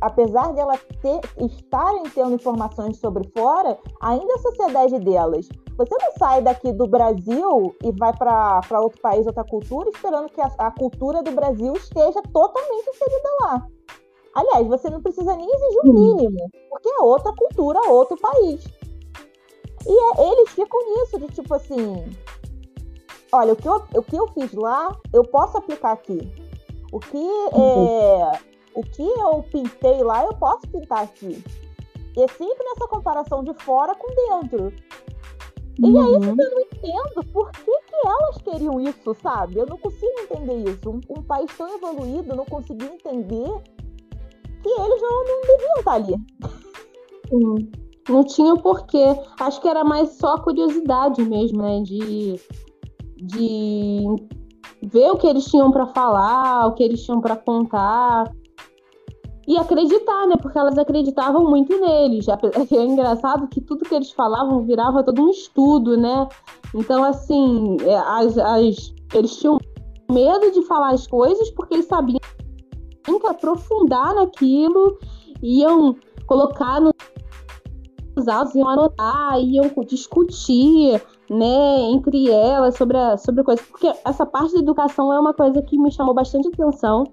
apesar 0.00 0.52
de 0.52 0.60
elas 0.60 0.80
ter, 1.02 1.20
estarem 1.44 2.04
tendo 2.14 2.34
informações 2.34 2.98
sobre 2.98 3.28
fora, 3.36 3.76
ainda 4.00 4.32
é 4.32 4.36
a 4.36 4.38
sociedade 4.38 4.98
delas. 5.00 5.48
Você 5.76 5.94
não 6.00 6.12
sai 6.18 6.42
daqui 6.42 6.72
do 6.72 6.86
Brasil 6.86 7.74
e 7.82 7.90
vai 7.92 8.12
para 8.16 8.60
outro 8.80 9.00
país, 9.00 9.26
outra 9.26 9.44
cultura, 9.44 9.88
esperando 9.90 10.28
que 10.28 10.40
a, 10.40 10.50
a 10.58 10.70
cultura 10.70 11.22
do 11.22 11.32
Brasil 11.32 11.72
esteja 11.74 12.20
totalmente 12.32 12.90
inserida 12.90 13.28
lá. 13.40 13.66
Aliás, 14.38 14.66
você 14.68 14.88
não 14.90 15.02
precisa 15.02 15.34
nem 15.36 15.46
exigir 15.46 15.80
o 15.84 15.92
mínimo, 15.92 16.50
porque 16.70 16.88
é 16.88 17.00
outra 17.00 17.32
cultura, 17.32 17.80
outro 17.90 18.16
país. 18.18 18.64
E 19.86 19.90
é- 20.20 20.32
eles 20.32 20.50
ficam 20.50 20.80
nisso, 20.94 21.18
de 21.18 21.26
tipo 21.28 21.52
assim: 21.54 22.04
olha, 23.32 23.52
o 23.52 23.56
que, 23.56 23.68
eu, 23.68 23.82
o 23.96 24.02
que 24.02 24.16
eu 24.16 24.28
fiz 24.28 24.52
lá, 24.52 24.96
eu 25.12 25.22
posso 25.24 25.56
aplicar 25.58 25.92
aqui. 25.92 26.20
O 26.92 27.00
que, 27.00 27.18
é, 27.18 28.38
o 28.74 28.82
que 28.82 29.02
eu 29.02 29.42
pintei 29.50 30.02
lá, 30.02 30.24
eu 30.24 30.34
posso 30.34 30.66
pintar 30.68 31.02
aqui. 31.02 31.42
E 32.16 32.22
é 32.22 32.28
sempre 32.28 32.64
nessa 32.64 32.86
comparação 32.88 33.42
de 33.44 33.52
fora 33.62 33.94
com 33.94 34.08
dentro. 34.14 34.72
E 35.80 35.86
é 35.86 36.00
isso 36.18 36.28
Uhum. 36.28 36.34
que 36.36 36.42
eu 36.42 36.50
não 36.50 36.60
entendo. 36.60 37.24
Por 37.32 37.50
que, 37.52 37.64
que 37.64 37.94
elas 38.06 38.38
queriam 38.38 38.80
isso, 38.80 39.14
sabe? 39.22 39.58
Eu 39.58 39.66
não 39.66 39.78
consigo 39.78 40.12
entender 40.22 40.70
isso. 40.70 40.90
Um, 40.90 41.00
um 41.18 41.22
país 41.22 41.50
tão 41.56 41.68
evoluído 41.72 42.34
não 42.34 42.44
conseguiu 42.44 42.88
entender 42.94 43.48
que 44.74 44.80
eles 44.80 45.02
não, 45.02 45.24
não 45.24 45.40
deviam 45.42 45.74
estar 45.78 45.92
ali. 45.92 46.14
Não 48.08 48.24
tinha 48.24 48.56
porquê. 48.56 49.04
Acho 49.40 49.60
que 49.60 49.68
era 49.68 49.84
mais 49.84 50.10
só 50.18 50.38
curiosidade 50.38 51.22
mesmo, 51.22 51.62
né? 51.62 51.82
De, 51.82 52.40
de 53.16 54.06
ver 54.82 55.10
o 55.10 55.16
que 55.16 55.26
eles 55.26 55.44
tinham 55.44 55.70
pra 55.70 55.86
falar, 55.88 56.66
o 56.66 56.72
que 56.74 56.82
eles 56.82 57.04
tinham 57.04 57.20
pra 57.20 57.36
contar. 57.36 58.30
E 59.46 59.56
acreditar, 59.56 60.26
né? 60.26 60.36
Porque 60.40 60.58
elas 60.58 60.76
acreditavam 60.78 61.48
muito 61.48 61.78
neles. 61.80 62.26
É 62.70 62.84
engraçado 62.84 63.48
que 63.48 63.60
tudo 63.60 63.84
que 63.84 63.94
eles 63.94 64.10
falavam 64.12 64.64
virava 64.64 65.02
todo 65.02 65.22
um 65.22 65.30
estudo, 65.30 65.96
né? 65.96 66.28
Então, 66.74 67.02
assim, 67.04 67.76
é, 67.82 67.96
as, 67.96 68.36
as- 68.38 68.94
eles 69.14 69.36
tinham 69.36 69.58
medo 70.10 70.50
de 70.52 70.62
falar 70.62 70.90
as 70.90 71.06
coisas 71.06 71.50
porque 71.50 71.74
eles 71.74 71.86
sabiam 71.86 72.17
que 73.16 73.26
aprofundar 73.28 74.14
naquilo, 74.14 74.98
iam 75.40 75.94
colocar 76.26 76.80
no 76.80 76.92
os 78.18 78.26
autos 78.26 78.54
iam 78.56 78.68
anotar, 78.68 79.40
iam 79.40 79.70
discutir, 79.86 81.00
né, 81.30 81.80
entre 81.92 82.28
elas 82.28 82.76
sobre 82.76 82.96
a, 82.96 83.16
sobre 83.16 83.42
a 83.42 83.44
coisa. 83.44 83.62
Porque 83.70 83.92
essa 84.04 84.26
parte 84.26 84.54
da 84.54 84.58
educação 84.58 85.12
é 85.12 85.20
uma 85.20 85.32
coisa 85.32 85.62
que 85.62 85.78
me 85.78 85.90
chamou 85.92 86.12
bastante 86.12 86.48
atenção. 86.48 87.04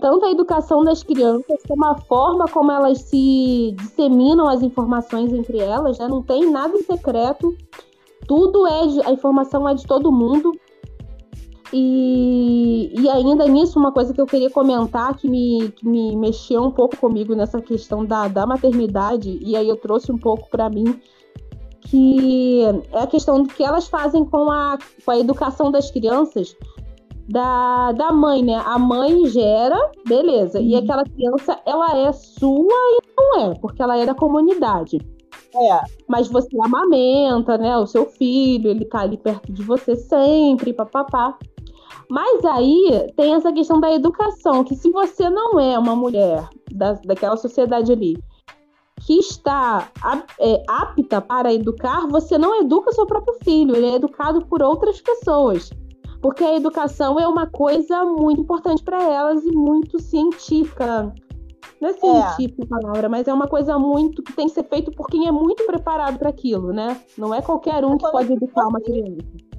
Tanto 0.00 0.26
a 0.26 0.30
educação 0.30 0.82
das 0.82 1.04
crianças, 1.04 1.62
como 1.68 1.84
a 1.84 1.96
forma 1.98 2.46
como 2.48 2.72
elas 2.72 2.98
se 3.02 3.74
disseminam 3.78 4.48
as 4.48 4.60
informações 4.62 5.32
entre 5.32 5.58
elas, 5.58 5.98
né? 5.98 6.08
Não 6.08 6.22
tem 6.22 6.50
nada 6.50 6.76
em 6.76 6.82
secreto. 6.82 7.56
Tudo 8.26 8.66
é, 8.66 8.86
de- 8.88 9.02
a 9.02 9.12
informação 9.12 9.68
é 9.68 9.74
de 9.74 9.86
todo 9.86 10.10
mundo. 10.10 10.52
E, 11.72 12.92
e 13.00 13.08
ainda 13.08 13.46
nisso, 13.46 13.78
uma 13.78 13.92
coisa 13.92 14.12
que 14.12 14.20
eu 14.20 14.26
queria 14.26 14.50
comentar 14.50 15.16
que 15.16 15.28
me, 15.28 15.70
que 15.70 15.86
me 15.86 16.16
mexeu 16.16 16.62
um 16.62 16.70
pouco 16.70 16.96
comigo 16.96 17.34
nessa 17.34 17.60
questão 17.60 18.04
da, 18.04 18.26
da 18.26 18.46
maternidade, 18.46 19.38
e 19.40 19.56
aí 19.56 19.68
eu 19.68 19.76
trouxe 19.76 20.10
um 20.10 20.18
pouco 20.18 20.48
para 20.50 20.68
mim, 20.68 21.00
que 21.82 22.62
é 22.92 23.02
a 23.02 23.06
questão 23.06 23.42
do 23.42 23.48
que 23.48 23.62
elas 23.62 23.88
fazem 23.88 24.24
com 24.24 24.50
a, 24.50 24.78
com 25.04 25.10
a 25.10 25.18
educação 25.18 25.70
das 25.70 25.90
crianças 25.90 26.56
da, 27.28 27.92
da 27.92 28.10
mãe, 28.10 28.42
né? 28.42 28.60
A 28.66 28.76
mãe 28.76 29.24
gera, 29.26 29.78
beleza, 30.06 30.60
e 30.60 30.74
aquela 30.74 31.04
criança, 31.04 31.58
ela 31.64 31.96
é 31.96 32.12
sua 32.12 32.74
e 32.74 33.00
não 33.16 33.40
é, 33.40 33.54
porque 33.60 33.80
ela 33.80 33.96
é 33.96 34.04
da 34.04 34.14
comunidade 34.14 34.98
É, 35.54 35.80
mas 36.08 36.28
você 36.28 36.48
amamenta, 36.60 37.56
né, 37.58 37.76
o 37.76 37.86
seu 37.86 38.06
filho, 38.06 38.70
ele 38.70 38.84
tá 38.84 39.00
ali 39.00 39.16
perto 39.16 39.52
de 39.52 39.62
você 39.62 39.94
sempre, 39.94 40.72
papapá. 40.72 41.38
Mas 42.10 42.44
aí 42.44 43.06
tem 43.16 43.34
essa 43.34 43.52
questão 43.52 43.80
da 43.80 43.92
educação, 43.92 44.64
que 44.64 44.74
se 44.74 44.90
você 44.90 45.30
não 45.30 45.60
é 45.60 45.78
uma 45.78 45.94
mulher 45.94 46.48
da, 46.72 46.94
daquela 47.04 47.36
sociedade 47.36 47.92
ali 47.92 48.18
que 49.00 49.18
está 49.18 49.88
é, 50.38 50.62
apta 50.68 51.20
para 51.20 51.54
educar, 51.54 52.06
você 52.08 52.36
não 52.36 52.60
educa 52.60 52.92
seu 52.92 53.06
próprio 53.06 53.34
filho, 53.42 53.74
ele 53.74 53.86
é 53.86 53.94
educado 53.94 54.44
por 54.44 54.62
outras 54.62 55.00
pessoas. 55.00 55.70
Porque 56.20 56.44
a 56.44 56.54
educação 56.54 57.18
é 57.18 57.26
uma 57.26 57.46
coisa 57.46 58.04
muito 58.04 58.42
importante 58.42 58.82
para 58.82 59.02
elas 59.02 59.42
e 59.42 59.52
muito 59.52 59.98
científica. 59.98 61.14
Não 61.80 61.88
é 61.88 61.92
científica 61.94 62.64
a 62.64 62.80
palavra, 62.80 63.08
mas 63.08 63.26
é 63.26 63.32
uma 63.32 63.48
coisa 63.48 63.78
muito 63.78 64.22
que 64.22 64.34
tem 64.34 64.48
que 64.48 64.52
ser 64.52 64.64
feito 64.64 64.90
por 64.90 65.06
quem 65.06 65.26
é 65.26 65.32
muito 65.32 65.64
preparado 65.64 66.18
para 66.18 66.28
aquilo, 66.28 66.72
né? 66.72 67.00
Não 67.16 67.32
é 67.32 67.40
qualquer 67.40 67.82
um 67.84 67.96
que 67.96 68.04
Como 68.04 68.12
pode 68.12 68.32
educar 68.34 68.66
uma 68.66 68.80
criança. 68.80 69.49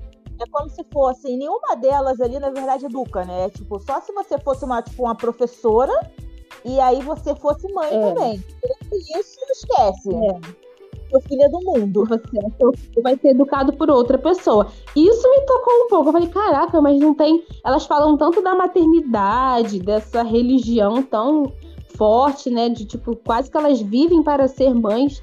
É 0.41 0.45
como 0.51 0.69
se 0.69 0.83
fosse, 0.91 1.35
nenhuma 1.35 1.75
delas 1.75 2.19
ali, 2.19 2.39
na 2.39 2.49
verdade, 2.49 2.85
educa, 2.85 3.23
né? 3.25 3.45
É 3.45 3.49
tipo, 3.49 3.79
só 3.79 3.99
se 4.01 4.11
você 4.13 4.37
fosse 4.39 4.65
uma, 4.65 4.81
tipo, 4.81 5.03
uma 5.03 5.15
professora 5.15 5.93
e 6.63 6.79
aí 6.79 7.01
você 7.01 7.35
fosse 7.35 7.71
mãe 7.73 7.89
É. 7.93 7.99
também. 7.99 8.43
Isso, 9.19 9.39
esquece. 9.51 10.09
É. 10.13 10.61
Seu 11.09 11.19
filho 11.21 11.43
é 11.43 11.49
do 11.49 11.59
mundo. 11.61 12.05
Você 12.05 12.21
seu 12.57 12.71
filho 12.73 13.01
vai 13.03 13.17
ser 13.17 13.29
educado 13.29 13.73
por 13.73 13.89
outra 13.89 14.17
pessoa. 14.17 14.67
Isso 14.95 15.29
me 15.29 15.41
tocou 15.41 15.73
um 15.73 15.87
pouco. 15.87 16.09
Eu 16.09 16.13
falei, 16.13 16.29
caraca, 16.29 16.79
mas 16.81 16.99
não 16.99 17.13
tem. 17.13 17.43
Elas 17.65 17.85
falam 17.85 18.17
tanto 18.17 18.41
da 18.41 18.55
maternidade, 18.55 19.79
dessa 19.79 20.23
religião 20.23 21.03
tão 21.03 21.51
forte, 21.97 22.49
né? 22.49 22.69
De 22.69 22.85
tipo, 22.85 23.15
quase 23.15 23.51
que 23.51 23.57
elas 23.57 23.81
vivem 23.81 24.23
para 24.23 24.47
ser 24.47 24.73
mães. 24.73 25.21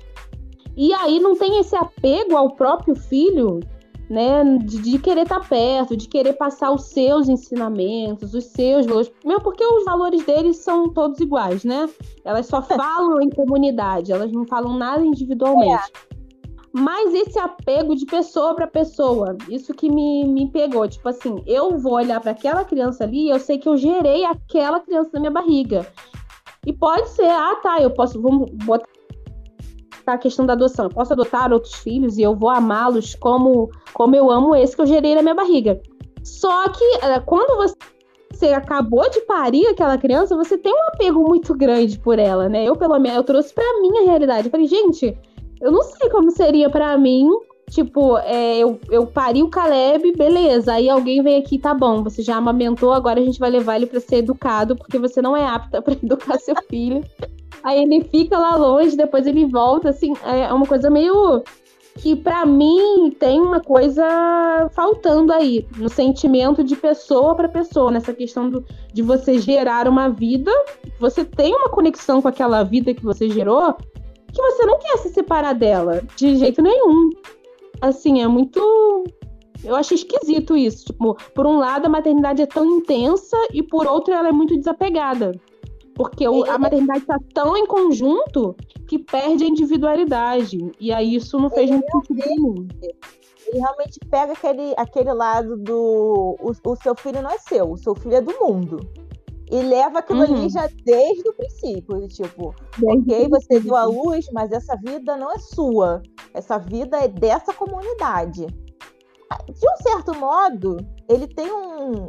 E 0.77 0.93
aí 0.93 1.19
não 1.19 1.35
tem 1.35 1.59
esse 1.59 1.75
apego 1.75 2.37
ao 2.37 2.51
próprio 2.51 2.95
filho, 2.95 3.61
né? 4.09 4.43
De, 4.59 4.79
de 4.79 4.99
querer 4.99 5.23
estar 5.23 5.47
perto, 5.47 5.97
de 5.97 6.09
querer 6.09 6.35
passar 6.35 6.73
os 6.73 6.85
seus 6.85 7.29
ensinamentos, 7.29 8.35
os 8.35 8.45
seus 8.47 8.87
valores. 8.87 9.13
Mesmo 9.25 9.43
porque 9.43 9.65
os 9.65 9.85
valores 9.85 10.25
deles 10.25 10.57
são 10.59 10.89
todos 10.89 11.21
iguais, 11.21 11.65
né? 11.65 11.89
Elas 12.25 12.47
só 12.47 12.63
falam 12.63 13.21
em 13.21 13.31
comunidade, 13.31 14.13
elas 14.13 14.33
não 14.33 14.47
falam 14.47 14.77
nada 14.77 15.05
individualmente. 15.05 15.93
Mas 16.73 17.15
esse 17.15 17.39
apego 17.39 17.97
de 17.97 18.05
pessoa 18.05 18.55
para 18.55 18.67
pessoa, 18.67 19.37
isso 19.49 19.73
que 19.75 19.91
me, 19.91 20.25
me 20.25 20.49
pegou. 20.49 20.87
Tipo 20.89 21.09
assim, 21.09 21.43
eu 21.47 21.79
vou 21.79 21.95
olhar 21.95 22.21
para 22.21 22.33
aquela 22.33 22.65
criança 22.65 23.05
ali 23.05 23.27
e 23.27 23.31
eu 23.31 23.41
sei 23.41 23.59
que 23.59 23.69
eu 23.69 23.77
gerei 23.77 24.25
aquela 24.25 24.81
criança 24.81 25.11
na 25.15 25.21
minha 25.21 25.33
barriga. 25.33 25.87
E 26.67 26.73
pode 26.73 27.09
ser, 27.11 27.29
ah, 27.29 27.57
tá, 27.63 27.81
eu 27.81 27.91
posso, 27.91 28.21
vamos 28.21 28.51
botar 28.65 28.87
tá 30.13 30.15
a 30.15 30.19
questão 30.19 30.47
da 30.47 30.55
adoção. 30.55 30.87
Eu 30.87 30.91
posso 30.91 31.13
adotar 31.13 31.53
outros 31.53 31.75
filhos 31.75 32.19
e 32.19 32.23
eu 32.23 32.35
vou 32.35 32.51
amá-los 32.51 33.15
como, 33.15 33.71
como 33.93 34.17
eu 34.17 34.31
amo 34.31 34.55
esse 34.55 34.75
que 34.75 34.83
eu 34.83 34.87
gerei 34.87 35.15
na 35.15 35.23
minha 35.23 35.35
barriga. 35.35 35.81
Só 36.23 36.69
que 36.69 36.85
uh, 36.97 37.23
quando 37.25 37.57
você 37.57 37.75
você 38.31 38.53
acabou 38.53 39.09
de 39.11 39.21
parir 39.23 39.67
aquela 39.67 39.99
criança, 39.99 40.37
você 40.37 40.57
tem 40.57 40.73
um 40.73 40.89
apego 40.89 41.27
muito 41.27 41.55
grande 41.55 41.99
por 41.99 42.21
ela, 42.21 42.49
né? 42.49 42.65
Eu, 42.65 42.77
pelo 42.77 42.97
menos, 42.99 43.17
eu 43.17 43.25
trouxe 43.25 43.53
pra 43.53 43.81
minha 43.81 44.05
realidade. 44.05 44.47
Eu 44.47 44.51
falei, 44.53 44.67
gente, 44.67 45.19
eu 45.61 45.73
não 45.73 45.83
sei 45.83 46.09
como 46.09 46.31
seria 46.31 46.71
para 46.71 46.97
mim. 46.97 47.29
Tipo, 47.71 48.17
é, 48.19 48.59
eu, 48.59 48.81
eu 48.91 49.07
pari 49.07 49.43
o 49.43 49.49
Caleb, 49.49 50.13
beleza. 50.17 50.73
Aí 50.73 50.89
alguém 50.89 51.23
vem 51.23 51.39
aqui, 51.39 51.59
tá 51.59 51.75
bom, 51.75 52.03
você 52.03 52.23
já 52.23 52.37
amamentou, 52.37 52.93
agora 52.93 53.21
a 53.21 53.25
gente 53.25 53.39
vai 53.39 53.51
levar 53.51 53.77
ele 53.77 53.87
para 53.87 54.01
ser 54.01 54.17
educado, 54.17 54.75
porque 54.75 54.99
você 54.99 55.21
não 55.21 55.37
é 55.37 55.47
apta 55.47 55.81
para 55.83 55.93
educar 55.95 56.39
seu 56.39 56.55
filho. 56.69 57.05
Aí 57.63 57.83
ele 57.83 58.03
fica 58.05 58.39
lá 58.39 58.57
longe, 58.57 58.97
depois 58.97 59.27
ele 59.27 59.45
volta, 59.47 59.91
assim, 59.91 60.15
é 60.25 60.53
uma 60.53 60.67
coisa 60.67 60.89
meio 60.89 61.43
que 61.99 62.15
para 62.15 62.47
mim 62.47 63.11
tem 63.19 63.41
uma 63.41 63.61
coisa 63.61 64.05
faltando 64.73 65.33
aí 65.33 65.67
no 65.77 65.89
sentimento 65.89 66.63
de 66.63 66.77
pessoa 66.77 67.35
para 67.35 67.49
pessoa, 67.49 67.91
nessa 67.91 68.15
questão 68.15 68.49
do, 68.49 68.65
de 68.93 69.03
você 69.03 69.39
gerar 69.39 69.89
uma 69.89 70.09
vida, 70.09 70.53
você 71.01 71.25
tem 71.25 71.55
uma 71.55 71.69
conexão 71.69 72.23
com 72.23 72.29
aquela 72.29 72.63
vida 72.63 72.95
que 72.95 73.03
você 73.03 73.29
gerou, 73.29 73.75
que 74.33 74.41
você 74.41 74.65
não 74.65 74.79
quer 74.79 74.99
se 74.99 75.09
separar 75.09 75.55
dela 75.55 76.03
de 76.17 76.37
jeito 76.37 76.63
nenhum. 76.63 77.11
Assim, 77.81 78.23
é 78.23 78.29
muito 78.29 79.05
eu 79.65 79.75
acho 79.75 79.95
esquisito 79.95 80.57
isso. 80.57 80.87
Tipo, 80.87 81.17
por 81.35 81.47
um 81.47 81.59
lado 81.59 81.87
a 81.87 81.89
maternidade 81.89 82.43
é 82.43 82.47
tão 82.47 82.65
intensa 82.65 83.37
e 83.53 83.63
por 83.63 83.87
outro 83.87 84.15
ela 84.15 84.29
é 84.29 84.33
muito 84.33 84.57
desapegada. 84.57 85.33
Porque 85.95 86.29
o, 86.29 86.45
a 86.45 86.57
maternidade 86.57 87.01
está 87.01 87.19
tão 87.35 87.57
em 87.57 87.67
conjunto 87.67 88.55
que 88.87 89.01
perde 89.01 89.43
a 89.43 89.49
individualidade. 89.49 90.71
E 90.79 90.93
aí 90.93 91.17
isso 91.17 91.39
não 91.41 91.51
fez 91.51 91.69
muito 91.71 91.91
sentido 91.91 92.25
nenhum. 92.25 92.69
Ele 92.81 93.59
realmente 93.59 93.99
pega 94.09 94.33
aquele, 94.33 94.75
aquele 94.77 95.13
lado 95.13 95.57
do. 95.57 96.37
O, 96.41 96.53
o, 96.71 96.77
seu 96.77 96.95
filho 96.95 97.21
não 97.21 97.31
é 97.31 97.39
seu, 97.39 97.73
o 97.73 97.77
seu 97.77 97.97
filho 97.97 98.15
é 98.15 98.21
do 98.21 98.33
mundo. 98.39 98.79
E 99.51 99.63
leva 99.63 100.01
aquilo 100.01 100.25
uhum. 100.25 100.35
ali 100.35 100.49
já 100.49 100.69
desde 100.85 101.29
o 101.29 101.33
princípio. 101.33 102.09
Tipo, 102.09 102.55
desde 102.77 103.15
ok, 103.15 103.29
você 103.29 103.61
deu 103.61 103.77
a 103.77 103.85
luz, 103.85 104.27
mas 104.33 104.53
essa 104.53 104.77
vida 104.77 105.17
não 105.17 105.33
é 105.33 105.39
sua. 105.39 106.03
Essa 106.35 106.59
vida 106.59 106.99
é 106.99 107.09
dessa 107.09 107.53
comunidade. 107.53 108.47
De 108.47 109.67
um 109.67 109.83
certo 109.83 110.15
modo, 110.15 110.77
ele 111.09 111.27
tem 111.27 111.51
um. 111.51 112.09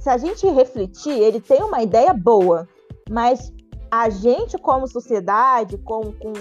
Se 0.00 0.08
a 0.08 0.16
gente 0.16 0.46
refletir, 0.48 1.12
ele 1.12 1.40
tem 1.40 1.62
uma 1.62 1.82
ideia 1.82 2.12
boa 2.14 2.66
mas 3.10 3.52
a 3.90 4.08
gente, 4.08 4.56
como 4.56 4.86
sociedade, 4.86 5.76
com, 5.78 6.12
com, 6.12 6.32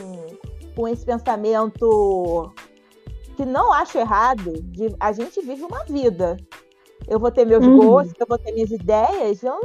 com 0.75 0.87
esse 0.87 1.03
pensamento 1.03 2.53
que 3.35 3.43
não 3.43 3.73
acho 3.73 3.97
errado, 3.97 4.53
de, 4.61 4.95
a 4.99 5.11
gente 5.11 5.41
vive 5.41 5.63
uma 5.63 5.83
vida. 5.85 6.37
Eu 7.07 7.19
vou 7.19 7.31
ter 7.31 7.43
meus 7.45 7.65
uhum. 7.65 7.77
gostos, 7.77 8.13
eu 8.19 8.27
vou 8.29 8.37
ter 8.37 8.51
minhas 8.51 8.69
ideias. 8.69 9.41
Eu, 9.41 9.59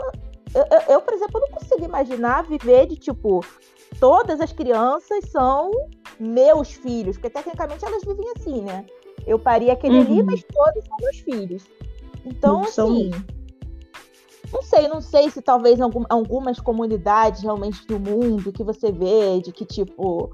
eu, 0.55 0.95
eu, 0.95 1.03
por 1.03 1.15
exemplo, 1.15 1.41
não 1.41 1.49
consigo 1.49 1.85
imaginar 1.85 2.45
viver 2.45 2.87
de 2.87 2.97
tipo, 2.97 3.45
todas 3.99 4.41
as 4.41 4.53
crianças 4.53 5.25
são 5.31 5.71
meus 6.19 6.73
filhos, 6.73 7.17
porque 7.17 7.31
tecnicamente 7.31 7.85
elas 7.85 8.03
vivem 8.05 8.33
assim, 8.37 8.61
né? 8.63 8.87
Eu 9.27 9.39
pari 9.39 9.71
aquele 9.71 9.99
uhum. 9.99 10.03
ali, 10.03 10.23
mas 10.23 10.45
todos 10.45 10.85
são 10.85 10.97
meus 11.01 11.19
filhos. 11.19 11.65
Então, 12.25 12.63
assim. 12.63 13.11
Não 14.53 14.63
sei, 14.63 14.87
não 14.87 15.01
sei 15.01 15.31
se 15.31 15.43
talvez 15.43 15.81
algum, 15.81 16.05
algumas 16.09 16.61
comunidades 16.61 17.43
realmente 17.43 17.85
do 17.89 17.99
mundo 17.99 18.53
que 18.53 18.63
você 18.63 18.93
vê, 18.93 19.41
de 19.41 19.51
que 19.51 19.65
tipo 19.65 20.31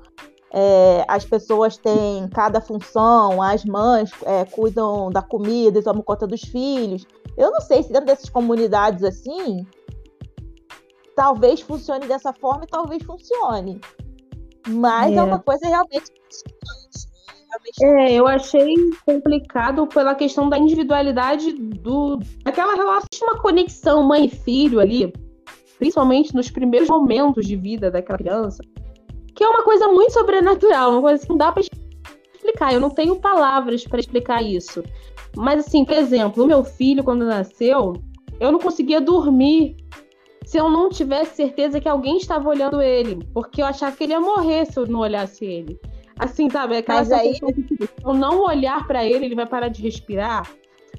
é, 0.52 1.04
as 1.08 1.24
pessoas 1.24 1.76
têm 1.76 2.28
cada 2.28 2.60
função, 2.60 3.40
as 3.40 3.64
mães 3.64 4.10
é, 4.24 4.44
cuidam 4.44 5.08
da 5.10 5.22
comida 5.22 5.78
e 5.78 5.82
tomam 5.82 6.02
conta 6.02 6.26
dos 6.26 6.42
filhos. 6.42 7.06
Eu 7.36 7.50
não 7.50 7.60
sei 7.60 7.82
se 7.82 7.92
dentro 7.92 8.06
dessas 8.06 8.28
comunidades 8.28 9.04
assim, 9.04 9.64
talvez 11.20 11.60
funcione 11.60 12.06
dessa 12.06 12.32
forma 12.32 12.64
e 12.64 12.66
talvez 12.66 13.02
funcione. 13.02 13.78
Mas 14.66 15.12
é, 15.12 15.16
é 15.16 15.22
uma 15.22 15.38
coisa 15.38 15.68
realmente 15.68 16.10
é, 17.82 18.14
eu 18.14 18.26
achei 18.26 18.74
complicado 19.04 19.86
pela 19.86 20.14
questão 20.14 20.48
da 20.48 20.56
individualidade 20.56 21.52
do. 21.52 22.18
Aquela 22.42 22.74
relação 22.74 23.06
de 23.12 23.22
uma 23.22 23.38
conexão 23.38 24.02
mãe 24.02 24.30
filho 24.30 24.80
ali, 24.80 25.12
principalmente 25.78 26.34
nos 26.34 26.50
primeiros 26.50 26.88
momentos 26.88 27.46
de 27.46 27.54
vida 27.54 27.90
daquela 27.90 28.16
criança, 28.16 28.62
que 29.34 29.44
é 29.44 29.48
uma 29.48 29.62
coisa 29.62 29.88
muito 29.88 30.12
sobrenatural, 30.12 30.92
uma 30.92 31.02
coisa 31.02 31.22
que 31.22 31.28
não 31.28 31.36
dá 31.36 31.52
para 31.52 31.62
explicar. 32.34 32.72
Eu 32.72 32.80
não 32.80 32.90
tenho 32.90 33.16
palavras 33.16 33.84
para 33.84 34.00
explicar 34.00 34.42
isso. 34.42 34.82
Mas, 35.36 35.66
assim, 35.66 35.84
por 35.84 35.96
exemplo, 35.96 36.44
o 36.44 36.46
meu 36.46 36.64
filho, 36.64 37.04
quando 37.04 37.26
nasceu, 37.26 37.92
eu 38.38 38.50
não 38.50 38.58
conseguia 38.58 39.00
dormir 39.02 39.76
se 40.44 40.56
eu 40.56 40.68
não 40.68 40.88
tivesse 40.88 41.36
certeza 41.36 41.80
que 41.80 41.88
alguém 41.88 42.16
estava 42.16 42.48
olhando 42.48 42.80
ele, 42.80 43.24
porque 43.32 43.62
eu 43.62 43.66
achava 43.66 43.96
que 43.96 44.04
ele 44.04 44.12
ia 44.12 44.20
morrer 44.20 44.66
se 44.66 44.78
eu 44.78 44.86
não 44.86 45.00
olhasse 45.00 45.44
ele. 45.44 45.78
Assim, 46.18 46.50
sabe? 46.50 46.76
Aquela 46.76 46.98
Mas 46.98 47.12
aí... 47.12 47.32
que, 47.32 47.86
se 47.86 47.88
eu 48.04 48.12
não 48.14 48.42
olhar 48.42 48.86
para 48.86 49.04
ele, 49.04 49.24
ele 49.26 49.34
vai 49.34 49.46
parar 49.46 49.68
de 49.68 49.82
respirar. 49.82 50.50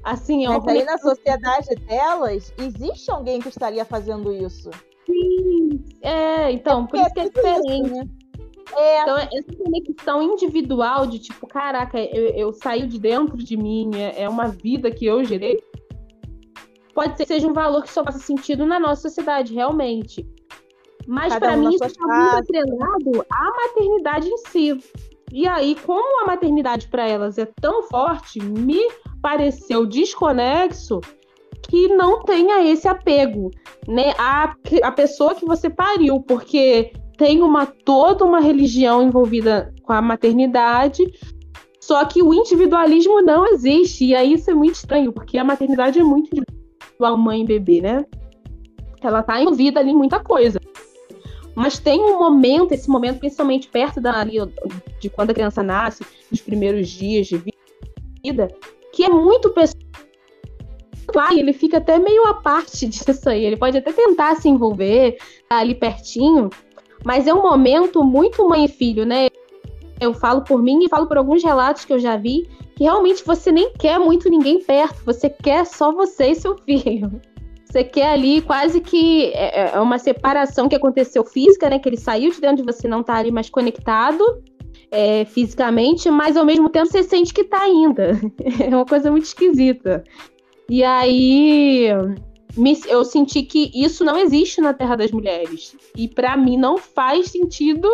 Assim, 0.02 0.46
é 0.46 0.48
Mas 0.48 0.66
aí 0.66 0.84
na 0.84 0.98
sociedade 0.98 1.74
delas, 1.86 2.52
existe 2.58 3.10
alguém 3.10 3.40
que 3.40 3.48
estaria 3.48 3.84
fazendo 3.84 4.32
isso. 4.32 4.70
Sim, 5.06 5.84
é, 6.00 6.50
então, 6.50 6.84
é 6.84 6.86
por 6.88 6.98
isso 6.98 7.12
que 7.12 7.20
é, 7.20 7.24
é 7.24 7.28
diferente. 7.28 7.86
Isso, 7.86 7.94
né? 7.94 8.04
É. 8.76 9.02
Então, 9.02 9.18
essa 9.18 9.56
conexão 9.56 10.22
individual 10.22 11.06
de 11.06 11.18
tipo, 11.18 11.46
caraca, 11.46 11.98
eu, 11.98 12.28
eu 12.30 12.52
saí 12.52 12.86
de 12.86 12.98
dentro 12.98 13.36
de 13.36 13.56
mim, 13.56 13.90
é, 13.94 14.22
é 14.22 14.28
uma 14.28 14.48
vida 14.48 14.90
que 14.90 15.04
eu 15.06 15.22
gerei, 15.24 15.62
pode 16.94 17.16
ser 17.16 17.24
que 17.24 17.34
seja 17.34 17.48
um 17.48 17.52
valor 17.52 17.82
que 17.82 17.90
só 17.90 18.04
faça 18.04 18.18
sentido 18.18 18.66
na 18.66 18.78
nossa 18.78 19.02
sociedade, 19.02 19.54
realmente. 19.54 20.26
Mas 21.06 21.36
para 21.36 21.54
um 21.54 21.60
mim 21.60 21.74
isso 21.74 21.84
está 21.84 22.06
muito 22.06 22.36
atrelado 22.36 23.26
à 23.30 23.50
maternidade 23.50 24.28
em 24.28 24.36
si. 24.38 24.78
E 25.32 25.48
aí, 25.48 25.74
como 25.86 26.22
a 26.22 26.26
maternidade 26.26 26.88
para 26.88 27.08
elas 27.08 27.38
é 27.38 27.46
tão 27.60 27.84
forte, 27.84 28.38
me 28.40 28.80
pareceu 29.22 29.86
desconexo 29.86 31.00
que 31.68 31.88
não 31.88 32.22
tenha 32.22 32.62
esse 32.70 32.86
apego, 32.86 33.50
né? 33.88 34.12
A, 34.18 34.54
a 34.82 34.92
pessoa 34.92 35.34
que 35.34 35.46
você 35.46 35.70
pariu, 35.70 36.20
porque 36.20 36.92
tem 37.16 37.42
uma 37.42 37.64
toda 37.64 38.24
uma 38.24 38.40
religião 38.40 39.02
envolvida 39.02 39.72
com 39.82 39.92
a 39.92 40.02
maternidade, 40.02 41.02
só 41.80 42.04
que 42.04 42.22
o 42.22 42.34
individualismo 42.34 43.22
não 43.22 43.46
existe. 43.46 44.06
E 44.06 44.14
aí 44.14 44.34
isso 44.34 44.50
é 44.50 44.54
muito 44.54 44.74
estranho, 44.74 45.12
porque 45.12 45.38
a 45.38 45.44
maternidade 45.44 45.98
é 45.98 46.04
muito 46.04 46.26
individual, 46.26 46.61
mãe 47.10 47.42
e 47.42 47.46
bebê, 47.46 47.80
né? 47.80 48.04
Ela 49.02 49.22
tá 49.22 49.40
envolvida 49.40 49.80
ali 49.80 49.90
em 49.90 49.96
muita 49.96 50.20
coisa. 50.20 50.60
Mas 51.54 51.78
tem 51.78 52.00
um 52.00 52.18
momento, 52.18 52.72
esse 52.72 52.88
momento, 52.88 53.18
principalmente 53.18 53.68
perto 53.68 54.00
da, 54.00 54.20
ali, 54.20 54.38
de 55.00 55.10
quando 55.10 55.30
a 55.30 55.34
criança 55.34 55.62
nasce, 55.62 56.04
nos 56.30 56.40
primeiros 56.40 56.88
dias 56.88 57.26
de 57.26 57.42
vida, 58.24 58.48
que 58.92 59.04
é 59.04 59.08
muito 59.08 59.50
pessoal. 59.50 59.82
Claro, 61.06 61.38
ele 61.38 61.52
fica 61.52 61.78
até 61.78 61.98
meio 61.98 62.26
à 62.26 62.34
parte 62.34 62.86
disso 62.88 63.28
aí. 63.28 63.44
Ele 63.44 63.56
pode 63.56 63.76
até 63.76 63.92
tentar 63.92 64.36
se 64.36 64.48
envolver, 64.48 65.18
tá 65.48 65.58
ali 65.58 65.74
pertinho, 65.74 66.48
mas 67.04 67.26
é 67.26 67.34
um 67.34 67.42
momento 67.42 68.02
muito 68.02 68.48
mãe 68.48 68.64
e 68.64 68.68
filho, 68.68 69.04
né? 69.04 69.28
Eu 70.00 70.14
falo 70.14 70.42
por 70.42 70.62
mim 70.62 70.84
e 70.84 70.88
falo 70.88 71.06
por 71.06 71.16
alguns 71.16 71.42
relatos 71.42 71.84
que 71.84 71.92
eu 71.92 71.98
já 71.98 72.16
vi, 72.16 72.48
que 72.76 72.84
realmente 72.84 73.24
você 73.24 73.52
nem 73.52 73.72
quer 73.72 73.98
muito 73.98 74.28
ninguém 74.28 74.62
perto, 74.62 75.04
você 75.04 75.30
quer 75.30 75.64
só 75.66 75.92
você 75.92 76.28
e 76.28 76.34
seu 76.34 76.56
filho. 76.64 77.20
Você 77.64 77.84
quer 77.84 78.12
ali 78.12 78.42
quase 78.42 78.80
que 78.80 79.32
é, 79.32 79.70
é 79.74 79.80
uma 79.80 79.98
separação 79.98 80.68
que 80.68 80.76
aconteceu 80.76 81.24
física, 81.24 81.70
né? 81.70 81.78
Que 81.78 81.88
ele 81.88 81.96
saiu 81.96 82.30
de 82.30 82.38
dentro 82.38 82.56
de 82.56 82.62
você, 82.64 82.86
não 82.86 83.02
tá 83.02 83.16
ali 83.16 83.30
mais 83.30 83.48
conectado 83.48 84.22
é, 84.92 85.24
fisicamente, 85.24 86.10
mas 86.10 86.36
ao 86.36 86.44
mesmo 86.44 86.68
tempo 86.68 86.86
você 86.86 87.02
sente 87.02 87.32
que 87.32 87.44
tá 87.44 87.62
ainda. 87.62 88.20
É 88.60 88.68
uma 88.68 88.84
coisa 88.84 89.10
muito 89.10 89.24
esquisita. 89.24 90.04
E 90.68 90.84
aí 90.84 91.88
eu 92.88 93.04
senti 93.04 93.42
que 93.42 93.70
isso 93.74 94.04
não 94.04 94.18
existe 94.18 94.60
na 94.60 94.74
Terra 94.74 94.96
das 94.96 95.10
Mulheres. 95.10 95.74
E 95.96 96.06
para 96.06 96.36
mim 96.36 96.58
não 96.58 96.76
faz 96.76 97.30
sentido 97.30 97.88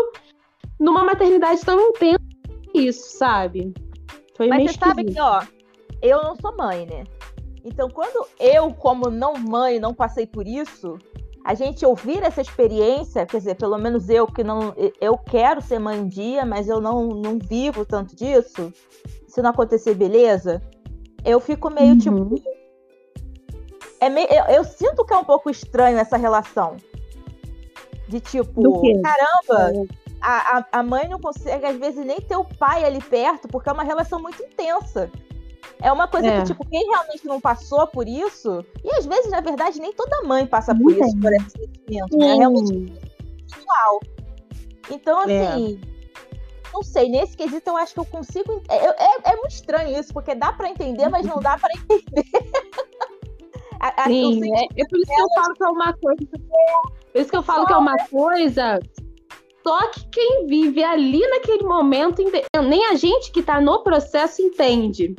numa 0.79 1.05
maternidade 1.05 1.61
tão 1.65 1.81
intensa 1.81 2.19
isso, 2.75 3.17
sabe? 3.17 3.73
Foi 4.37 4.49
Mas 4.49 4.63
você 4.63 4.71
esquisito. 4.71 4.85
sabe 4.85 5.05
que, 5.05 5.21
ó, 5.21 5.43
eu 6.03 6.23
não 6.23 6.37
sou 6.37 6.57
mãe, 6.57 6.87
né? 6.87 7.05
Então, 7.65 7.91
quando 7.91 8.27
eu, 8.39 8.73
como 8.73 9.11
não 9.11 9.35
mãe, 9.35 9.81
não 9.81 9.93
passei 9.93 10.27
por 10.27 10.47
isso, 10.47 10.97
a 11.45 11.55
gente 11.55 11.85
ouvir 11.85 12.23
essa 12.23 12.41
experiência, 12.41 13.27
quer 13.27 13.39
dizer, 13.39 13.57
pelo 13.57 13.79
menos 13.79 14.09
eu 14.09 14.27
que 14.27 14.45
não. 14.45 14.75
Eu 15.01 15.17
quero 15.19 15.61
ser 15.61 15.79
mãe 15.79 15.99
um 15.99 16.07
dia, 16.07 16.45
mas 16.45 16.69
eu 16.69 16.81
não, 16.81 17.09
não 17.09 17.39
vivo 17.39 17.85
tanto 17.85 18.15
disso. 18.15 18.73
Se 19.27 19.43
não 19.43 19.51
acontecer, 19.51 19.95
beleza. 19.95 20.63
Eu 21.25 21.41
fico 21.41 21.71
meio 21.71 21.93
uhum. 21.93 21.99
tipo. 21.99 22.35
É 24.01 24.09
meio, 24.09 24.29
eu, 24.31 24.45
eu, 24.57 24.65
sinto 24.65 25.05
que 25.05 25.13
é 25.13 25.17
um 25.17 25.25
pouco 25.25 25.51
estranho 25.51 25.99
essa 25.99 26.17
relação. 26.17 26.77
De 28.07 28.21
tipo, 28.21 28.83
caramba, 29.03 29.87
a, 30.21 30.59
a, 30.59 30.65
a 30.81 30.83
mãe 30.83 31.09
não 31.09 31.21
consegue, 31.21 31.67
às 31.67 31.77
vezes, 31.77 32.05
nem 32.05 32.21
ter 32.21 32.37
o 32.37 32.45
pai 32.45 32.85
ali 32.85 33.01
perto, 33.01 33.49
porque 33.49 33.69
é 33.69 33.73
uma 33.73 33.85
relação 33.85 34.21
muito 34.21 34.43
intensa. 34.43 35.11
É 35.81 35.93
uma 35.93 36.09
coisa 36.09 36.27
é. 36.27 36.41
que, 36.41 36.47
tipo, 36.47 36.65
quem 36.67 36.85
realmente 36.91 37.27
não 37.27 37.41
passou 37.41 37.87
por 37.87 38.09
isso, 38.09 38.65
e 38.83 38.91
às 38.93 39.07
vezes, 39.07 39.31
na 39.31 39.41
verdade, 39.41 39.81
nem 39.81 39.93
toda 39.93 40.23
mãe 40.23 40.47
passa 40.47 40.75
por 40.75 40.91
isso, 40.91 41.17
por 41.21 41.33
esse 41.33 41.51
sentimento, 41.51 42.17
né? 42.17 42.31
É 42.31 42.35
realmente 42.35 42.93
pessoal. 43.49 44.01
Então, 44.91 45.29
é. 45.29 45.47
assim, 45.47 45.81
é. 45.83 46.73
não 46.73 46.83
sei, 46.83 47.09
nesse 47.09 47.37
quesito 47.37 47.71
eu 47.71 47.77
acho 47.77 47.95
que 47.95 48.01
eu 48.01 48.05
consigo. 48.05 48.63
É, 48.69 48.77
é, 48.77 49.33
é 49.33 49.37
muito 49.37 49.53
estranho 49.53 49.99
isso, 49.99 50.13
porque 50.13 50.35
dá 50.35 50.53
para 50.53 50.69
entender, 50.69 51.09
mas 51.09 51.25
não 51.25 51.39
dá 51.39 51.57
para 51.59 51.71
entender. 51.75 52.25
Sim, 54.07 54.57
é, 54.57 54.65
é, 54.65 54.89
por 54.89 54.99
isso 54.99 55.15
que 55.15 55.21
eu 55.21 55.29
falo 55.37 55.55
que 55.55 55.63
é 55.63 55.69
uma 55.69 55.93
coisa. 55.93 56.27
Por 56.27 57.21
isso 57.21 57.31
que 57.31 57.37
eu 57.37 57.43
falo 57.43 57.67
que 57.67 57.73
é 57.73 57.77
uma 57.77 57.97
coisa. 58.09 58.81
Só 59.69 59.87
que 59.89 60.01
quem 60.11 60.47
vive 60.47 60.83
ali 60.83 61.21
naquele 61.29 61.63
momento, 61.63 62.25
nem 62.67 62.87
a 62.87 62.95
gente 62.95 63.31
que 63.31 63.41
está 63.41 63.61
no 63.61 63.83
processo 63.83 64.41
entende. 64.41 65.15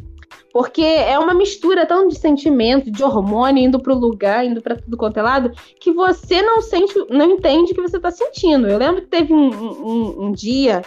Porque 0.52 0.82
é 0.82 1.20
uma 1.20 1.36
mistura 1.36 1.86
tão 1.86 2.08
de 2.08 2.18
sentimento, 2.18 2.90
de 2.90 3.04
hormônio 3.04 3.64
indo 3.64 3.80
para 3.80 3.94
o 3.94 4.00
lugar, 4.00 4.44
indo 4.44 4.60
para 4.60 4.76
tudo 4.76 4.98
quanto 4.98 5.18
é 5.18 5.22
lado, 5.22 5.52
que 5.80 5.92
você 5.92 6.42
não 6.42 6.64
sente, 6.64 6.96
não 7.12 7.30
entende 7.30 7.74
o 7.74 7.76
que 7.76 7.82
você 7.84 7.98
está 7.98 8.10
sentindo. 8.10 8.68
Eu 8.68 8.80
lembro 8.80 9.04
que 9.04 9.08
teve 9.08 9.32
um, 9.32 9.52
um, 9.52 10.26
um 10.26 10.32
dia, 10.32 10.82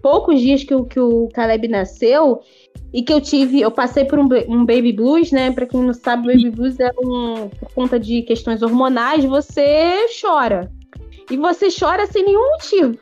poucos 0.00 0.40
dias 0.40 0.64
que 0.64 0.74
o, 0.74 0.86
que 0.86 0.98
o 0.98 1.28
Caleb 1.34 1.68
nasceu, 1.68 2.40
e 2.94 3.02
que 3.02 3.12
eu 3.12 3.20
tive, 3.20 3.60
eu 3.60 3.70
passei 3.70 4.06
por 4.06 4.18
um, 4.18 4.26
um 4.48 4.64
baby 4.64 4.94
blues, 4.94 5.30
né? 5.30 5.50
Para 5.50 5.66
quem 5.66 5.82
não 5.82 5.92
sabe, 5.92 6.28
baby 6.28 6.48
blues 6.48 6.80
é 6.80 6.90
um, 6.98 7.50
por 7.50 7.74
conta 7.74 8.00
de 8.00 8.22
questões 8.22 8.62
hormonais, 8.62 9.22
você 9.22 10.06
chora. 10.18 10.72
E 11.32 11.36
você 11.36 11.68
chora 11.70 12.06
sem 12.06 12.24
nenhum 12.24 12.50
motivo. 12.50 12.98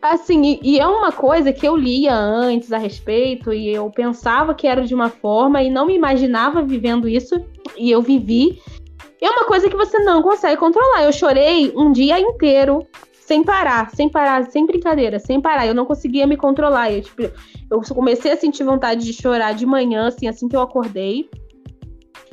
Assim, 0.00 0.42
e, 0.42 0.60
e, 0.62 0.80
é 0.80 0.86
uma 0.86 1.12
coisa 1.12 1.52
que 1.52 1.68
eu 1.68 1.76
lia 1.76 2.14
antes 2.14 2.72
a 2.72 2.78
respeito, 2.78 3.52
e 3.52 3.68
eu 3.68 3.90
pensava 3.90 4.54
que 4.54 4.66
era 4.66 4.82
de 4.86 4.94
uma 4.94 5.10
forma, 5.10 5.62
e 5.62 5.68
não 5.68 5.86
me 5.86 5.94
imaginava 5.94 6.62
vivendo 6.62 7.06
isso, 7.06 7.34
e 7.76 7.90
eu 7.90 8.00
vivi. 8.00 8.58
E 9.20 9.26
é 9.26 9.30
uma 9.30 9.44
coisa 9.44 9.68
que 9.68 9.76
você 9.76 9.98
não 9.98 10.22
consegue 10.22 10.56
controlar. 10.56 11.04
Eu 11.04 11.12
chorei 11.12 11.70
um 11.76 11.92
dia 11.92 12.18
inteiro, 12.18 12.86
sem 13.12 13.44
parar, 13.44 13.90
sem 13.90 14.08
parar, 14.08 14.50
sem 14.50 14.64
brincadeira, 14.64 15.18
sem 15.18 15.38
parar. 15.38 15.66
Eu 15.66 15.74
não 15.74 15.84
conseguia 15.84 16.26
me 16.26 16.38
controlar. 16.38 16.90
Eu, 16.90 17.02
tipo, 17.02 17.22
eu 17.70 17.82
comecei 17.94 18.32
a 18.32 18.36
sentir 18.38 18.64
vontade 18.64 19.04
de 19.04 19.12
chorar 19.12 19.52
de 19.52 19.66
manhã, 19.66 20.06
assim, 20.06 20.26
assim 20.26 20.48
que 20.48 20.56
eu 20.56 20.62
acordei. 20.62 21.28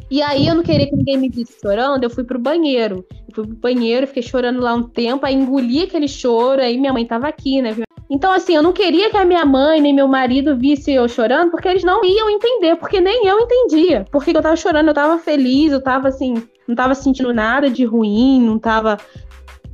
E 0.09 0.21
aí 0.21 0.47
eu 0.47 0.55
não 0.55 0.63
queria 0.63 0.87
que 0.87 0.95
ninguém 0.95 1.17
me 1.17 1.29
visse 1.29 1.57
chorando, 1.61 2.03
eu 2.03 2.09
fui 2.09 2.23
pro 2.23 2.39
banheiro. 2.39 3.05
Eu 3.27 3.35
fui 3.35 3.45
pro 3.45 3.55
banheiro, 3.55 4.07
fiquei 4.07 4.23
chorando 4.23 4.61
lá 4.61 4.73
um 4.73 4.83
tempo, 4.83 5.25
aí 5.25 5.35
engoli 5.35 5.83
aquele 5.83 6.07
choro, 6.07 6.61
aí 6.61 6.77
minha 6.77 6.93
mãe 6.93 7.05
tava 7.05 7.27
aqui, 7.27 7.61
né? 7.61 7.75
Então, 8.09 8.31
assim, 8.31 8.55
eu 8.55 8.63
não 8.63 8.71
queria 8.71 9.09
que 9.09 9.17
a 9.17 9.25
minha 9.25 9.45
mãe 9.45 9.81
nem 9.81 9.93
meu 9.93 10.07
marido 10.07 10.55
visse 10.57 10.93
eu 10.93 11.09
chorando, 11.09 11.51
porque 11.51 11.67
eles 11.67 11.83
não 11.83 12.05
iam 12.05 12.29
entender, 12.29 12.77
porque 12.77 13.01
nem 13.01 13.27
eu 13.27 13.37
entendia. 13.37 14.05
Porque 14.09 14.31
eu 14.31 14.41
tava 14.41 14.55
chorando, 14.55 14.87
eu 14.87 14.93
tava 14.93 15.17
feliz, 15.17 15.73
eu 15.73 15.81
tava 15.81 16.07
assim, 16.07 16.35
não 16.65 16.73
tava 16.73 16.95
sentindo 16.95 17.33
nada 17.33 17.69
de 17.69 17.83
ruim, 17.83 18.41
não 18.41 18.57
tava 18.57 18.97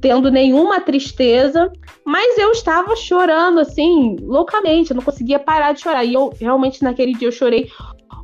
tendo 0.01 0.31
nenhuma 0.31 0.81
tristeza, 0.81 1.71
mas 2.03 2.37
eu 2.37 2.51
estava 2.51 2.95
chorando 2.95 3.59
assim, 3.59 4.17
loucamente, 4.19 4.91
eu 4.91 4.95
não 4.95 5.03
conseguia 5.03 5.39
parar 5.39 5.71
de 5.71 5.81
chorar. 5.81 6.03
E 6.03 6.15
eu 6.15 6.33
realmente 6.37 6.83
naquele 6.83 7.13
dia 7.13 7.27
eu 7.27 7.31
chorei 7.31 7.69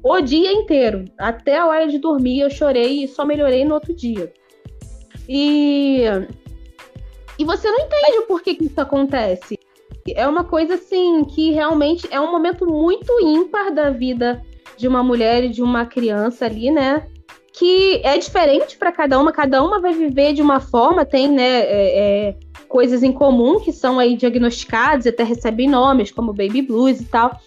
o 0.04 0.22
dia 0.22 0.52
inteiro. 0.52 1.06
Até 1.18 1.58
a 1.58 1.66
hora 1.66 1.88
de 1.88 2.00
dormir 2.00 2.42
eu 2.42 2.50
chorei 2.50 3.04
e 3.04 3.08
só 3.08 3.26
melhorei 3.26 3.66
no 3.66 3.74
outro 3.74 3.94
dia. 3.94 4.32
E. 5.28 6.04
E 7.38 7.46
você 7.46 7.72
não 7.72 7.80
entende 7.80 8.18
o 8.20 8.28
porquê 8.28 8.56
que 8.56 8.66
isso 8.66 8.82
acontece. 8.82 9.58
É 10.14 10.28
uma 10.28 10.44
coisa 10.44 10.74
assim 10.76 11.24
que 11.24 11.52
realmente 11.52 12.08
é 12.12 12.20
um 12.20 12.32
momento 12.32 12.66
muito 12.66 13.20
ímpar 13.22 13.74
da 13.74 13.90
vida 13.90 14.42
de 14.76 14.88
uma 14.88 15.04
mulher 15.04 15.44
e 15.44 15.50
de 15.50 15.62
uma 15.62 15.86
criança 15.86 16.46
ali, 16.46 16.72
né? 16.72 17.06
Que 17.54 18.02
é 18.04 18.18
diferente 18.18 18.78
para 18.78 18.92
cada 18.92 19.20
uma, 19.20 19.32
cada 19.32 19.64
uma 19.64 19.80
vai 19.80 19.94
viver 19.94 20.34
de 20.34 20.42
uma 20.42 20.60
forma, 20.60 21.06
tem, 21.06 21.28
né, 21.30 21.60
é, 21.62 22.00
é, 22.30 22.36
coisas 22.68 23.04
em 23.04 23.12
comum 23.12 23.60
que 23.60 23.74
são 23.74 24.00
aí 24.00 24.16
diagnosticadas, 24.16 25.06
até 25.06 25.24
recebem 25.24 25.68
nomes, 25.68 26.12
como 26.12 26.34
baby 26.34 26.62
blues 26.62 27.02
e 27.02 27.06
tal. 27.06 27.38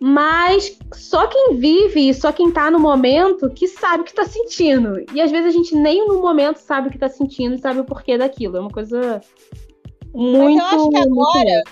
Mas 0.00 0.78
só 0.94 1.26
quem 1.26 1.56
vive, 1.56 2.14
só 2.14 2.32
quem 2.32 2.50
tá 2.50 2.70
no 2.70 2.80
momento 2.80 3.50
que 3.50 3.68
sabe 3.68 4.02
o 4.02 4.06
que 4.06 4.14
tá 4.14 4.24
sentindo. 4.24 5.04
E 5.14 5.20
às 5.20 5.30
vezes 5.30 5.54
a 5.54 5.56
gente 5.56 5.74
nem 5.74 6.06
no 6.08 6.22
momento 6.22 6.56
sabe 6.56 6.88
o 6.88 6.90
que 6.90 6.98
tá 6.98 7.08
sentindo 7.08 7.54
e 7.54 7.58
sabe 7.58 7.80
o 7.80 7.84
porquê 7.84 8.16
daquilo. 8.16 8.56
É 8.56 8.60
uma 8.60 8.70
coisa 8.70 9.20
muito. 10.14 10.56
Mas 10.56 10.72
eu 10.72 10.80
acho 10.80 10.88
que 10.88 10.96
agora 10.96 11.62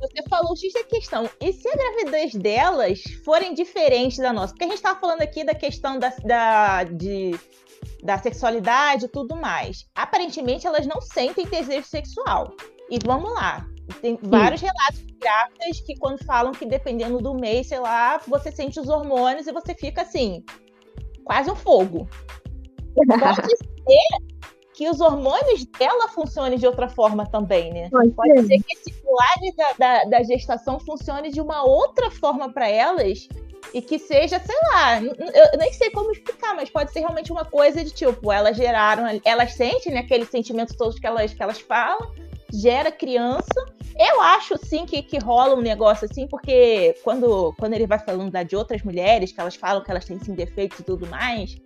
você 0.00 0.22
falou 0.28 0.56
X 0.56 0.72
da 0.72 0.82
questão. 0.82 1.30
E 1.40 1.52
se 1.52 1.68
a 1.68 1.76
gravidez 1.76 2.34
delas 2.34 3.02
forem 3.24 3.54
diferentes 3.54 4.18
da 4.18 4.32
nossa? 4.32 4.52
Porque 4.52 4.64
a 4.64 4.68
gente 4.68 4.82
tava 4.82 4.98
falando 4.98 5.22
aqui 5.22 5.44
da 5.44 5.54
questão 5.54 6.00
da, 6.00 6.12
da, 6.24 6.84
de, 6.84 7.38
da 8.02 8.18
sexualidade 8.18 9.04
e 9.04 9.08
tudo 9.08 9.36
mais. 9.36 9.86
Aparentemente 9.94 10.66
elas 10.66 10.84
não 10.84 11.00
sentem 11.00 11.46
desejo 11.46 11.86
sexual. 11.86 12.54
E 12.90 12.98
vamos 13.04 13.32
lá. 13.34 13.64
Tem 14.00 14.18
vários 14.22 14.60
relatos 14.60 14.98
de 15.06 15.12
grávidas 15.14 15.80
que 15.80 15.96
quando 15.98 16.24
falam 16.24 16.52
que 16.52 16.66
dependendo 16.66 17.18
do 17.18 17.34
mês, 17.34 17.68
sei 17.68 17.80
lá, 17.80 18.20
você 18.26 18.52
sente 18.52 18.78
os 18.78 18.88
hormônios 18.88 19.46
e 19.46 19.52
você 19.52 19.74
fica 19.74 20.02
assim, 20.02 20.44
quase 21.24 21.50
um 21.50 21.56
fogo. 21.56 22.08
Pode 22.94 23.46
ser 23.46 24.28
que 24.78 24.88
os 24.88 25.00
hormônios 25.00 25.64
dela 25.76 26.06
funcionem 26.08 26.56
de 26.56 26.64
outra 26.64 26.88
forma 26.88 27.26
também, 27.26 27.72
né? 27.72 27.88
Pode, 27.90 28.10
Pode 28.10 28.46
ser 28.46 28.62
que 28.62 28.74
esse 28.74 28.92
pilar 28.92 29.34
da, 29.56 29.72
da, 29.76 30.04
da 30.04 30.22
gestação 30.22 30.78
funcione 30.78 31.32
de 31.32 31.40
uma 31.40 31.64
outra 31.64 32.12
forma 32.12 32.52
para 32.52 32.68
elas 32.68 33.26
e 33.74 33.82
que 33.82 33.98
seja, 33.98 34.38
sei 34.38 34.56
lá, 34.72 35.02
eu 35.02 35.58
nem 35.58 35.72
sei 35.72 35.90
como 35.90 36.12
explicar, 36.12 36.54
mas 36.54 36.70
pode 36.70 36.92
ser 36.92 37.00
realmente 37.00 37.32
uma 37.32 37.44
coisa 37.44 37.84
de 37.84 37.90
tipo, 37.90 38.30
elas 38.30 38.56
geraram, 38.56 39.20
elas 39.24 39.52
sentem 39.54 39.92
né, 39.92 40.00
aqueles 40.00 40.28
sentimentos 40.28 40.76
todos 40.76 40.98
que 40.98 41.06
elas, 41.06 41.34
que 41.34 41.42
elas 41.42 41.60
falam, 41.60 42.12
gera 42.52 42.90
criança. 42.90 43.64
Eu 43.98 44.20
acho, 44.20 44.56
sim, 44.58 44.86
que, 44.86 45.02
que 45.02 45.18
rola 45.18 45.56
um 45.56 45.60
negócio 45.60 46.06
assim, 46.10 46.26
porque 46.26 46.94
quando, 47.02 47.52
quando 47.58 47.74
ele 47.74 47.86
vai 47.86 47.98
falando 47.98 48.30
da, 48.30 48.42
de 48.42 48.54
outras 48.54 48.82
mulheres, 48.82 49.32
que 49.32 49.40
elas 49.40 49.56
falam 49.56 49.82
que 49.82 49.90
elas 49.90 50.04
têm, 50.04 50.18
sim, 50.20 50.34
defeitos 50.34 50.78
e 50.78 50.84
tudo 50.84 51.06
mais, 51.06 51.56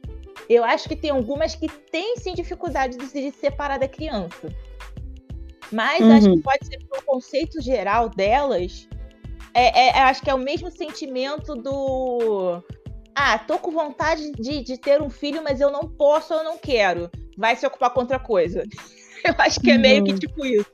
eu 0.49 0.64
acho 0.64 0.89
que 0.89 0.97
tem 0.97 1.11
algumas 1.11 1.55
que 1.55 1.68
têm, 1.68 2.16
sim, 2.16 2.35
dificuldade 2.35 2.97
de 2.97 3.07
se 3.07 3.30
separar 3.33 3.78
da 3.78 3.89
criança. 3.89 4.49
Mas 5.70 6.01
uhum. 6.01 6.16
acho 6.16 6.30
que 6.33 6.41
pode 6.43 6.66
ser 6.66 6.78
pelo 6.87 7.03
conceito 7.03 7.61
geral 7.61 8.09
delas, 8.09 8.89
é, 9.55 9.89
é, 9.89 10.03
acho 10.03 10.22
que 10.22 10.30
é 10.30 10.35
o 10.35 10.39
mesmo 10.39 10.70
sentimento 10.70 11.55
do... 11.55 12.62
Ah, 13.14 13.39
tô 13.39 13.59
com 13.59 13.70
vontade 13.70 14.33
de, 14.33 14.62
de 14.62 14.78
ter 14.78 15.03
um 15.03 15.11
filho, 15.11 15.43
mas 15.45 15.61
eu 15.61 15.70
não 15.70 15.83
posso, 15.83 16.33
eu 16.33 16.43
não 16.43 16.57
quero. 16.57 17.11
Vai 17.37 17.55
se 17.57 17.66
ocupar 17.66 17.91
com 17.91 18.01
outra 18.01 18.18
coisa. 18.18 18.64
Eu 19.25 19.35
acho 19.39 19.61
que 19.61 19.70
é 19.70 19.79
meio 19.79 20.05
que 20.05 20.18
tipo 20.18 20.45
isso. 20.45 20.70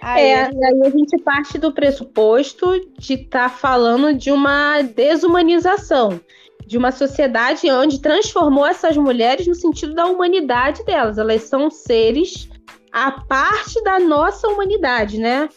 Aí, 0.00 0.22
é, 0.22 0.44
aí 0.44 0.82
a 0.84 0.90
gente 0.90 1.16
parte 1.22 1.56
do 1.56 1.72
pressuposto 1.72 2.78
de 2.98 3.14
estar 3.14 3.48
tá 3.48 3.56
falando 3.56 4.12
de 4.12 4.30
uma 4.30 4.82
desumanização, 4.82 6.20
de 6.66 6.76
uma 6.76 6.92
sociedade 6.92 7.70
onde 7.70 8.02
transformou 8.02 8.66
essas 8.66 8.96
mulheres 8.98 9.46
no 9.46 9.54
sentido 9.54 9.94
da 9.94 10.06
humanidade 10.06 10.84
delas. 10.84 11.16
Elas 11.16 11.44
são 11.44 11.70
seres 11.70 12.50
a 12.92 13.12
parte 13.12 13.82
da 13.82 13.98
nossa 13.98 14.46
humanidade, 14.46 15.18
né? 15.18 15.48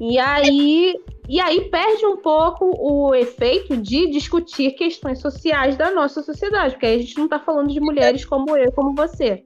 E 0.00 0.18
aí, 0.18 0.94
e 1.28 1.38
aí 1.38 1.68
perde 1.68 2.06
um 2.06 2.16
pouco 2.16 2.74
o 2.78 3.14
efeito 3.14 3.76
de 3.76 4.08
discutir 4.10 4.70
questões 4.72 5.20
sociais 5.20 5.76
da 5.76 5.90
nossa 5.90 6.22
sociedade, 6.22 6.72
porque 6.72 6.86
aí 6.86 6.94
a 6.96 7.02
gente 7.02 7.18
não 7.18 7.26
está 7.26 7.38
falando 7.38 7.70
de 7.70 7.78
mulheres 7.80 8.24
como 8.24 8.56
eu, 8.56 8.72
como 8.72 8.94
você. 8.94 9.44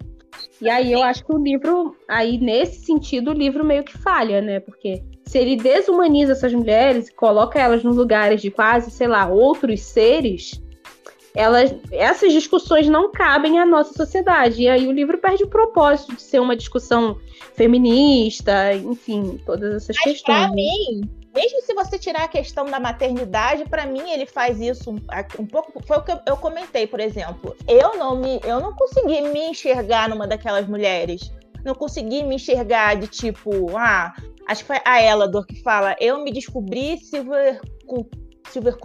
E 0.60 0.68
aí 0.68 0.92
eu 0.92 1.02
acho 1.02 1.24
que 1.24 1.32
o 1.32 1.38
livro, 1.38 1.96
aí 2.08 2.38
nesse 2.38 2.84
sentido, 2.84 3.30
o 3.30 3.34
livro 3.34 3.64
meio 3.64 3.84
que 3.84 3.96
falha, 3.96 4.40
né? 4.40 4.60
Porque 4.60 5.02
se 5.26 5.38
ele 5.38 5.56
desumaniza 5.56 6.32
essas 6.32 6.52
mulheres, 6.52 7.10
coloca 7.10 7.58
elas 7.58 7.82
nos 7.82 7.96
lugares 7.96 8.40
de 8.40 8.50
quase, 8.50 8.90
sei 8.90 9.08
lá, 9.08 9.26
outros 9.26 9.80
seres, 9.80 10.62
elas, 11.34 11.74
essas 11.90 12.32
discussões 12.32 12.88
não 12.88 13.10
cabem 13.10 13.58
à 13.58 13.66
nossa 13.66 13.92
sociedade. 13.92 14.62
E 14.62 14.68
aí 14.68 14.86
o 14.86 14.92
livro 14.92 15.18
perde 15.18 15.42
o 15.42 15.48
propósito 15.48 16.14
de 16.14 16.22
ser 16.22 16.40
uma 16.40 16.54
discussão 16.54 17.18
feminista, 17.54 18.72
enfim, 18.74 19.40
todas 19.44 19.74
essas 19.74 19.96
Mas 19.96 20.12
questões. 20.12 20.38
Pra 20.38 20.48
né? 20.48 20.54
mim, 20.54 21.10
mesmo 21.34 21.60
se 21.62 21.74
você 21.74 21.98
tirar 21.98 22.24
a 22.24 22.28
questão 22.28 22.64
da 22.66 22.78
maternidade, 22.78 23.68
para 23.68 23.84
mim 23.86 24.10
ele 24.10 24.24
faz 24.24 24.60
isso 24.60 24.92
um, 24.92 25.00
um, 25.40 25.46
pouco. 25.46 25.82
Foi 25.84 25.98
o 25.98 26.02
que 26.02 26.12
eu, 26.26 26.36
comentei, 26.36 26.86
por 26.86 27.00
exemplo. 27.00 27.56
Eu 27.66 27.96
não 27.96 28.16
me, 28.16 28.40
eu 28.44 28.60
não 28.60 28.72
consegui 28.74 29.20
me 29.22 29.50
enxergar 29.50 30.08
numa 30.08 30.26
daquelas 30.26 30.68
mulheres. 30.68 31.32
Não 31.64 31.74
consegui 31.74 32.22
me 32.22 32.36
enxergar 32.36 32.94
de 32.94 33.08
tipo, 33.08 33.76
ah, 33.76 34.14
acho 34.46 34.62
que 34.62 34.66
foi 34.68 34.80
a 34.84 35.02
Elador 35.02 35.44
que 35.44 35.60
fala, 35.62 35.96
eu 35.98 36.22
me 36.22 36.30
descobri 36.30 36.98
silver, 36.98 37.60
silver 38.48 38.76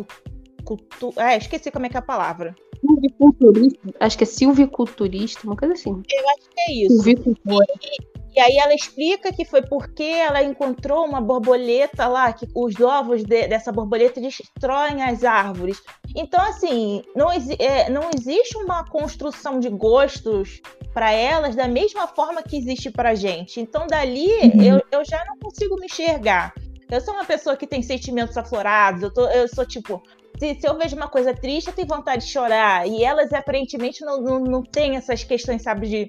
cultu, 0.63 1.13
é, 1.17 1.37
esqueci 1.37 1.69
como 1.69 1.85
é 1.85 1.89
que 1.89 1.97
é 1.97 1.99
a 1.99 2.03
palavra. 2.03 2.55
Silviculturista, 2.79 3.79
acho 3.99 4.17
que 4.17 4.23
é 4.23 4.27
silviculturista, 4.27 5.45
uma 5.45 5.57
coisa 5.57 5.73
assim. 5.73 5.89
Eu 5.91 6.29
acho 6.29 6.49
que 6.49 6.61
é 6.61 6.73
isso. 6.73 7.03
Silvicultura. 7.03 7.65
E 7.83 8.08
aí 8.37 8.57
ela 8.57 8.73
explica 8.73 9.31
que 9.31 9.45
foi 9.45 9.61
porque 9.61 10.03
ela 10.03 10.43
encontrou 10.43 11.05
uma 11.05 11.21
borboleta 11.21 12.05
lá, 12.07 12.33
que 12.33 12.45
os 12.53 12.79
ovos 12.79 13.23
de, 13.23 13.47
dessa 13.47 13.71
borboleta 13.71 14.19
destroem 14.19 15.01
as 15.01 15.23
árvores. 15.23 15.81
Então, 16.15 16.41
assim, 16.41 17.01
não, 17.15 17.31
é, 17.31 17.89
não 17.89 18.09
existe 18.15 18.57
uma 18.57 18.83
construção 18.83 19.59
de 19.59 19.69
gostos 19.69 20.61
para 20.93 21.11
elas 21.11 21.55
da 21.55 21.67
mesma 21.67 22.07
forma 22.07 22.43
que 22.43 22.57
existe 22.57 22.91
para 22.91 23.15
gente. 23.15 23.59
Então, 23.59 23.87
dali 23.87 24.27
uhum. 24.27 24.61
eu, 24.61 24.83
eu 24.91 25.05
já 25.05 25.23
não 25.25 25.37
consigo 25.39 25.75
me 25.79 25.85
enxergar. 25.85 26.53
Eu 26.91 26.99
sou 26.99 27.13
uma 27.13 27.25
pessoa 27.25 27.55
que 27.55 27.67
tem 27.67 27.81
sentimentos 27.81 28.35
aflorados, 28.35 29.03
eu, 29.03 29.13
tô, 29.13 29.27
eu 29.29 29.47
sou 29.47 29.63
tipo, 29.63 30.01
se, 30.39 30.55
se, 30.55 30.67
eu 30.67 30.75
vejo 30.75 30.95
uma 30.95 31.07
coisa 31.07 31.33
triste, 31.33 31.67
eu 31.67 31.73
tenho 31.73 31.87
vontade 31.87 32.25
de 32.25 32.31
chorar. 32.31 32.87
E 32.87 33.03
elas 33.03 33.31
aparentemente 33.31 34.03
não, 34.03 34.21
não, 34.21 34.39
não 34.39 34.63
têm 34.63 34.95
essas 34.95 35.23
questões, 35.23 35.61
sabe, 35.61 35.87
de 35.87 36.07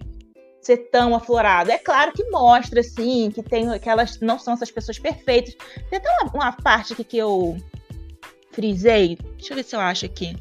ser 0.61 0.77
tão 0.91 1.15
aflorado. 1.15 1.71
É 1.71 1.79
claro 1.79 2.13
que 2.13 2.25
mostra, 2.31 2.81
assim, 2.81 3.31
que, 3.31 3.43
tem, 3.43 3.79
que 3.79 3.89
elas 3.89 4.21
não 4.21 4.39
são 4.39 4.55
essas 4.55 4.71
pessoas 4.71 4.99
perfeitas. 4.99 5.57
Tem 5.89 5.99
até 5.99 6.09
uma, 6.23 6.33
uma 6.33 6.53
parte 6.53 6.93
aqui 6.93 7.05
que 7.05 7.19
eu 7.19 7.57
frisei. 8.53 9.19
Deixa 9.37 9.53
eu 9.53 9.57
ver 9.57 9.65
se 9.65 9.77
eu 9.77 9.81
acho 9.81 10.07
aqui. 10.07 10.37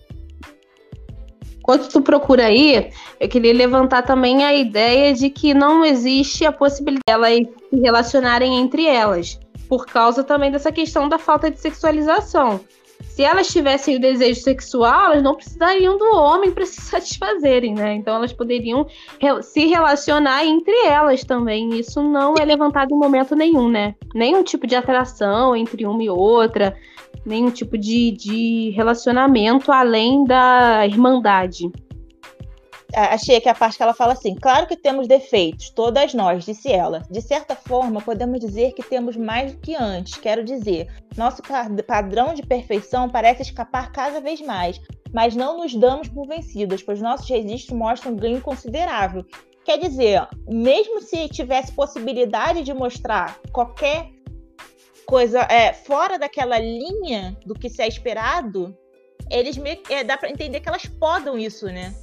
Enquanto 1.57 1.89
tu 1.89 2.01
procura 2.01 2.47
aí, 2.47 2.91
eu 3.19 3.29
queria 3.29 3.53
levantar 3.53 4.01
também 4.01 4.43
a 4.43 4.53
ideia 4.53 5.13
de 5.13 5.29
que 5.29 5.53
não 5.53 5.85
existe 5.85 6.45
a 6.45 6.51
possibilidade 6.51 7.03
de 7.05 7.11
elas 7.11 7.47
se 7.69 7.79
relacionarem 7.79 8.57
entre 8.57 8.87
elas, 8.87 9.39
por 9.67 9.85
causa 9.85 10.23
também 10.23 10.49
dessa 10.49 10.71
questão 10.71 11.07
da 11.07 11.19
falta 11.19 11.51
de 11.51 11.59
sexualização 11.59 12.59
se 13.01 13.23
elas 13.23 13.47
tivessem 13.51 13.97
o 13.97 13.99
desejo 13.99 14.41
sexual, 14.41 15.11
elas 15.11 15.23
não 15.23 15.35
precisariam 15.35 15.97
do 15.97 16.15
homem 16.15 16.51
para 16.51 16.65
se 16.67 16.81
satisfazerem, 16.81 17.73
né? 17.73 17.95
Então 17.95 18.15
elas 18.15 18.33
poderiam 18.33 18.87
se 19.41 19.65
relacionar 19.67 20.45
entre 20.45 20.85
elas 20.85 21.23
também. 21.23 21.77
Isso 21.77 22.01
não 22.01 22.35
é 22.39 22.45
levantado 22.45 22.93
em 22.93 22.97
momento 22.97 23.35
nenhum, 23.35 23.69
né? 23.69 23.95
Nenhum 24.13 24.43
tipo 24.43 24.65
de 24.65 24.75
atração 24.75 25.55
entre 25.55 25.85
uma 25.85 26.03
e 26.03 26.09
outra, 26.09 26.75
nenhum 27.25 27.51
tipo 27.51 27.77
de, 27.77 28.11
de 28.11 28.69
relacionamento 28.71 29.71
além 29.71 30.23
da 30.23 30.85
irmandade 30.85 31.69
achei 32.93 33.37
aqui 33.37 33.47
a 33.49 33.55
parte 33.55 33.77
que 33.77 33.83
ela 33.83 33.93
fala 33.93 34.13
assim: 34.13 34.35
claro 34.35 34.67
que 34.67 34.75
temos 34.75 35.07
defeitos, 35.07 35.69
todas 35.69 36.13
nós, 36.13 36.45
disse 36.45 36.71
ela. 36.71 37.03
De 37.09 37.21
certa 37.21 37.55
forma, 37.55 38.01
podemos 38.01 38.39
dizer 38.39 38.73
que 38.73 38.83
temos 38.83 39.15
mais 39.15 39.53
do 39.53 39.59
que 39.59 39.75
antes. 39.75 40.17
Quero 40.17 40.43
dizer, 40.43 40.87
nosso 41.15 41.41
padrão 41.85 42.33
de 42.33 42.43
perfeição 42.43 43.09
parece 43.09 43.43
escapar 43.43 43.91
cada 43.91 44.19
vez 44.19 44.41
mais, 44.41 44.79
mas 45.13 45.35
não 45.35 45.57
nos 45.57 45.75
damos 45.75 46.07
por 46.07 46.27
vencidas, 46.27 46.81
pois 46.81 47.01
nossos 47.01 47.29
registros 47.29 47.77
mostram 47.77 48.13
um 48.13 48.17
ganho 48.17 48.41
considerável. 48.41 49.25
Quer 49.63 49.77
dizer, 49.77 50.27
mesmo 50.47 51.01
se 51.01 51.27
tivesse 51.29 51.71
possibilidade 51.71 52.63
de 52.63 52.73
mostrar 52.73 53.39
qualquer 53.51 54.09
coisa 55.05 55.41
é, 55.41 55.73
fora 55.73 56.17
daquela 56.17 56.59
linha 56.59 57.37
do 57.45 57.53
que 57.53 57.69
se 57.69 57.81
é 57.81 57.87
esperado, 57.87 58.75
eles 59.29 59.57
me, 59.57 59.79
é, 59.89 60.03
dá 60.03 60.17
para 60.17 60.29
entender 60.29 60.59
que 60.59 60.69
elas 60.69 60.85
podam 60.85 61.37
isso, 61.37 61.65
né? 61.65 61.93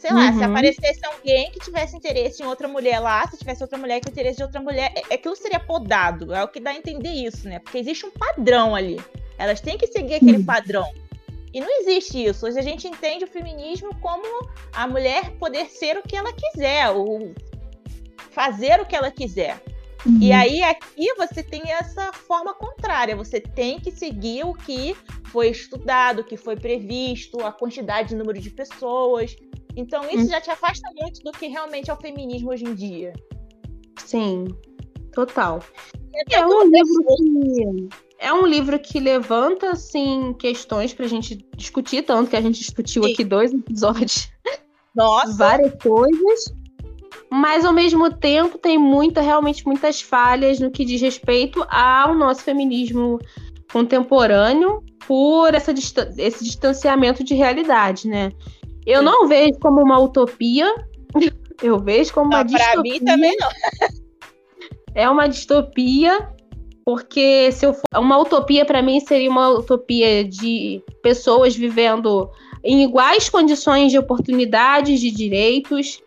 Sei 0.00 0.10
lá, 0.10 0.30
uhum. 0.30 0.38
se 0.38 0.44
aparecesse 0.44 1.00
alguém 1.04 1.50
que 1.50 1.60
tivesse 1.60 1.94
interesse 1.94 2.42
em 2.42 2.46
outra 2.46 2.66
mulher 2.66 2.98
lá, 3.00 3.28
se 3.28 3.36
tivesse 3.36 3.62
outra 3.62 3.76
mulher 3.76 4.00
com 4.00 4.08
interesse 4.08 4.38
de 4.38 4.42
outra 4.42 4.58
mulher, 4.58 4.90
é, 4.96 5.14
aquilo 5.14 5.36
seria 5.36 5.60
podado. 5.60 6.32
É 6.32 6.42
o 6.42 6.48
que 6.48 6.58
dá 6.58 6.70
a 6.70 6.74
entender 6.74 7.10
isso, 7.10 7.46
né? 7.46 7.58
Porque 7.58 7.76
existe 7.76 8.06
um 8.06 8.10
padrão 8.10 8.74
ali. 8.74 8.98
Elas 9.36 9.60
têm 9.60 9.76
que 9.76 9.86
seguir 9.86 10.14
aquele 10.14 10.38
uhum. 10.38 10.44
padrão. 10.44 10.90
E 11.52 11.60
não 11.60 11.68
existe 11.80 12.24
isso. 12.24 12.46
Hoje 12.46 12.58
a 12.58 12.62
gente 12.62 12.88
entende 12.88 13.24
o 13.24 13.28
feminismo 13.28 13.94
como 14.00 14.48
a 14.72 14.86
mulher 14.88 15.32
poder 15.32 15.66
ser 15.66 15.98
o 15.98 16.02
que 16.02 16.16
ela 16.16 16.32
quiser, 16.32 16.88
ou 16.88 17.34
fazer 18.30 18.80
o 18.80 18.86
que 18.86 18.96
ela 18.96 19.10
quiser. 19.10 19.62
Uhum. 20.06 20.18
E 20.18 20.32
aí 20.32 20.62
aqui 20.62 21.12
você 21.14 21.42
tem 21.42 21.60
essa 21.72 22.10
forma 22.10 22.54
contrária. 22.54 23.14
Você 23.16 23.38
tem 23.38 23.78
que 23.78 23.90
seguir 23.90 24.46
o 24.46 24.54
que 24.54 24.96
foi 25.24 25.48
estudado, 25.48 26.20
o 26.20 26.24
que 26.24 26.38
foi 26.38 26.56
previsto, 26.56 27.44
a 27.44 27.52
quantidade 27.52 28.10
de 28.10 28.14
número 28.14 28.40
de 28.40 28.48
pessoas. 28.48 29.36
Então 29.76 30.02
isso 30.10 30.24
hum. 30.24 30.28
já 30.28 30.40
te 30.40 30.50
afasta 30.50 30.88
muito 30.94 31.22
do 31.22 31.32
que 31.32 31.46
realmente 31.46 31.90
é 31.90 31.94
o 31.94 31.96
feminismo 31.96 32.50
hoje 32.50 32.64
em 32.64 32.74
dia. 32.74 33.12
Sim, 33.98 34.46
total. 35.12 35.62
É, 36.14 36.36
é 36.36 36.46
um 36.46 36.64
livro 36.64 37.04
que 37.06 37.88
é 38.18 38.32
um 38.32 38.46
livro 38.46 38.78
que 38.78 39.00
levanta 39.00 39.70
assim 39.70 40.34
questões 40.38 40.92
pra 40.92 41.06
gente 41.06 41.36
discutir, 41.56 42.02
tanto 42.02 42.28
que 42.28 42.36
a 42.36 42.40
gente 42.40 42.58
discutiu 42.58 43.04
Sim. 43.04 43.12
aqui 43.12 43.24
dois 43.24 43.52
episódios. 43.52 44.28
Nossa. 44.94 45.32
Várias 45.38 45.74
coisas. 45.82 46.54
Mas 47.30 47.64
ao 47.64 47.72
mesmo 47.72 48.12
tempo 48.12 48.58
tem 48.58 48.76
muita, 48.76 49.20
realmente 49.20 49.64
muitas 49.64 50.02
falhas 50.02 50.58
no 50.58 50.70
que 50.70 50.84
diz 50.84 51.00
respeito 51.00 51.64
ao 51.70 52.14
nosso 52.14 52.42
feminismo 52.42 53.18
contemporâneo 53.72 54.84
por 55.06 55.54
essa, 55.54 55.72
esse 56.18 56.44
distanciamento 56.44 57.22
de 57.22 57.34
realidade, 57.34 58.08
né? 58.08 58.32
Eu 58.90 59.02
não 59.02 59.28
vejo 59.28 59.56
como 59.60 59.80
uma 59.80 60.00
utopia, 60.00 60.74
eu 61.62 61.78
vejo 61.78 62.12
como 62.12 62.26
uma 62.26 62.42
distopia. 62.42 62.72
Pra 62.72 62.82
mim 62.82 62.98
também 62.98 63.36
não. 63.38 63.48
é 64.96 65.08
uma 65.08 65.28
distopia, 65.28 66.28
porque 66.84 67.52
se 67.52 67.66
eu 67.66 67.72
for, 67.72 67.84
uma 67.96 68.18
utopia 68.18 68.64
para 68.64 68.82
mim 68.82 68.98
seria 68.98 69.30
uma 69.30 69.48
utopia 69.48 70.24
de 70.24 70.82
pessoas 71.02 71.54
vivendo 71.54 72.28
em 72.64 72.82
iguais 72.82 73.28
condições 73.28 73.92
de 73.92 73.98
oportunidades, 73.98 75.00
de 75.00 75.12
direitos, 75.12 76.02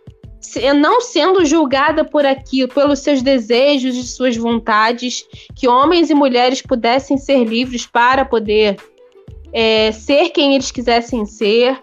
não 0.76 1.00
sendo 1.00 1.46
julgada 1.46 2.04
por 2.04 2.26
aquilo, 2.26 2.68
pelos 2.68 3.00
seus 3.00 3.22
desejos 3.22 3.96
e 3.96 4.04
suas 4.04 4.36
vontades, 4.36 5.26
que 5.56 5.70
homens 5.70 6.10
e 6.10 6.14
mulheres 6.14 6.62
pudessem 6.62 7.18
ser 7.18 7.46
livres 7.46 7.86
para 7.88 8.26
poder 8.26 8.76
é, 9.54 9.92
ser 9.94 10.32
quem 10.32 10.54
eles 10.54 10.70
quisessem 10.70 11.26
ser, 11.26 11.82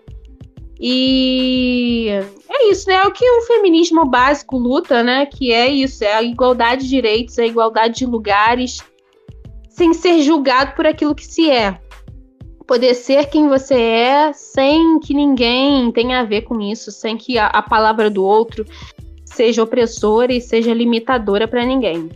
e 0.83 2.09
é 2.49 2.71
isso, 2.71 2.89
né? 2.89 2.95
É 2.95 3.07
o 3.07 3.13
que 3.13 3.29
o 3.31 3.43
feminismo 3.43 4.07
básico 4.07 4.57
luta, 4.57 5.03
né? 5.03 5.27
Que 5.27 5.53
é 5.53 5.69
isso, 5.69 6.03
é 6.03 6.15
a 6.15 6.23
igualdade 6.23 6.85
de 6.85 6.89
direitos, 6.89 7.39
a 7.39 7.45
igualdade 7.45 7.99
de 7.99 8.07
lugares, 8.07 8.79
sem 9.69 9.93
ser 9.93 10.23
julgado 10.23 10.75
por 10.75 10.87
aquilo 10.87 11.15
que 11.15 11.27
se 11.27 11.51
é. 11.51 11.79
Poder 12.67 12.95
ser 12.95 13.27
quem 13.27 13.47
você 13.47 13.75
é 13.75 14.33
sem 14.33 14.99
que 15.01 15.13
ninguém 15.13 15.93
tenha 15.93 16.21
a 16.21 16.25
ver 16.25 16.43
com 16.43 16.59
isso, 16.61 16.91
sem 16.91 17.15
que 17.17 17.37
a, 17.37 17.49
a 17.49 17.61
palavra 17.61 18.09
do 18.09 18.25
outro 18.25 18.65
seja 19.27 19.63
opressora 19.63 20.33
e 20.33 20.41
seja 20.41 20.73
limitadora 20.73 21.47
para 21.47 21.67
ninguém. 21.67 22.09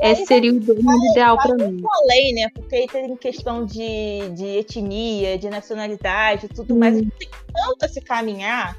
Esse 0.00 0.26
seria 0.26 0.52
o 0.52 0.54
mundo 0.54 1.06
ideal 1.10 1.36
para 1.36 1.54
mim. 1.54 1.82
além, 2.02 2.34
né? 2.34 2.48
Porque 2.54 2.74
aí 2.74 2.86
tem 2.86 3.16
questão 3.16 3.64
de, 3.64 4.30
de 4.34 4.46
etnia, 4.58 5.38
de 5.38 5.50
nacionalidade, 5.50 6.48
tudo 6.48 6.74
hum. 6.74 6.78
mais. 6.78 6.96
Tem 6.96 7.28
tanto 7.52 7.84
a 7.84 7.88
se 7.88 8.00
caminhar, 8.00 8.76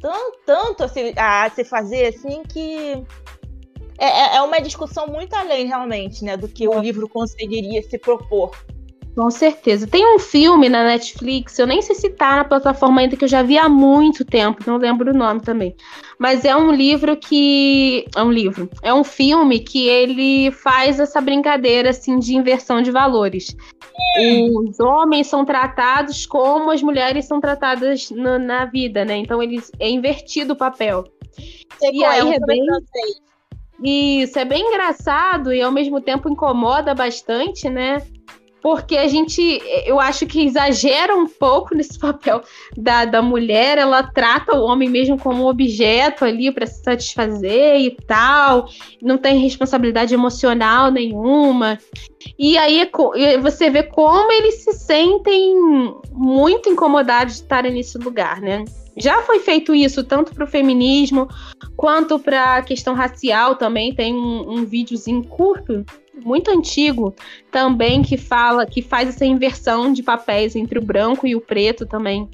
tanto, 0.00 0.38
tanto 0.44 0.84
a 0.84 0.88
se, 0.88 1.14
a 1.16 1.50
se 1.50 1.64
fazer, 1.64 2.06
assim, 2.06 2.42
que 2.42 3.02
é, 3.98 4.06
é, 4.06 4.36
é 4.36 4.42
uma 4.42 4.60
discussão 4.60 5.06
muito 5.06 5.34
além, 5.34 5.66
realmente, 5.66 6.24
né? 6.24 6.36
Do 6.36 6.48
que 6.48 6.66
o 6.68 6.78
livro 6.78 7.08
conseguiria 7.08 7.82
se 7.82 7.98
propor. 7.98 8.50
Com 9.20 9.30
certeza. 9.30 9.86
Tem 9.86 10.16
um 10.16 10.18
filme 10.18 10.70
na 10.70 10.82
Netflix, 10.82 11.58
eu 11.58 11.66
nem 11.66 11.82
sei 11.82 11.94
se 11.94 12.08
tá 12.08 12.36
na 12.36 12.44
plataforma 12.44 13.02
ainda, 13.02 13.18
que 13.18 13.24
eu 13.24 13.28
já 13.28 13.42
vi 13.42 13.58
há 13.58 13.68
muito 13.68 14.24
tempo, 14.24 14.64
não 14.66 14.78
lembro 14.78 15.10
o 15.10 15.14
nome 15.14 15.42
também. 15.42 15.76
Mas 16.18 16.42
é 16.46 16.56
um 16.56 16.72
livro 16.72 17.14
que. 17.18 18.06
É 18.16 18.22
um 18.22 18.32
livro. 18.32 18.70
É 18.82 18.94
um 18.94 19.04
filme 19.04 19.60
que 19.60 19.86
ele 19.86 20.50
faz 20.50 20.98
essa 20.98 21.20
brincadeira 21.20 21.90
assim 21.90 22.18
de 22.18 22.34
inversão 22.34 22.80
de 22.80 22.90
valores. 22.90 23.54
Os 24.64 24.80
homens 24.80 25.26
são 25.26 25.44
tratados 25.44 26.24
como 26.24 26.70
as 26.70 26.82
mulheres 26.82 27.26
são 27.26 27.42
tratadas 27.42 28.10
no, 28.10 28.38
na 28.38 28.64
vida, 28.64 29.04
né? 29.04 29.18
Então 29.18 29.42
eles 29.42 29.70
é 29.78 29.90
invertido 29.90 30.54
o 30.54 30.56
papel. 30.56 31.04
Você 31.36 31.90
e 31.92 32.02
aí 32.02 32.32
é 32.32 32.40
bem. 32.40 32.62
Isso, 33.82 34.38
é 34.38 34.46
bem 34.46 34.66
engraçado 34.66 35.52
e 35.52 35.60
ao 35.60 35.72
mesmo 35.72 36.00
tempo 36.00 36.30
incomoda 36.30 36.94
bastante, 36.94 37.68
né? 37.68 38.02
Porque 38.62 38.96
a 38.96 39.08
gente, 39.08 39.60
eu 39.84 39.98
acho 39.98 40.26
que 40.26 40.44
exagera 40.44 41.14
um 41.16 41.26
pouco 41.26 41.74
nesse 41.76 41.98
papel 41.98 42.42
da, 42.76 43.04
da 43.04 43.22
mulher, 43.22 43.78
ela 43.78 44.02
trata 44.02 44.56
o 44.56 44.64
homem 44.64 44.88
mesmo 44.88 45.18
como 45.18 45.44
um 45.44 45.46
objeto 45.46 46.24
ali 46.24 46.52
para 46.52 46.66
se 46.66 46.82
satisfazer 46.82 47.80
e 47.80 47.90
tal, 48.06 48.68
não 49.02 49.18
tem 49.18 49.38
responsabilidade 49.38 50.14
emocional 50.14 50.90
nenhuma. 50.90 51.78
E 52.38 52.58
aí 52.58 52.88
você 53.40 53.70
vê 53.70 53.82
como 53.82 54.30
eles 54.32 54.62
se 54.62 54.72
sentem 54.72 55.54
muito 56.12 56.68
incomodados 56.68 57.34
de 57.34 57.42
estarem 57.42 57.72
nesse 57.72 57.96
lugar, 57.98 58.40
né? 58.40 58.64
Já 58.96 59.22
foi 59.22 59.38
feito 59.38 59.74
isso 59.74 60.04
tanto 60.04 60.34
para 60.34 60.44
o 60.44 60.48
feminismo 60.48 61.28
quanto 61.76 62.18
para 62.18 62.56
a 62.56 62.62
questão 62.62 62.94
racial 62.94 63.56
também. 63.56 63.94
Tem 63.94 64.14
um, 64.14 64.58
um 64.58 64.64
videozinho 64.64 65.24
curto 65.24 65.84
muito 66.24 66.50
antigo 66.50 67.14
também 67.50 68.02
que 68.02 68.16
fala, 68.16 68.66
que 68.66 68.82
faz 68.82 69.08
essa 69.08 69.24
inversão 69.24 69.92
de 69.92 70.02
papéis 70.02 70.54
entre 70.56 70.78
o 70.78 70.82
branco 70.82 71.26
e 71.26 71.34
o 71.34 71.40
preto 71.40 71.86
também. 71.86 72.28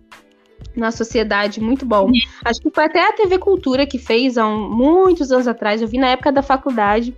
na 0.75 0.91
sociedade, 0.91 1.61
muito 1.61 1.87
bom. 1.87 2.11
Acho 2.45 2.61
que 2.61 2.71
foi 2.71 2.85
até 2.85 3.07
a 3.09 3.13
TV 3.13 3.39
Cultura 3.39 3.87
que 3.87 3.99
fez 3.99 4.37
há 4.37 4.47
um, 4.47 4.69
muitos 4.69 5.33
anos 5.33 5.49
atrás, 5.49 5.81
eu 5.81 5.89
vi 5.89 5.99
na 5.99 6.09
época 6.09 6.31
da 6.31 6.43
faculdade. 6.43 7.15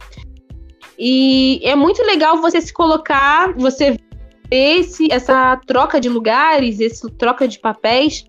E 0.99 1.61
é 1.63 1.77
muito 1.77 2.03
legal 2.03 2.41
você 2.41 2.61
se 2.61 2.73
colocar, 2.73 3.55
você 3.57 3.99
ver 4.51 4.81
esse, 4.81 5.13
essa 5.13 5.57
troca 5.67 6.01
de 6.01 6.09
lugares, 6.09 6.81
essa 6.81 7.09
troca 7.11 7.47
de 7.47 7.59
papéis, 7.59 8.25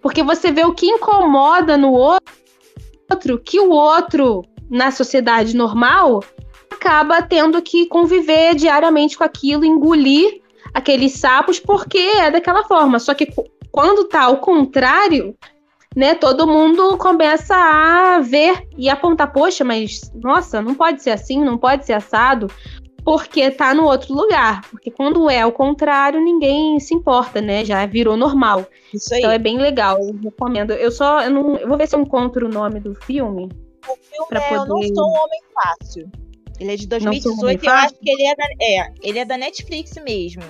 porque 0.00 0.22
você 0.22 0.52
vê 0.52 0.64
o 0.64 0.74
que 0.74 0.86
incomoda 0.86 1.76
no 1.76 1.92
outro, 1.92 3.38
que 3.44 3.58
o 3.58 3.70
outro, 3.70 4.42
na 4.70 4.90
sociedade 4.90 5.56
normal, 5.56 6.22
acaba 6.80 7.20
tendo 7.20 7.60
que 7.60 7.86
conviver 7.86 8.54
diariamente 8.54 9.16
com 9.16 9.22
aquilo, 9.22 9.64
engolir 9.66 10.40
aqueles 10.72 11.12
sapos, 11.12 11.60
porque 11.60 11.98
é 11.98 12.30
daquela 12.30 12.64
forma. 12.64 12.98
Só 12.98 13.12
que 13.12 13.28
quando 13.70 14.04
tá 14.04 14.22
ao 14.22 14.38
contrário, 14.38 15.36
né, 15.94 16.14
todo 16.14 16.46
mundo 16.46 16.96
começa 16.96 17.54
a 17.54 18.20
ver 18.20 18.66
e 18.78 18.88
apontar, 18.88 19.30
poxa, 19.30 19.62
mas 19.62 20.10
nossa, 20.14 20.62
não 20.62 20.74
pode 20.74 21.02
ser 21.02 21.10
assim, 21.10 21.44
não 21.44 21.58
pode 21.58 21.84
ser 21.84 21.92
assado, 21.92 22.46
porque 23.04 23.50
tá 23.50 23.74
no 23.74 23.84
outro 23.84 24.14
lugar. 24.14 24.62
Porque 24.70 24.90
quando 24.90 25.28
é 25.28 25.42
ao 25.42 25.52
contrário, 25.52 26.20
ninguém 26.20 26.80
se 26.80 26.94
importa, 26.94 27.40
né? 27.42 27.62
Já 27.64 27.84
virou 27.84 28.16
normal. 28.16 28.64
Isso 28.94 29.12
aí. 29.12 29.20
Então 29.20 29.30
é 29.30 29.38
bem 29.38 29.58
legal, 29.58 29.98
eu 29.98 30.18
recomendo. 30.22 30.72
Eu 30.72 30.90
só, 30.90 31.20
eu, 31.22 31.30
não, 31.30 31.56
eu 31.56 31.68
vou 31.68 31.76
ver 31.76 31.86
se 31.86 31.94
eu 31.94 32.00
encontro 32.00 32.46
o 32.46 32.50
nome 32.50 32.80
do 32.80 32.94
filme. 32.94 33.48
O 33.88 33.96
filme 33.96 34.42
é 34.42 34.54
Eu 34.54 34.58
Não 34.60 34.66
poder- 34.66 34.94
Sou 34.94 35.04
um 35.06 35.18
Homem 35.24 35.40
Fácil. 35.54 36.10
Ele 36.60 36.72
é 36.72 36.76
de 36.76 36.86
Sou 36.86 36.98
um 37.00 37.08
Homem 37.08 37.20
2018 37.22 37.64
e 37.64 37.66
eu 37.66 37.72
acho 37.72 37.94
que 37.94 38.10
ele 38.10 38.22
é 38.22 38.36
da, 38.36 38.44
é, 38.60 38.92
ele 39.02 39.18
é 39.18 39.24
da 39.24 39.38
Netflix 39.38 39.92
mesmo. 40.04 40.42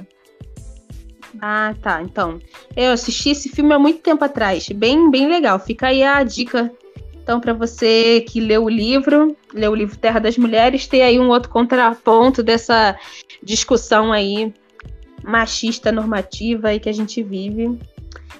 Ah, 1.40 1.74
tá. 1.80 2.02
Então, 2.02 2.40
eu 2.76 2.92
assisti 2.92 3.30
esse 3.30 3.48
filme 3.48 3.72
há 3.72 3.78
muito 3.78 4.00
tempo 4.00 4.24
atrás. 4.24 4.68
Bem, 4.70 5.08
bem 5.08 5.28
legal. 5.28 5.60
Fica 5.60 5.86
aí 5.86 6.02
a 6.02 6.22
dica. 6.24 6.72
Então, 7.22 7.40
para 7.40 7.52
você 7.52 8.22
que 8.28 8.40
leu 8.40 8.64
o 8.64 8.68
livro, 8.68 9.36
leu 9.54 9.70
o 9.70 9.74
livro 9.74 9.96
Terra 9.96 10.18
das 10.18 10.36
Mulheres, 10.36 10.88
ter 10.88 11.02
aí 11.02 11.20
um 11.20 11.28
outro 11.28 11.48
contraponto 11.48 12.42
dessa 12.42 12.98
discussão 13.40 14.12
aí 14.12 14.52
machista 15.22 15.92
normativa 15.92 16.68
aí 16.68 16.80
que 16.80 16.88
a 16.88 16.92
gente 16.92 17.22
vive. 17.22 17.78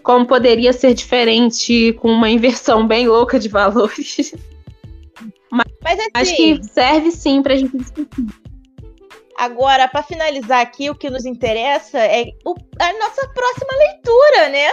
Como 0.02 0.26
poderia 0.26 0.72
ser 0.72 0.92
diferente 0.94 1.92
com 2.00 2.10
uma 2.10 2.28
inversão 2.28 2.84
bem 2.84 3.06
louca 3.06 3.38
de 3.38 3.48
valores. 3.48 4.34
Mas 5.53 5.98
assim, 5.98 6.11
Acho 6.14 6.36
que 6.36 6.62
serve 6.64 7.11
sim 7.11 7.42
pra 7.42 7.57
gente 7.57 7.76
discutir. 7.76 8.26
agora, 9.36 9.88
para 9.88 10.03
finalizar 10.03 10.61
aqui, 10.61 10.88
o 10.90 10.94
que 10.94 11.11
nos 11.11 11.24
interessa 11.24 11.98
é 11.98 12.30
o- 12.44 12.55
a 12.78 12.92
nossa 12.92 13.26
próxima 13.28 13.72
leitura, 13.78 14.48
né? 14.51 14.70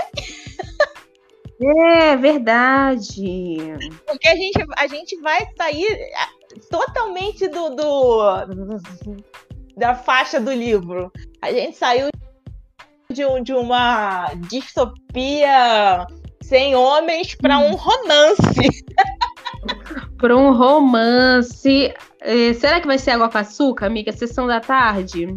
É 1.59 2.15
verdade. 2.17 3.57
Porque 4.05 4.28
a 4.28 4.36
gente, 4.36 4.59
a 4.78 4.88
gente 4.88 5.19
vai 5.21 5.39
sair 5.57 5.97
ah, 6.15 6.30
totalmente 6.69 7.47
do, 7.47 7.69
do- 7.71 8.45
da 9.75 9.95
faixa 9.95 10.39
do 10.39 10.51
livro. 10.51 11.11
A 11.41 11.51
gente 11.51 11.75
saiu 11.75 12.09
de, 13.11 13.25
um- 13.25 13.41
de 13.41 13.53
uma 13.53 14.32
distopia 14.49 16.05
sem 16.43 16.75
homens 16.75 17.34
para 17.36 17.57
um 17.57 17.73
romance. 17.73 18.38
Para 20.18 20.36
um 20.36 20.53
romance. 20.53 21.93
Eh, 22.22 22.53
será 22.53 22.80
que 22.82 22.88
vai 22.88 22.97
ser 22.97 23.11
água 23.11 23.30
com 23.30 23.38
açúcar, 23.38 23.86
amiga? 23.86 24.11
Sessão 24.11 24.47
da 24.47 24.59
tarde? 24.59 25.28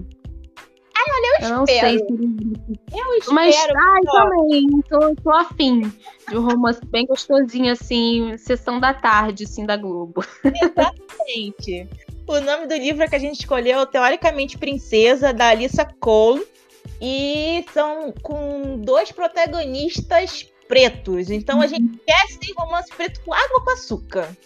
Eu, 1.41 1.47
Eu 1.49 1.57
não 1.57 1.65
espero. 1.65 1.89
sei 1.89 1.99
se. 1.99 2.99
Eu 2.99 3.15
espero. 3.15 3.35
Mas, 3.35 3.57
ai, 3.57 4.03
só. 4.05 4.29
também. 4.29 4.69
Tô, 4.89 5.15
tô 5.23 5.31
afim 5.31 5.93
de 6.29 6.37
um 6.37 6.43
romance 6.43 6.81
bem 6.87 7.07
gostosinho, 7.07 7.73
assim, 7.73 8.37
sessão 8.37 8.79
da 8.79 8.93
tarde, 8.95 9.45
assim, 9.45 9.65
da 9.67 9.77
Globo. 9.77 10.25
Exatamente. 10.45 11.89
O 12.27 12.41
nome 12.41 12.67
do 12.67 12.75
livro 12.75 13.09
que 13.09 13.17
a 13.17 13.19
gente 13.19 13.41
escolheu, 13.41 13.85
teoricamente 13.87 14.59
Princesa, 14.59 15.33
da 15.33 15.49
Alissa 15.49 15.85
Cole. 15.99 16.47
E 17.01 17.65
são 17.73 18.13
com 18.23 18.79
dois 18.79 19.11
protagonistas 19.11 20.47
pretos. 20.71 21.31
Então 21.31 21.61
a 21.61 21.67
gente 21.67 21.99
quer 22.07 22.25
esse 22.27 22.53
romance 22.57 22.91
preto 22.97 23.21
com 23.25 23.35
água 23.35 23.65
com 23.65 23.71
açúcar. 23.71 24.37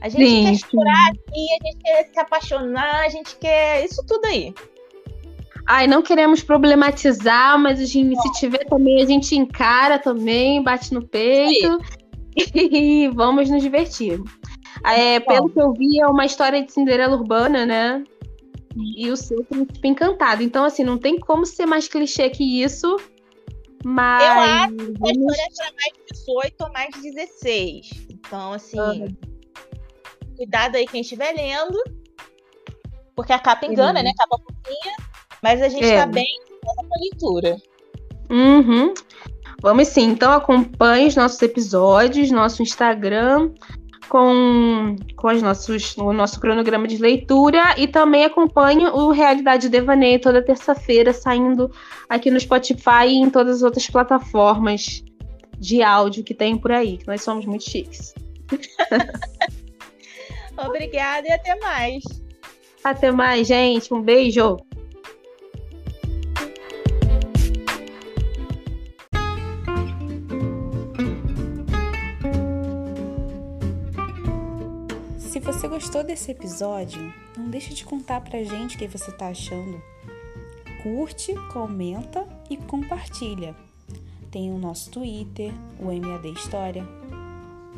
A 0.00 0.08
gente 0.08 0.28
Sim, 0.28 0.44
quer 0.44 0.58
chorar 0.58 1.10
aqui, 1.10 1.46
a 1.60 1.66
gente 1.66 1.78
quer 1.84 2.10
se 2.12 2.20
apaixonar, 2.20 3.04
a 3.04 3.08
gente 3.08 3.36
quer 3.36 3.84
isso 3.84 4.04
tudo 4.04 4.24
aí. 4.26 4.52
Ai, 5.66 5.86
não 5.86 6.02
queremos 6.02 6.42
problematizar, 6.42 7.58
mas 7.58 7.78
a 7.78 7.84
gente, 7.84 8.20
se 8.20 8.32
tiver 8.32 8.64
também, 8.64 9.02
a 9.02 9.06
gente 9.06 9.36
encara 9.36 9.98
também, 9.98 10.62
bate 10.62 10.92
no 10.92 11.06
peito 11.06 11.78
e 12.54 13.08
vamos 13.14 13.48
nos 13.48 13.62
divertir. 13.62 14.20
É, 14.84 15.20
pelo 15.20 15.48
que 15.48 15.60
eu 15.60 15.72
vi, 15.72 16.00
é 16.00 16.06
uma 16.06 16.24
história 16.24 16.62
de 16.64 16.72
Cinderela 16.72 17.16
urbana, 17.16 17.66
né? 17.66 18.02
E 18.96 19.10
o 19.10 19.16
seu 19.16 19.44
príncipe 19.44 19.88
encantado. 19.88 20.42
Então, 20.42 20.64
assim, 20.64 20.84
não 20.84 20.98
tem 20.98 21.18
como 21.18 21.44
ser 21.44 21.66
mais 21.66 21.86
clichê 21.86 22.30
que 22.30 22.62
isso. 22.62 22.96
Mas. 23.84 24.22
Eu 24.24 24.30
acho 24.30 24.64
A 24.64 24.66
vamos- 24.98 25.16
história 25.16 25.42
é 25.42 25.54
para 25.56 25.72
mais 25.74 25.92
18 26.12 26.60
ou 26.64 26.72
mais 26.72 27.02
16. 27.02 27.90
Então, 28.10 28.52
assim, 28.52 28.78
Ah. 28.78 30.28
cuidado 30.36 30.76
aí 30.76 30.86
quem 30.86 31.00
estiver 31.00 31.32
lendo. 31.34 31.78
Porque 33.14 33.32
a 33.32 33.38
capa 33.38 33.66
engana, 33.66 33.98
Uhum. 34.00 34.04
né? 34.04 34.12
Capa 34.16 34.38
fofinha. 34.38 34.96
Mas 35.42 35.62
a 35.62 35.68
gente 35.68 35.84
É. 35.84 35.98
tá 36.00 36.06
bem 36.06 36.26
com 36.64 36.70
a 36.82 36.98
leitura. 37.00 37.56
Uhum. 38.30 38.94
Vamos 39.60 39.88
sim. 39.88 40.04
Então 40.10 40.30
acompanhe 40.32 41.08
os 41.08 41.16
nossos 41.16 41.40
episódios, 41.42 42.30
nosso 42.30 42.62
Instagram, 42.62 43.52
com, 44.08 44.96
com 45.16 45.28
os 45.28 45.42
nossos, 45.42 45.96
o 45.96 46.12
nosso 46.12 46.40
cronograma 46.40 46.86
de 46.86 46.96
leitura 46.96 47.74
e 47.76 47.86
também 47.86 48.24
acompanhe 48.24 48.86
o 48.86 49.10
Realidade 49.10 49.68
Devaneio 49.68 50.20
toda 50.20 50.42
terça-feira, 50.42 51.12
saindo 51.12 51.70
aqui 52.08 52.30
no 52.30 52.40
Spotify 52.40 53.06
e 53.06 53.16
em 53.16 53.30
todas 53.30 53.56
as 53.56 53.62
outras 53.62 53.88
plataformas 53.88 55.04
de 55.58 55.82
áudio 55.82 56.24
que 56.24 56.34
tem 56.34 56.56
por 56.56 56.72
aí, 56.72 56.98
que 56.98 57.06
nós 57.06 57.22
somos 57.22 57.44
muito 57.44 57.68
chiques. 57.68 58.14
Obrigada 60.56 61.28
e 61.28 61.32
até 61.32 61.54
mais. 61.56 62.02
Até 62.82 63.12
mais, 63.12 63.46
gente. 63.46 63.92
Um 63.92 64.02
beijo. 64.02 64.56
Você 75.52 75.66
gostou 75.66 76.04
desse 76.04 76.30
episódio, 76.30 77.10
não 77.34 77.48
deixe 77.48 77.72
de 77.72 77.82
contar 77.82 78.20
pra 78.20 78.44
gente 78.44 78.76
o 78.76 78.78
que 78.78 78.86
você 78.86 79.10
tá 79.10 79.28
achando. 79.28 79.82
Curte, 80.82 81.34
comenta 81.50 82.28
e 82.50 82.56
compartilha. 82.58 83.56
Tem 84.30 84.52
o 84.52 84.58
nosso 84.58 84.90
Twitter, 84.90 85.50
o 85.80 85.86
MAD 85.86 86.32
História, 86.32 86.86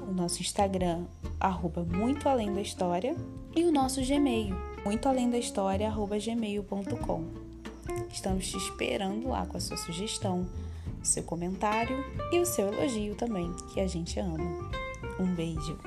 o 0.03 0.12
nosso 0.12 0.43
Instagram, 0.43 1.05
arroba 1.39 1.85
Muito 1.85 2.29
Além 2.29 2.53
da 2.53 2.61
História, 2.61 3.14
e 3.55 3.62
o 3.62 3.71
nosso 3.71 4.05
Gmail, 4.05 4.57
muito 4.85 5.09
além 5.09 5.31
da 5.31 5.39
história, 5.39 5.87
arroba 5.87 6.18
gmail.com. 6.18 7.25
Estamos 8.12 8.49
te 8.49 8.57
esperando 8.57 9.29
lá 9.29 9.47
com 9.47 9.57
a 9.57 9.61
sua 9.61 9.77
sugestão, 9.77 10.45
o 11.01 11.07
seu 11.07 11.23
comentário 11.23 12.05
e 12.33 12.41
o 12.41 12.47
seu 12.47 12.73
elogio 12.73 13.14
também, 13.14 13.53
que 13.73 13.79
a 13.79 13.87
gente 13.87 14.18
ama. 14.18 14.71
Um 15.21 15.35
beijo! 15.35 15.79